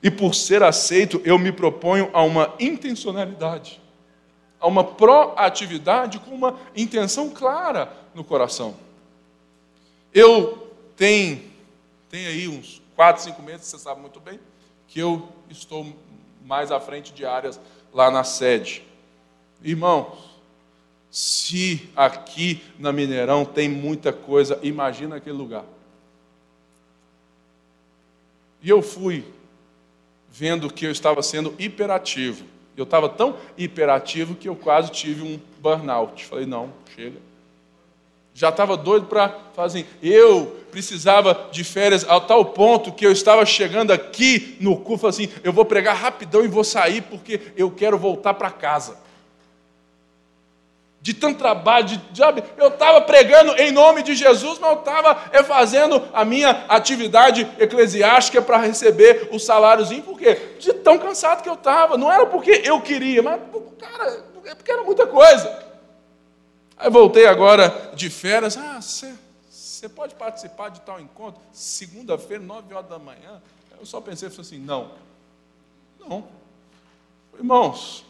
E 0.00 0.12
por 0.12 0.32
ser 0.32 0.62
aceito, 0.62 1.20
eu 1.24 1.36
me 1.40 1.50
proponho 1.50 2.08
a 2.12 2.22
uma 2.22 2.54
intencionalidade. 2.60 3.80
a 4.60 4.66
uma 4.66 4.82
proatividade 4.84 6.18
com 6.20 6.32
uma 6.32 6.58
intenção 6.76 7.30
clara 7.30 7.92
no 8.14 8.22
coração. 8.24 8.87
Eu 10.18 10.74
tenho, 10.96 11.40
tenho 12.10 12.28
aí 12.28 12.48
uns 12.48 12.82
4, 12.96 13.22
5 13.22 13.40
meses, 13.40 13.68
você 13.68 13.78
sabe 13.78 14.00
muito 14.00 14.18
bem, 14.18 14.40
que 14.88 14.98
eu 14.98 15.28
estou 15.48 15.96
mais 16.44 16.72
à 16.72 16.80
frente 16.80 17.12
de 17.12 17.24
áreas 17.24 17.60
lá 17.94 18.10
na 18.10 18.24
sede. 18.24 18.82
Irmãos, 19.62 20.18
se 21.08 21.88
aqui 21.94 22.60
na 22.80 22.92
Mineirão 22.92 23.44
tem 23.44 23.68
muita 23.68 24.12
coisa, 24.12 24.58
imagina 24.60 25.14
aquele 25.14 25.36
lugar. 25.36 25.64
E 28.60 28.68
eu 28.68 28.82
fui 28.82 29.24
vendo 30.28 30.68
que 30.68 30.84
eu 30.84 30.90
estava 30.90 31.22
sendo 31.22 31.54
hiperativo. 31.60 32.44
Eu 32.76 32.82
estava 32.82 33.08
tão 33.08 33.38
hiperativo 33.56 34.34
que 34.34 34.48
eu 34.48 34.56
quase 34.56 34.90
tive 34.90 35.22
um 35.22 35.38
burnout. 35.60 36.26
Falei, 36.26 36.44
não, 36.44 36.72
chega. 36.96 37.27
Já 38.38 38.50
estava 38.50 38.76
doido 38.76 39.06
para 39.06 39.36
fazer. 39.52 39.84
Eu 40.00 40.60
precisava 40.70 41.48
de 41.50 41.64
férias 41.64 42.08
a 42.08 42.20
tal 42.20 42.44
ponto 42.44 42.92
que 42.92 43.04
eu 43.04 43.10
estava 43.10 43.44
chegando 43.44 43.90
aqui 43.90 44.56
no 44.60 44.76
cu, 44.76 45.04
assim, 45.08 45.28
eu 45.42 45.52
vou 45.52 45.64
pregar 45.64 45.96
rapidão 45.96 46.44
e 46.44 46.46
vou 46.46 46.62
sair 46.62 47.02
porque 47.02 47.40
eu 47.56 47.68
quero 47.68 47.98
voltar 47.98 48.34
para 48.34 48.48
casa 48.52 48.96
de 51.00 51.14
tanto 51.14 51.38
trabalho, 51.38 51.86
de, 51.86 52.00
sabe? 52.16 52.44
Eu 52.56 52.68
estava 52.68 53.00
pregando 53.00 53.56
em 53.56 53.72
nome 53.72 54.04
de 54.04 54.14
Jesus, 54.14 54.56
mas 54.60 54.70
eu 54.70 54.78
estava 54.78 55.20
é, 55.32 55.42
fazendo 55.42 56.00
a 56.12 56.24
minha 56.24 56.64
atividade 56.68 57.44
eclesiástica 57.58 58.40
para 58.40 58.58
receber 58.58 59.30
o 59.32 59.38
saláriozinho, 59.40 60.02
por 60.04 60.16
quê? 60.16 60.38
De 60.60 60.72
tão 60.74 60.96
cansado 60.96 61.42
que 61.42 61.48
eu 61.48 61.54
estava. 61.54 61.96
Não 61.96 62.12
era 62.12 62.24
porque 62.26 62.62
eu 62.64 62.80
queria, 62.80 63.20
mas, 63.20 63.40
cara, 63.78 64.24
é 64.44 64.54
porque 64.54 64.70
era 64.70 64.84
muita 64.84 65.08
coisa. 65.08 65.67
Aí 66.78 66.90
voltei 66.90 67.26
agora 67.26 67.92
de 67.94 68.08
férias. 68.08 68.56
Ah, 68.56 68.80
você 68.80 69.88
pode 69.88 70.14
participar 70.14 70.68
de 70.68 70.80
tal 70.80 71.00
encontro? 71.00 71.40
Segunda-feira, 71.52 72.42
nove 72.42 72.72
horas 72.72 72.88
da 72.88 72.98
manhã. 72.98 73.42
Eu 73.78 73.84
só 73.84 74.00
pensei 74.00 74.28
assim: 74.28 74.58
não, 74.58 74.92
não. 75.98 76.24
Irmãos, 77.36 78.04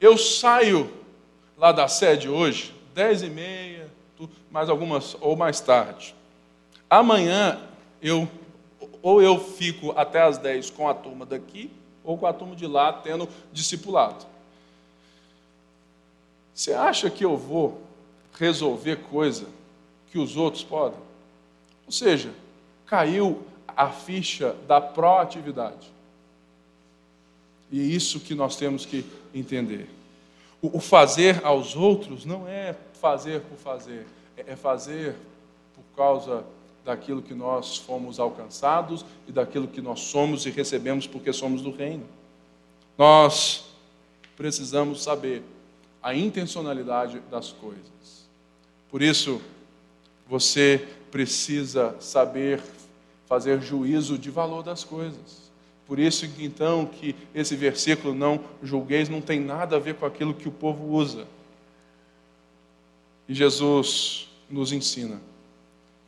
eu 0.00 0.16
saio 0.16 0.92
lá 1.56 1.72
da 1.72 1.88
sede 1.88 2.28
hoje, 2.28 2.74
dez 2.94 3.22
e 3.22 3.28
meia, 3.28 3.90
mais 4.50 4.68
algumas, 4.68 5.16
ou 5.20 5.36
mais 5.36 5.60
tarde. 5.60 6.14
Amanhã 6.90 7.60
eu 8.00 8.28
ou 9.02 9.22
eu 9.22 9.38
fico 9.38 9.92
até 9.96 10.22
as 10.22 10.38
dez 10.38 10.70
com 10.70 10.88
a 10.88 10.94
turma 10.94 11.24
daqui, 11.24 11.70
ou 12.02 12.18
com 12.18 12.26
a 12.26 12.32
turma 12.32 12.56
de 12.56 12.66
lá 12.66 12.92
tendo 12.92 13.28
discipulado. 13.52 14.26
Você 16.58 16.72
acha 16.72 17.08
que 17.08 17.24
eu 17.24 17.36
vou 17.36 17.80
resolver 18.36 18.96
coisa 18.96 19.46
que 20.10 20.18
os 20.18 20.36
outros 20.36 20.64
podem? 20.64 20.98
Ou 21.86 21.92
seja, 21.92 22.32
caiu 22.84 23.44
a 23.68 23.88
ficha 23.90 24.56
da 24.66 24.80
proatividade. 24.80 25.88
E 27.70 27.78
é 27.78 27.84
isso 27.84 28.18
que 28.18 28.34
nós 28.34 28.56
temos 28.56 28.84
que 28.84 29.06
entender. 29.32 29.88
O 30.60 30.80
fazer 30.80 31.46
aos 31.46 31.76
outros 31.76 32.24
não 32.24 32.48
é 32.48 32.74
fazer 33.00 33.40
por 33.42 33.56
fazer, 33.56 34.04
é, 34.36 34.54
é 34.54 34.56
fazer 34.56 35.14
por 35.76 35.84
causa 35.96 36.42
daquilo 36.84 37.22
que 37.22 37.34
nós 37.34 37.76
fomos 37.76 38.18
alcançados 38.18 39.04
e 39.28 39.30
daquilo 39.30 39.68
que 39.68 39.80
nós 39.80 40.00
somos 40.00 40.44
e 40.44 40.50
recebemos 40.50 41.06
porque 41.06 41.32
somos 41.32 41.62
do 41.62 41.70
reino. 41.70 42.04
Nós 42.98 43.64
precisamos 44.36 45.04
saber 45.04 45.44
a 46.02 46.14
intencionalidade 46.14 47.20
das 47.30 47.52
coisas. 47.52 48.28
Por 48.90 49.02
isso, 49.02 49.40
você 50.28 50.86
precisa 51.10 51.96
saber 52.00 52.62
fazer 53.26 53.60
juízo 53.60 54.18
de 54.18 54.30
valor 54.30 54.62
das 54.62 54.84
coisas. 54.84 55.48
Por 55.86 55.98
isso, 55.98 56.28
então, 56.38 56.86
que 56.86 57.14
esse 57.34 57.56
versículo, 57.56 58.14
não 58.14 58.44
julgueis, 58.62 59.08
não 59.08 59.20
tem 59.20 59.40
nada 59.40 59.76
a 59.76 59.78
ver 59.78 59.94
com 59.94 60.06
aquilo 60.06 60.34
que 60.34 60.48
o 60.48 60.52
povo 60.52 60.94
usa. 60.94 61.26
E 63.28 63.34
Jesus 63.34 64.28
nos 64.50 64.72
ensina 64.72 65.20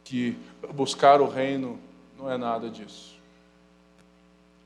que 0.04 0.36
buscar 0.74 1.20
o 1.20 1.28
reino 1.28 1.78
não 2.18 2.30
é 2.30 2.36
nada 2.36 2.68
disso. 2.68 3.18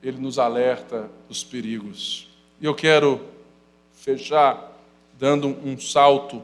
Ele 0.02 0.18
nos 0.18 0.38
alerta 0.38 1.10
dos 1.28 1.42
perigos. 1.42 2.28
E 2.60 2.64
eu 2.64 2.74
quero 2.74 3.20
fechar 3.92 4.73
dando 5.18 5.48
um 5.48 5.78
salto 5.78 6.42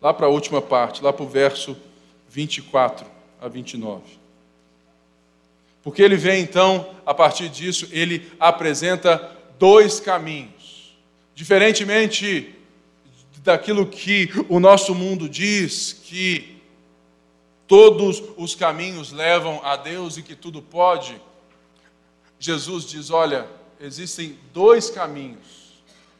lá 0.00 0.14
para 0.14 0.26
a 0.26 0.30
última 0.30 0.62
parte, 0.62 1.02
lá 1.02 1.12
para 1.12 1.24
o 1.24 1.28
verso 1.28 1.76
24 2.28 3.06
a 3.40 3.48
29. 3.48 4.02
Porque 5.82 6.02
ele 6.02 6.16
vem 6.16 6.42
então, 6.42 6.94
a 7.06 7.14
partir 7.14 7.48
disso, 7.48 7.88
ele 7.90 8.30
apresenta 8.38 9.36
dois 9.58 10.00
caminhos. 10.00 10.96
Diferentemente 11.34 12.54
daquilo 13.42 13.86
que 13.86 14.28
o 14.48 14.60
nosso 14.60 14.94
mundo 14.94 15.28
diz, 15.28 15.92
que 15.92 16.60
todos 17.66 18.22
os 18.36 18.54
caminhos 18.54 19.12
levam 19.12 19.60
a 19.64 19.76
Deus 19.76 20.16
e 20.16 20.22
que 20.22 20.34
tudo 20.34 20.60
pode, 20.60 21.20
Jesus 22.38 22.84
diz: 22.84 23.10
olha, 23.10 23.46
existem 23.80 24.38
dois 24.52 24.90
caminhos 24.90 25.57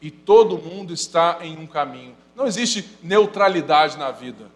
e 0.00 0.10
todo 0.10 0.58
mundo 0.58 0.92
está 0.92 1.38
em 1.42 1.56
um 1.58 1.66
caminho. 1.66 2.14
Não 2.36 2.46
existe 2.46 2.88
neutralidade 3.02 3.96
na 3.96 4.10
vida. 4.10 4.50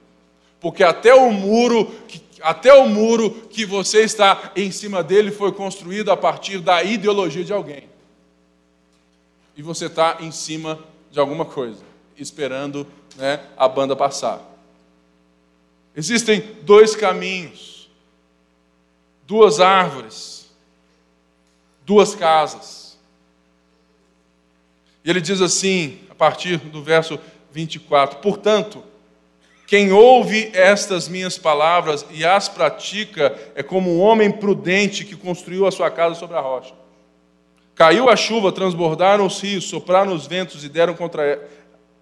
Porque 0.60 0.84
até 0.84 1.14
o 1.14 1.32
muro 1.32 1.86
que 2.06 2.22
até 2.42 2.74
o 2.74 2.88
muro 2.88 3.30
que 3.48 3.64
você 3.64 4.02
está 4.02 4.52
em 4.56 4.70
cima 4.70 5.02
dele 5.02 5.30
foi 5.30 5.52
construído 5.52 6.10
a 6.10 6.16
partir 6.16 6.58
da 6.58 6.82
ideologia 6.82 7.44
de 7.44 7.52
alguém. 7.52 7.88
E 9.56 9.62
você 9.62 9.86
está 9.86 10.18
em 10.20 10.32
cima 10.32 10.78
de 11.10 11.20
alguma 11.20 11.44
coisa, 11.44 11.84
esperando 12.16 12.86
né, 13.16 13.46
a 13.56 13.68
banda 13.68 13.94
passar. 13.94 14.40
Existem 15.94 16.40
dois 16.62 16.96
caminhos, 16.96 17.88
duas 19.26 19.60
árvores, 19.60 20.50
duas 21.84 22.14
casas. 22.14 22.91
E 25.04 25.10
ele 25.10 25.20
diz 25.20 25.40
assim, 25.40 25.98
a 26.10 26.14
partir 26.14 26.58
do 26.58 26.82
verso 26.82 27.18
24: 27.52 28.18
Portanto, 28.18 28.82
quem 29.66 29.90
ouve 29.90 30.50
estas 30.52 31.08
minhas 31.08 31.38
palavras 31.38 32.04
e 32.10 32.24
as 32.24 32.48
pratica 32.48 33.36
é 33.54 33.62
como 33.62 33.90
um 33.90 34.00
homem 34.00 34.30
prudente 34.30 35.04
que 35.04 35.16
construiu 35.16 35.66
a 35.66 35.70
sua 35.70 35.90
casa 35.90 36.14
sobre 36.14 36.36
a 36.36 36.40
rocha. 36.40 36.74
Caiu 37.74 38.10
a 38.10 38.16
chuva, 38.16 38.52
transbordaram 38.52 39.26
os 39.26 39.40
rios, 39.40 39.64
sopraram 39.64 40.12
os 40.12 40.26
ventos 40.26 40.62
e 40.62 40.68
deram 40.68 40.94
contra 40.94 41.48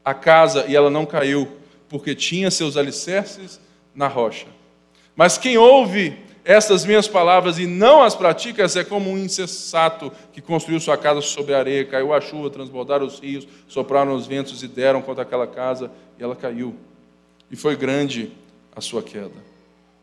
a 0.04 0.12
casa, 0.12 0.64
e 0.66 0.74
ela 0.74 0.90
não 0.90 1.06
caiu, 1.06 1.48
porque 1.88 2.14
tinha 2.14 2.50
seus 2.50 2.76
alicerces 2.76 3.60
na 3.94 4.08
rocha. 4.08 4.46
Mas 5.14 5.38
quem 5.38 5.56
ouve 5.56 6.18
estas 6.44 6.84
minhas 6.84 7.06
palavras 7.06 7.58
e 7.58 7.66
não 7.66 8.02
as 8.02 8.14
pratica 8.14 8.64
é 8.64 8.84
como 8.84 9.10
um 9.10 9.18
insensato 9.18 10.10
que 10.32 10.40
construiu 10.40 10.80
sua 10.80 10.96
casa 10.96 11.20
sobre 11.20 11.54
a 11.54 11.58
areia, 11.58 11.84
caiu 11.84 12.14
a 12.14 12.20
chuva, 12.20 12.48
transbordaram 12.48 13.06
os 13.06 13.18
rios, 13.18 13.46
sopraram 13.68 14.14
os 14.14 14.26
ventos 14.26 14.62
e 14.62 14.68
deram 14.68 15.02
contra 15.02 15.22
aquela 15.22 15.46
casa, 15.46 15.90
e 16.18 16.22
ela 16.22 16.34
caiu 16.34 16.74
e 17.50 17.56
foi 17.56 17.76
grande 17.76 18.32
a 18.74 18.80
sua 18.80 19.02
queda. 19.02 19.50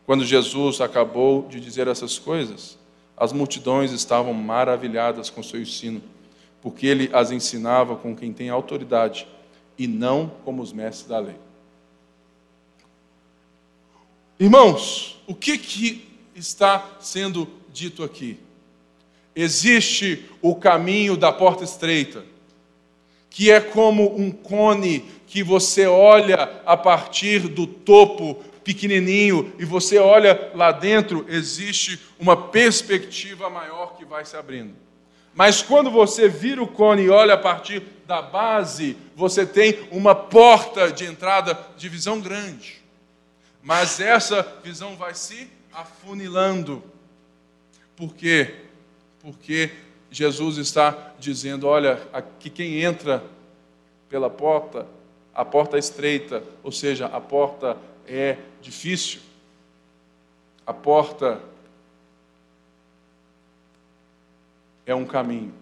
Quando 0.06 0.24
Jesus 0.24 0.80
acabou 0.80 1.46
de 1.48 1.60
dizer 1.60 1.88
essas 1.88 2.18
coisas, 2.18 2.78
as 3.16 3.32
multidões 3.32 3.90
estavam 3.90 4.32
maravilhadas 4.32 5.28
com 5.28 5.42
seu 5.42 5.60
ensino, 5.60 6.00
porque 6.62 6.86
ele 6.86 7.10
as 7.12 7.30
ensinava 7.30 7.96
com 7.96 8.14
quem 8.14 8.32
tem 8.32 8.48
autoridade 8.48 9.26
e 9.76 9.86
não 9.86 10.30
como 10.44 10.62
os 10.62 10.72
mestres 10.72 11.08
da 11.08 11.18
lei. 11.18 11.36
Irmãos, 14.38 15.20
o 15.26 15.34
que, 15.34 15.58
que 15.58 16.07
está 16.38 16.96
sendo 17.00 17.48
dito 17.72 18.02
aqui? 18.02 18.38
Existe 19.34 20.24
o 20.42 20.54
caminho 20.54 21.16
da 21.16 21.32
porta 21.32 21.64
estreita, 21.64 22.24
que 23.30 23.50
é 23.50 23.60
como 23.60 24.18
um 24.18 24.30
cone 24.30 25.04
que 25.26 25.42
você 25.42 25.86
olha 25.86 26.60
a 26.64 26.76
partir 26.76 27.40
do 27.48 27.66
topo 27.66 28.42
pequenininho 28.64 29.52
e 29.58 29.64
você 29.64 29.98
olha 29.98 30.50
lá 30.54 30.72
dentro, 30.72 31.24
existe 31.28 32.00
uma 32.18 32.36
perspectiva 32.36 33.48
maior 33.48 33.96
que 33.96 34.04
vai 34.04 34.24
se 34.24 34.36
abrindo. 34.36 34.74
Mas 35.34 35.62
quando 35.62 35.90
você 35.90 36.28
vira 36.28 36.62
o 36.62 36.66
cone 36.66 37.04
e 37.04 37.08
olha 37.10 37.34
a 37.34 37.38
partir 37.38 37.82
da 38.06 38.20
base, 38.20 38.96
você 39.14 39.46
tem 39.46 39.86
uma 39.90 40.14
porta 40.14 40.90
de 40.90 41.04
entrada 41.04 41.56
de 41.76 41.88
visão 41.88 42.20
grande. 42.20 42.82
Mas 43.62 44.00
essa 44.00 44.42
visão 44.64 44.96
vai 44.96 45.14
se 45.14 45.48
afunilando. 45.72 46.82
Por 47.96 48.14
quê? 48.14 48.54
Porque 49.20 49.70
Jesus 50.10 50.56
está 50.56 51.14
dizendo: 51.18 51.66
olha, 51.66 51.96
que 52.38 52.50
quem 52.50 52.82
entra 52.82 53.24
pela 54.08 54.30
porta, 54.30 54.86
a 55.34 55.44
porta 55.44 55.76
é 55.76 55.78
estreita, 55.78 56.42
ou 56.62 56.72
seja, 56.72 57.06
a 57.06 57.20
porta 57.20 57.76
é 58.06 58.38
difícil. 58.60 59.20
A 60.66 60.72
porta 60.72 61.40
é 64.86 64.94
um 64.94 65.04
caminho. 65.04 65.52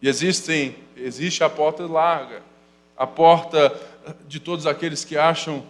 E 0.00 0.08
existem, 0.08 0.76
existe 0.96 1.42
a 1.42 1.50
porta 1.50 1.84
larga, 1.86 2.42
a 2.96 3.06
porta 3.06 3.78
de 4.26 4.38
todos 4.38 4.66
aqueles 4.66 5.04
que 5.04 5.16
acham 5.16 5.64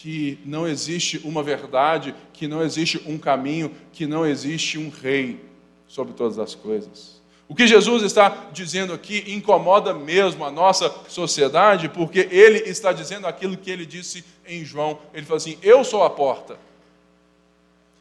que 0.00 0.38
não 0.46 0.66
existe 0.66 1.20
uma 1.24 1.42
verdade, 1.42 2.14
que 2.32 2.48
não 2.48 2.62
existe 2.62 3.02
um 3.04 3.18
caminho, 3.18 3.70
que 3.92 4.06
não 4.06 4.24
existe 4.24 4.78
um 4.78 4.88
rei 4.88 5.38
sobre 5.86 6.14
todas 6.14 6.38
as 6.38 6.54
coisas. 6.54 7.20
O 7.46 7.54
que 7.54 7.66
Jesus 7.66 8.02
está 8.02 8.48
dizendo 8.50 8.94
aqui 8.94 9.22
incomoda 9.26 9.92
mesmo 9.92 10.42
a 10.42 10.50
nossa 10.50 10.90
sociedade, 11.06 11.90
porque 11.90 12.26
ele 12.30 12.60
está 12.60 12.94
dizendo 12.94 13.26
aquilo 13.26 13.58
que 13.58 13.70
ele 13.70 13.84
disse 13.84 14.24
em 14.46 14.64
João. 14.64 14.98
Ele 15.12 15.26
falou 15.26 15.36
assim: 15.36 15.58
Eu 15.62 15.84
sou 15.84 16.02
a 16.02 16.08
porta. 16.08 16.58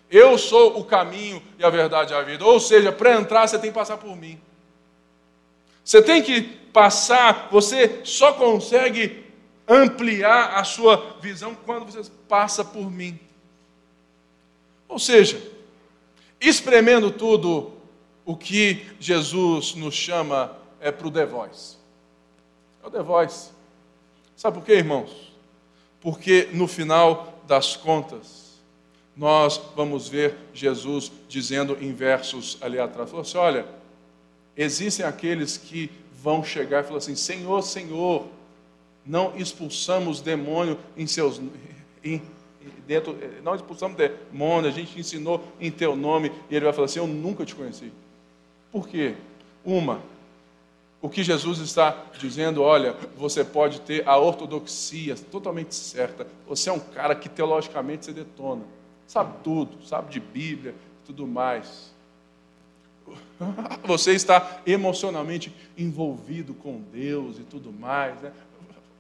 Eu 0.10 0.38
sou 0.38 0.80
o 0.80 0.86
caminho 0.86 1.44
e 1.58 1.66
a 1.66 1.70
verdade 1.70 2.14
e 2.14 2.16
a 2.16 2.22
vida. 2.22 2.46
Ou 2.46 2.62
seja, 2.62 2.94
para 2.94 3.20
entrar 3.20 3.46
você 3.46 3.60
tem 3.60 3.72
que 3.72 3.78
passar 3.78 3.98
por 3.98 4.16
mim. 4.16 4.40
Você 5.84 6.02
tem 6.02 6.22
que 6.22 6.44
passar, 6.72 7.50
você 7.52 8.00
só 8.06 8.32
consegue 8.32 9.29
ampliar 9.70 10.56
a 10.56 10.64
sua 10.64 11.18
visão 11.22 11.54
quando 11.54 11.86
você 11.86 12.10
passa 12.28 12.66
por 12.66 12.90
mim. 12.90 13.20
Ou 14.88 14.98
seja, 14.98 15.40
espremendo 16.42 17.12
tudo, 17.12 17.74
o 18.26 18.36
que 18.36 18.88
Jesus 19.00 19.76
nos 19.76 19.94
chama 19.94 20.58
é 20.82 20.92
para 20.92 21.08
o 21.08 21.12
The 21.12 21.26
Voice. 21.28 21.78
É 22.84 22.88
o 22.88 22.90
The 22.90 23.04
Voice. 23.04 23.52
Sabe 24.36 24.58
por 24.58 24.66
quê, 24.66 24.74
irmãos? 24.74 25.32
Porque 26.02 26.50
no 26.52 26.68
final 26.68 27.40
das 27.46 27.76
contas, 27.76 28.50
nós 29.16 29.62
vamos 29.76 30.08
ver 30.08 30.36
Jesus 30.54 31.12
dizendo 31.28 31.78
em 31.80 31.94
versos 31.94 32.58
ali 32.62 32.80
atrás: 32.80 33.10
falou 33.10 33.22
assim, 33.22 33.38
olha, 33.38 33.66
existem 34.56 35.06
aqueles 35.06 35.58
que 35.58 35.92
vão 36.14 36.44
chegar 36.44 36.84
e 36.84 36.88
falar 36.88 37.00
assim: 37.00 37.16
Senhor, 37.16 37.62
Senhor, 37.62 38.28
não 39.10 39.36
expulsamos 39.36 40.22
demônio 40.22 40.78
em 40.96 41.08
seus 41.08 41.42
em, 42.04 42.22
dentro, 42.86 43.18
não 43.44 43.56
expulsamos 43.56 43.98
demônio, 43.98 44.70
a 44.70 44.74
gente 44.74 45.00
ensinou 45.00 45.44
em 45.60 45.72
teu 45.72 45.96
nome, 45.96 46.32
e 46.48 46.56
ele 46.56 46.66
vai 46.66 46.74
falar 46.74 46.86
assim: 46.86 47.00
Eu 47.00 47.08
nunca 47.08 47.44
te 47.44 47.56
conheci. 47.56 47.92
Por 48.72 48.88
quê? 48.88 49.16
Uma, 49.66 50.00
o 51.02 51.10
que 51.10 51.24
Jesus 51.24 51.58
está 51.58 52.06
dizendo, 52.20 52.62
olha, 52.62 52.96
você 53.18 53.44
pode 53.44 53.82
ter 53.82 54.08
a 54.08 54.16
ortodoxia 54.18 55.16
totalmente 55.16 55.74
certa, 55.74 56.28
você 56.48 56.70
é 56.70 56.74
um 56.74 56.80
cara 56.80 57.16
que 57.16 57.28
teologicamente 57.28 58.06
você 58.06 58.14
detona, 58.14 58.62
sabe 59.08 59.34
tudo, 59.44 59.84
sabe 59.88 60.12
de 60.12 60.20
Bíblia 60.20 60.76
e 61.04 61.08
tudo 61.08 61.26
mais. 61.26 61.98
Você 63.86 64.12
está 64.12 64.62
emocionalmente 64.68 65.52
envolvido 65.76 66.54
com 66.54 66.80
Deus 66.94 67.40
e 67.40 67.44
tudo 67.44 67.72
mais, 67.72 68.22
né? 68.22 68.32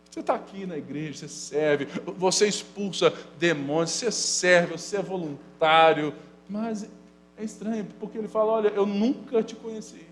Você 0.09 0.21
está 0.21 0.33
aqui 0.33 0.65
na 0.65 0.77
igreja, 0.77 1.19
você 1.19 1.27
serve, 1.27 1.87
você 2.17 2.47
expulsa 2.47 3.13
demônios, 3.37 3.91
você 3.91 4.11
serve, 4.11 4.71
você 4.77 4.97
é 4.97 5.01
voluntário, 5.01 6.13
mas 6.49 6.89
é 7.37 7.43
estranho, 7.43 7.85
porque 7.99 8.17
ele 8.17 8.27
fala: 8.27 8.53
Olha, 8.53 8.69
eu 8.69 8.85
nunca 8.85 9.43
te 9.43 9.55
conheci. 9.55 10.03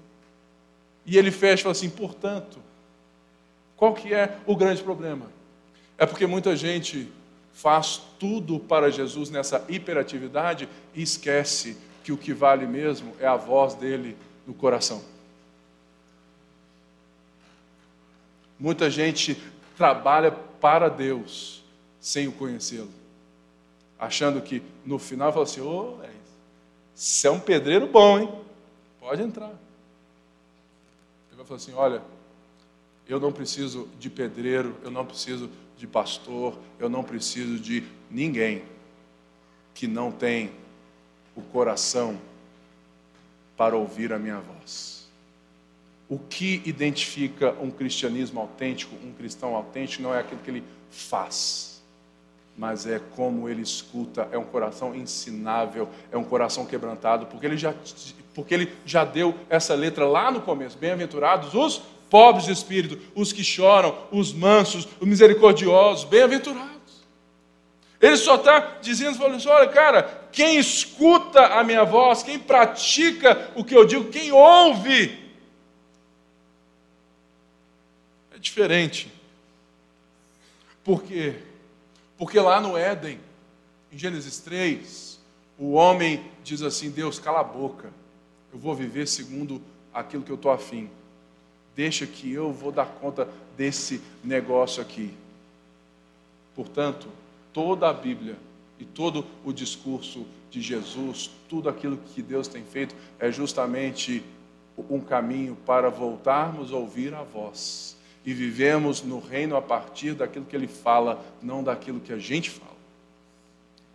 E 1.05 1.17
ele 1.17 1.31
fecha 1.31 1.61
e 1.61 1.63
fala 1.63 1.71
assim: 1.71 1.89
Portanto, 1.89 2.59
qual 3.75 3.93
que 3.93 4.13
é 4.13 4.37
o 4.45 4.55
grande 4.55 4.83
problema? 4.83 5.25
É 5.97 6.05
porque 6.05 6.27
muita 6.27 6.55
gente 6.55 7.11
faz 7.53 8.01
tudo 8.19 8.59
para 8.59 8.91
Jesus 8.91 9.31
nessa 9.31 9.65
hiperatividade 9.67 10.69
e 10.93 11.01
esquece 11.01 11.75
que 12.03 12.11
o 12.11 12.17
que 12.17 12.33
vale 12.33 12.67
mesmo 12.67 13.13
é 13.19 13.25
a 13.25 13.35
voz 13.35 13.73
dele 13.73 14.15
no 14.45 14.53
coração. 14.53 15.01
Muita 18.59 18.89
gente 18.89 19.37
trabalha 19.77 20.31
para 20.31 20.89
Deus 20.89 21.63
sem 22.01 22.27
o 22.27 22.31
conhecê-lo. 22.31 22.89
Achando 23.99 24.41
que 24.41 24.61
no 24.85 24.99
final 24.99 25.31
fala 25.31 25.45
assim: 25.45 25.61
ô, 25.61 25.99
oh, 25.99 26.07
você 26.93 27.27
é 27.27 27.31
um 27.31 27.39
pedreiro 27.39 27.87
bom, 27.87 28.19
hein? 28.19 28.31
Pode 28.99 29.21
entrar. 29.21 29.51
Ele 31.29 31.37
vai 31.37 31.45
falar 31.45 31.57
assim: 31.57 31.73
olha, 31.73 32.01
eu 33.07 33.19
não 33.19 33.31
preciso 33.31 33.87
de 33.99 34.09
pedreiro, 34.09 34.75
eu 34.83 34.91
não 34.91 35.05
preciso 35.05 35.49
de 35.77 35.87
pastor, 35.87 36.57
eu 36.79 36.89
não 36.89 37.03
preciso 37.03 37.59
de 37.59 37.83
ninguém 38.09 38.63
que 39.73 39.87
não 39.87 40.11
tem 40.11 40.51
o 41.35 41.41
coração 41.41 42.19
para 43.55 43.75
ouvir 43.75 44.11
a 44.11 44.17
minha 44.17 44.39
voz. 44.39 44.96
O 46.09 46.17
que 46.17 46.61
identifica 46.65 47.53
um 47.61 47.69
cristianismo 47.69 48.39
autêntico, 48.39 48.95
um 49.05 49.11
cristão 49.11 49.55
autêntico, 49.55 50.01
não 50.03 50.15
é 50.15 50.19
aquilo 50.19 50.39
que 50.41 50.49
ele 50.49 50.63
faz, 50.89 51.81
mas 52.57 52.87
é 52.87 52.99
como 53.15 53.49
ele 53.49 53.61
escuta, 53.61 54.27
é 54.31 54.37
um 54.37 54.45
coração 54.45 54.95
ensinável, 54.95 55.89
é 56.11 56.17
um 56.17 56.23
coração 56.23 56.65
quebrantado, 56.65 57.25
porque 57.25 57.45
ele 57.45 57.57
já, 57.57 57.73
porque 58.33 58.53
ele 58.53 58.73
já 58.85 59.03
deu 59.03 59.35
essa 59.49 59.75
letra 59.75 60.07
lá 60.07 60.31
no 60.31 60.41
começo. 60.41 60.77
Bem-aventurados 60.77 61.53
os 61.53 61.81
pobres 62.09 62.45
de 62.45 62.53
espírito, 62.53 62.97
os 63.13 63.33
que 63.33 63.43
choram, 63.43 63.95
os 64.11 64.31
mansos, 64.31 64.87
os 64.99 65.07
misericordiosos, 65.07 66.05
bem-aventurados. 66.05 66.77
Ele 67.99 68.15
só 68.15 68.35
está 68.35 68.77
dizendo, 68.81 69.17
falando 69.17 69.35
assim, 69.35 69.49
olha, 69.49 69.67
cara, 69.69 70.03
quem 70.31 70.57
escuta 70.57 71.47
a 71.47 71.63
minha 71.63 71.83
voz, 71.83 72.23
quem 72.23 72.39
pratica 72.39 73.51
o 73.55 73.63
que 73.63 73.75
eu 73.75 73.85
digo, 73.85 74.05
quem 74.05 74.31
ouve 74.31 75.26
é 78.37 78.39
diferente. 78.39 79.11
Por 80.83 81.01
quê? 81.03 81.35
Porque 82.17 82.39
lá 82.39 82.61
no 82.61 82.77
Éden, 82.77 83.19
em 83.91 83.97
Gênesis 83.97 84.39
3, 84.39 85.19
o 85.57 85.73
homem 85.73 86.23
diz 86.43 86.61
assim: 86.61 86.91
Deus, 86.91 87.17
cala 87.17 87.41
a 87.41 87.43
boca, 87.43 87.91
eu 88.53 88.59
vou 88.59 88.75
viver 88.75 89.07
segundo 89.07 89.61
aquilo 89.91 90.23
que 90.23 90.31
eu 90.31 90.35
estou 90.35 90.51
afim. 90.51 90.87
Deixa 91.75 92.05
que 92.05 92.31
eu 92.31 92.53
vou 92.53 92.71
dar 92.71 92.85
conta 92.85 93.27
desse 93.57 94.01
negócio 94.23 94.81
aqui. 94.81 95.11
Portanto, 96.55 97.07
toda 97.51 97.89
a 97.89 97.93
Bíblia 97.93 98.37
e 98.79 98.85
todo 98.85 99.25
o 99.43 99.51
discurso 99.51 100.25
de 100.51 100.61
Jesus, 100.61 101.29
tudo 101.49 101.69
aquilo 101.69 101.97
que 102.13 102.21
Deus 102.21 102.47
tem 102.47 102.63
feito, 102.63 102.95
é 103.19 103.31
justamente 103.31 104.23
um 104.89 104.99
caminho 104.99 105.55
para 105.65 105.89
voltarmos 105.89 106.71
a 106.71 106.75
ouvir 106.75 107.13
a 107.13 107.23
voz 107.23 107.96
e 108.27 108.33
vivemos 108.33 109.01
no 109.01 109.19
reino 109.19 109.55
a 109.55 109.61
partir 109.61 110.13
daquilo 110.13 110.43
que 110.43 110.53
ele 110.53 110.67
fala, 110.67 111.23
não 111.41 111.63
daquilo 111.63 112.01
que 112.01 112.11
a 112.11 112.17
gente 112.17 112.49
fala. 112.49 112.75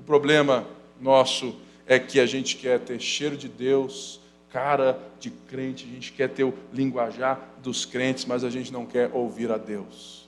O 0.00 0.02
problema 0.02 0.66
nosso 0.98 1.54
é 1.86 1.98
que 1.98 2.18
a 2.18 2.24
gente 2.24 2.56
quer 2.56 2.80
ter 2.80 2.98
cheiro 2.98 3.36
de 3.36 3.46
Deus, 3.46 4.18
cara 4.50 4.98
de 5.20 5.30
crente, 5.30 5.84
a 5.84 5.92
gente 5.92 6.12
quer 6.12 6.30
ter 6.30 6.44
o 6.44 6.54
linguajar 6.72 7.46
dos 7.62 7.84
crentes, 7.84 8.24
mas 8.24 8.42
a 8.42 8.48
gente 8.48 8.72
não 8.72 8.86
quer 8.86 9.10
ouvir 9.12 9.52
a 9.52 9.58
Deus. 9.58 10.26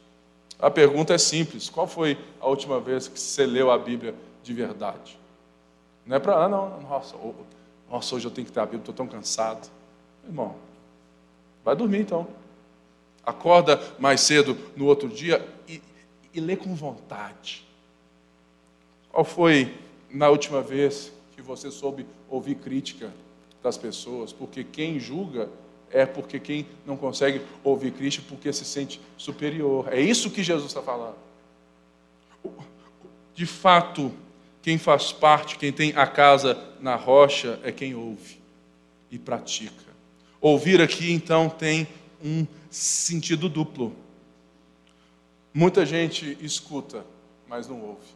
A 0.59 0.71
pergunta 0.71 1.15
é 1.15 1.19
simples: 1.19 1.71
qual 1.71 1.87
foi 1.87 2.19
a 2.39 2.47
última 2.47 2.79
vez 2.79 3.09
que 3.09 3.19
você 3.19 3.47
leu 3.47 3.71
a 3.71 3.79
Bíblia 3.79 4.15
de 4.43 4.53
verdade? 4.53 5.19
Não 6.05 6.17
é 6.17 6.21
para, 6.21 6.45
ah, 6.45 6.49
não, 6.49 6.79
nossa, 6.83 7.17
nossa, 7.91 8.15
hoje 8.17 8.27
eu 8.27 8.31
tenho 8.31 8.47
que 8.47 8.53
ter 8.53 8.61
a 8.61 8.67
Bíblia, 8.67 8.81
estou 8.81 8.95
tão 8.95 9.07
cansado. 9.07 9.67
Irmão, 10.27 10.57
vai 11.65 11.75
dormir 11.75 12.01
então 12.01 12.44
acorda 13.25 13.81
mais 13.99 14.21
cedo 14.21 14.57
no 14.77 14.87
outro 14.87 15.09
dia 15.09 15.47
e, 15.69 15.81
e 16.33 16.41
lê 16.41 16.57
com 16.57 16.75
vontade. 16.75 17.65
Qual 19.11 19.25
foi 19.25 19.75
na 20.11 20.29
última 20.29 20.61
vez 20.61 21.13
que 21.35 21.43
você 21.43 21.71
soube 21.71 22.07
ouvir 22.29 22.57
crítica 22.57 23.13
das 23.63 23.79
pessoas? 23.79 24.33
Porque 24.33 24.65
quem 24.65 24.99
julga 24.99 25.49
é 25.91 26.05
porque 26.05 26.41
quem 26.41 26.67
não 26.85 26.97
consegue 26.97 27.41
ouvir 27.63 27.93
crítica 27.93 28.27
porque 28.29 28.53
se 28.53 28.65
sente 28.65 29.01
superior. 29.17 29.87
É 29.93 30.01
isso 30.01 30.31
que 30.31 30.43
Jesus 30.43 30.71
está 30.71 30.83
falando. 30.83 31.15
De 33.35 33.47
fato, 33.47 34.13
quem 34.61 34.79
faz 34.79 35.13
parte, 35.13 35.59
quem 35.59 35.73
tem 35.73 35.93
a 35.95 36.07
casa 36.07 36.59
na 36.81 36.97
rocha, 36.97 37.61
é 37.63 37.71
quem 37.71 37.95
ouve 37.95 38.41
e 39.11 39.19
pratica. 39.19 39.95
Ouvir 40.41 40.81
aqui, 40.81 41.13
então, 41.13 41.49
tem 41.49 41.87
um 42.23 42.47
sentido 42.75 43.49
duplo. 43.49 43.95
Muita 45.53 45.87
gente 45.87 46.37
escuta, 46.41 47.07
mas 47.47 47.69
não 47.69 47.81
ouve. 47.81 48.09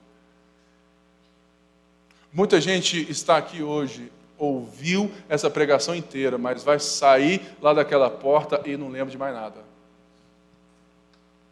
Muita 2.32 2.60
gente 2.60 3.08
está 3.08 3.36
aqui 3.36 3.62
hoje, 3.62 4.10
ouviu 4.36 5.10
essa 5.28 5.48
pregação 5.48 5.94
inteira, 5.94 6.36
mas 6.36 6.64
vai 6.64 6.80
sair 6.80 7.40
lá 7.62 7.72
daquela 7.72 8.10
porta 8.10 8.60
e 8.66 8.76
não 8.76 8.88
lembra 8.88 9.10
de 9.10 9.16
mais 9.16 9.34
nada. 9.34 9.62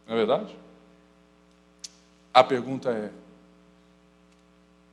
Não 0.07 0.15
é 0.15 0.17
verdade? 0.19 0.57
A 2.35 2.43
pergunta 2.43 2.91
é: 2.91 3.11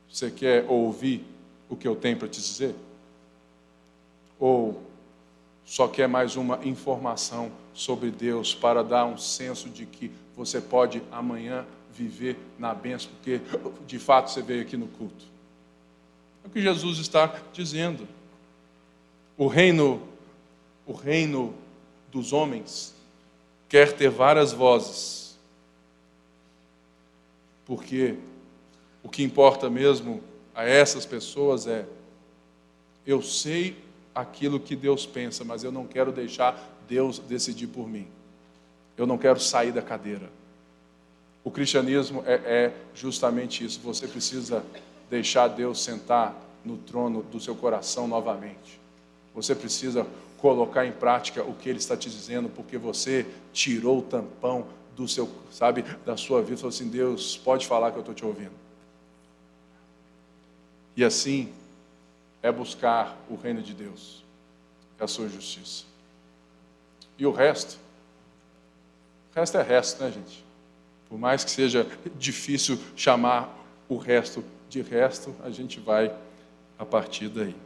você 0.08 0.30
quer 0.30 0.64
ouvir 0.68 1.24
o 1.68 1.76
que 1.76 1.86
eu 1.86 1.96
tenho 1.96 2.16
para 2.16 2.28
te 2.28 2.40
dizer? 2.40 2.74
Ou 4.38 4.80
só 5.64 5.88
quer 5.88 6.08
mais 6.08 6.36
uma 6.36 6.60
informação 6.64 7.50
sobre 7.72 8.10
Deus 8.10 8.54
para 8.54 8.82
dar 8.82 9.06
um 9.06 9.16
senso 9.16 9.68
de 9.68 9.86
que 9.86 10.10
você 10.36 10.60
pode 10.60 11.02
amanhã 11.10 11.64
viver 11.92 12.36
na 12.58 12.74
bênção, 12.74 13.10
porque 13.12 13.40
de 13.86 13.98
fato 13.98 14.30
você 14.30 14.42
veio 14.42 14.62
aqui 14.62 14.76
no 14.76 14.88
culto? 14.88 15.24
É 16.44 16.46
o 16.46 16.50
que 16.50 16.60
Jesus 16.60 16.98
está 16.98 17.40
dizendo. 17.52 18.06
O 19.36 19.46
reino, 19.46 20.02
o 20.86 20.92
reino 20.92 21.54
dos 22.12 22.32
homens 22.32 22.94
quer 23.68 23.92
ter 23.92 24.10
várias 24.10 24.52
vozes. 24.52 25.36
Porque 27.64 28.16
o 29.02 29.08
que 29.08 29.22
importa 29.22 29.70
mesmo 29.70 30.22
a 30.54 30.64
essas 30.64 31.06
pessoas 31.06 31.66
é 31.66 31.86
eu 33.06 33.22
sei 33.22 33.83
aquilo 34.14 34.60
que 34.60 34.76
Deus 34.76 35.04
pensa, 35.04 35.44
mas 35.44 35.64
eu 35.64 35.72
não 35.72 35.86
quero 35.86 36.12
deixar 36.12 36.58
Deus 36.88 37.18
decidir 37.18 37.66
por 37.66 37.88
mim. 37.88 38.06
Eu 38.96 39.06
não 39.06 39.18
quero 39.18 39.40
sair 39.40 39.72
da 39.72 39.82
cadeira. 39.82 40.30
O 41.42 41.50
cristianismo 41.50 42.22
é, 42.26 42.34
é 42.34 42.72
justamente 42.94 43.64
isso. 43.64 43.80
Você 43.80 44.06
precisa 44.06 44.64
deixar 45.10 45.48
Deus 45.48 45.82
sentar 45.82 46.34
no 46.64 46.76
trono 46.76 47.22
do 47.22 47.40
seu 47.40 47.54
coração 47.54 48.06
novamente. 48.06 48.80
Você 49.34 49.54
precisa 49.54 50.06
colocar 50.38 50.86
em 50.86 50.92
prática 50.92 51.42
o 51.42 51.54
que 51.54 51.68
Ele 51.68 51.78
está 51.78 51.96
te 51.96 52.08
dizendo, 52.08 52.48
porque 52.48 52.78
você 52.78 53.26
tirou 53.52 53.98
o 53.98 54.02
tampão 54.02 54.66
do 54.96 55.08
seu, 55.08 55.28
sabe, 55.50 55.84
da 56.06 56.16
sua 56.16 56.40
vida. 56.40 56.56
Falou 56.56 56.68
assim: 56.68 56.88
Deus, 56.88 57.36
pode 57.36 57.66
falar 57.66 57.90
que 57.90 57.96
eu 57.96 58.00
estou 58.00 58.14
te 58.14 58.24
ouvindo. 58.24 58.52
E 60.96 61.04
assim 61.04 61.52
é 62.44 62.52
buscar 62.52 63.16
o 63.26 63.36
reino 63.36 63.62
de 63.62 63.72
Deus, 63.72 64.22
é 65.00 65.04
a 65.04 65.08
sua 65.08 65.30
justiça. 65.30 65.84
E 67.16 67.24
o 67.24 67.32
resto, 67.32 67.78
o 69.32 69.34
resto 69.34 69.56
é 69.56 69.62
resto, 69.62 70.04
né, 70.04 70.12
gente? 70.12 70.44
Por 71.08 71.18
mais 71.18 71.42
que 71.42 71.50
seja 71.50 71.86
difícil 72.18 72.78
chamar 72.94 73.48
o 73.88 73.96
resto 73.96 74.44
de 74.68 74.82
resto, 74.82 75.34
a 75.42 75.48
gente 75.48 75.80
vai 75.80 76.14
a 76.78 76.84
partir 76.84 77.30
daí. 77.30 77.56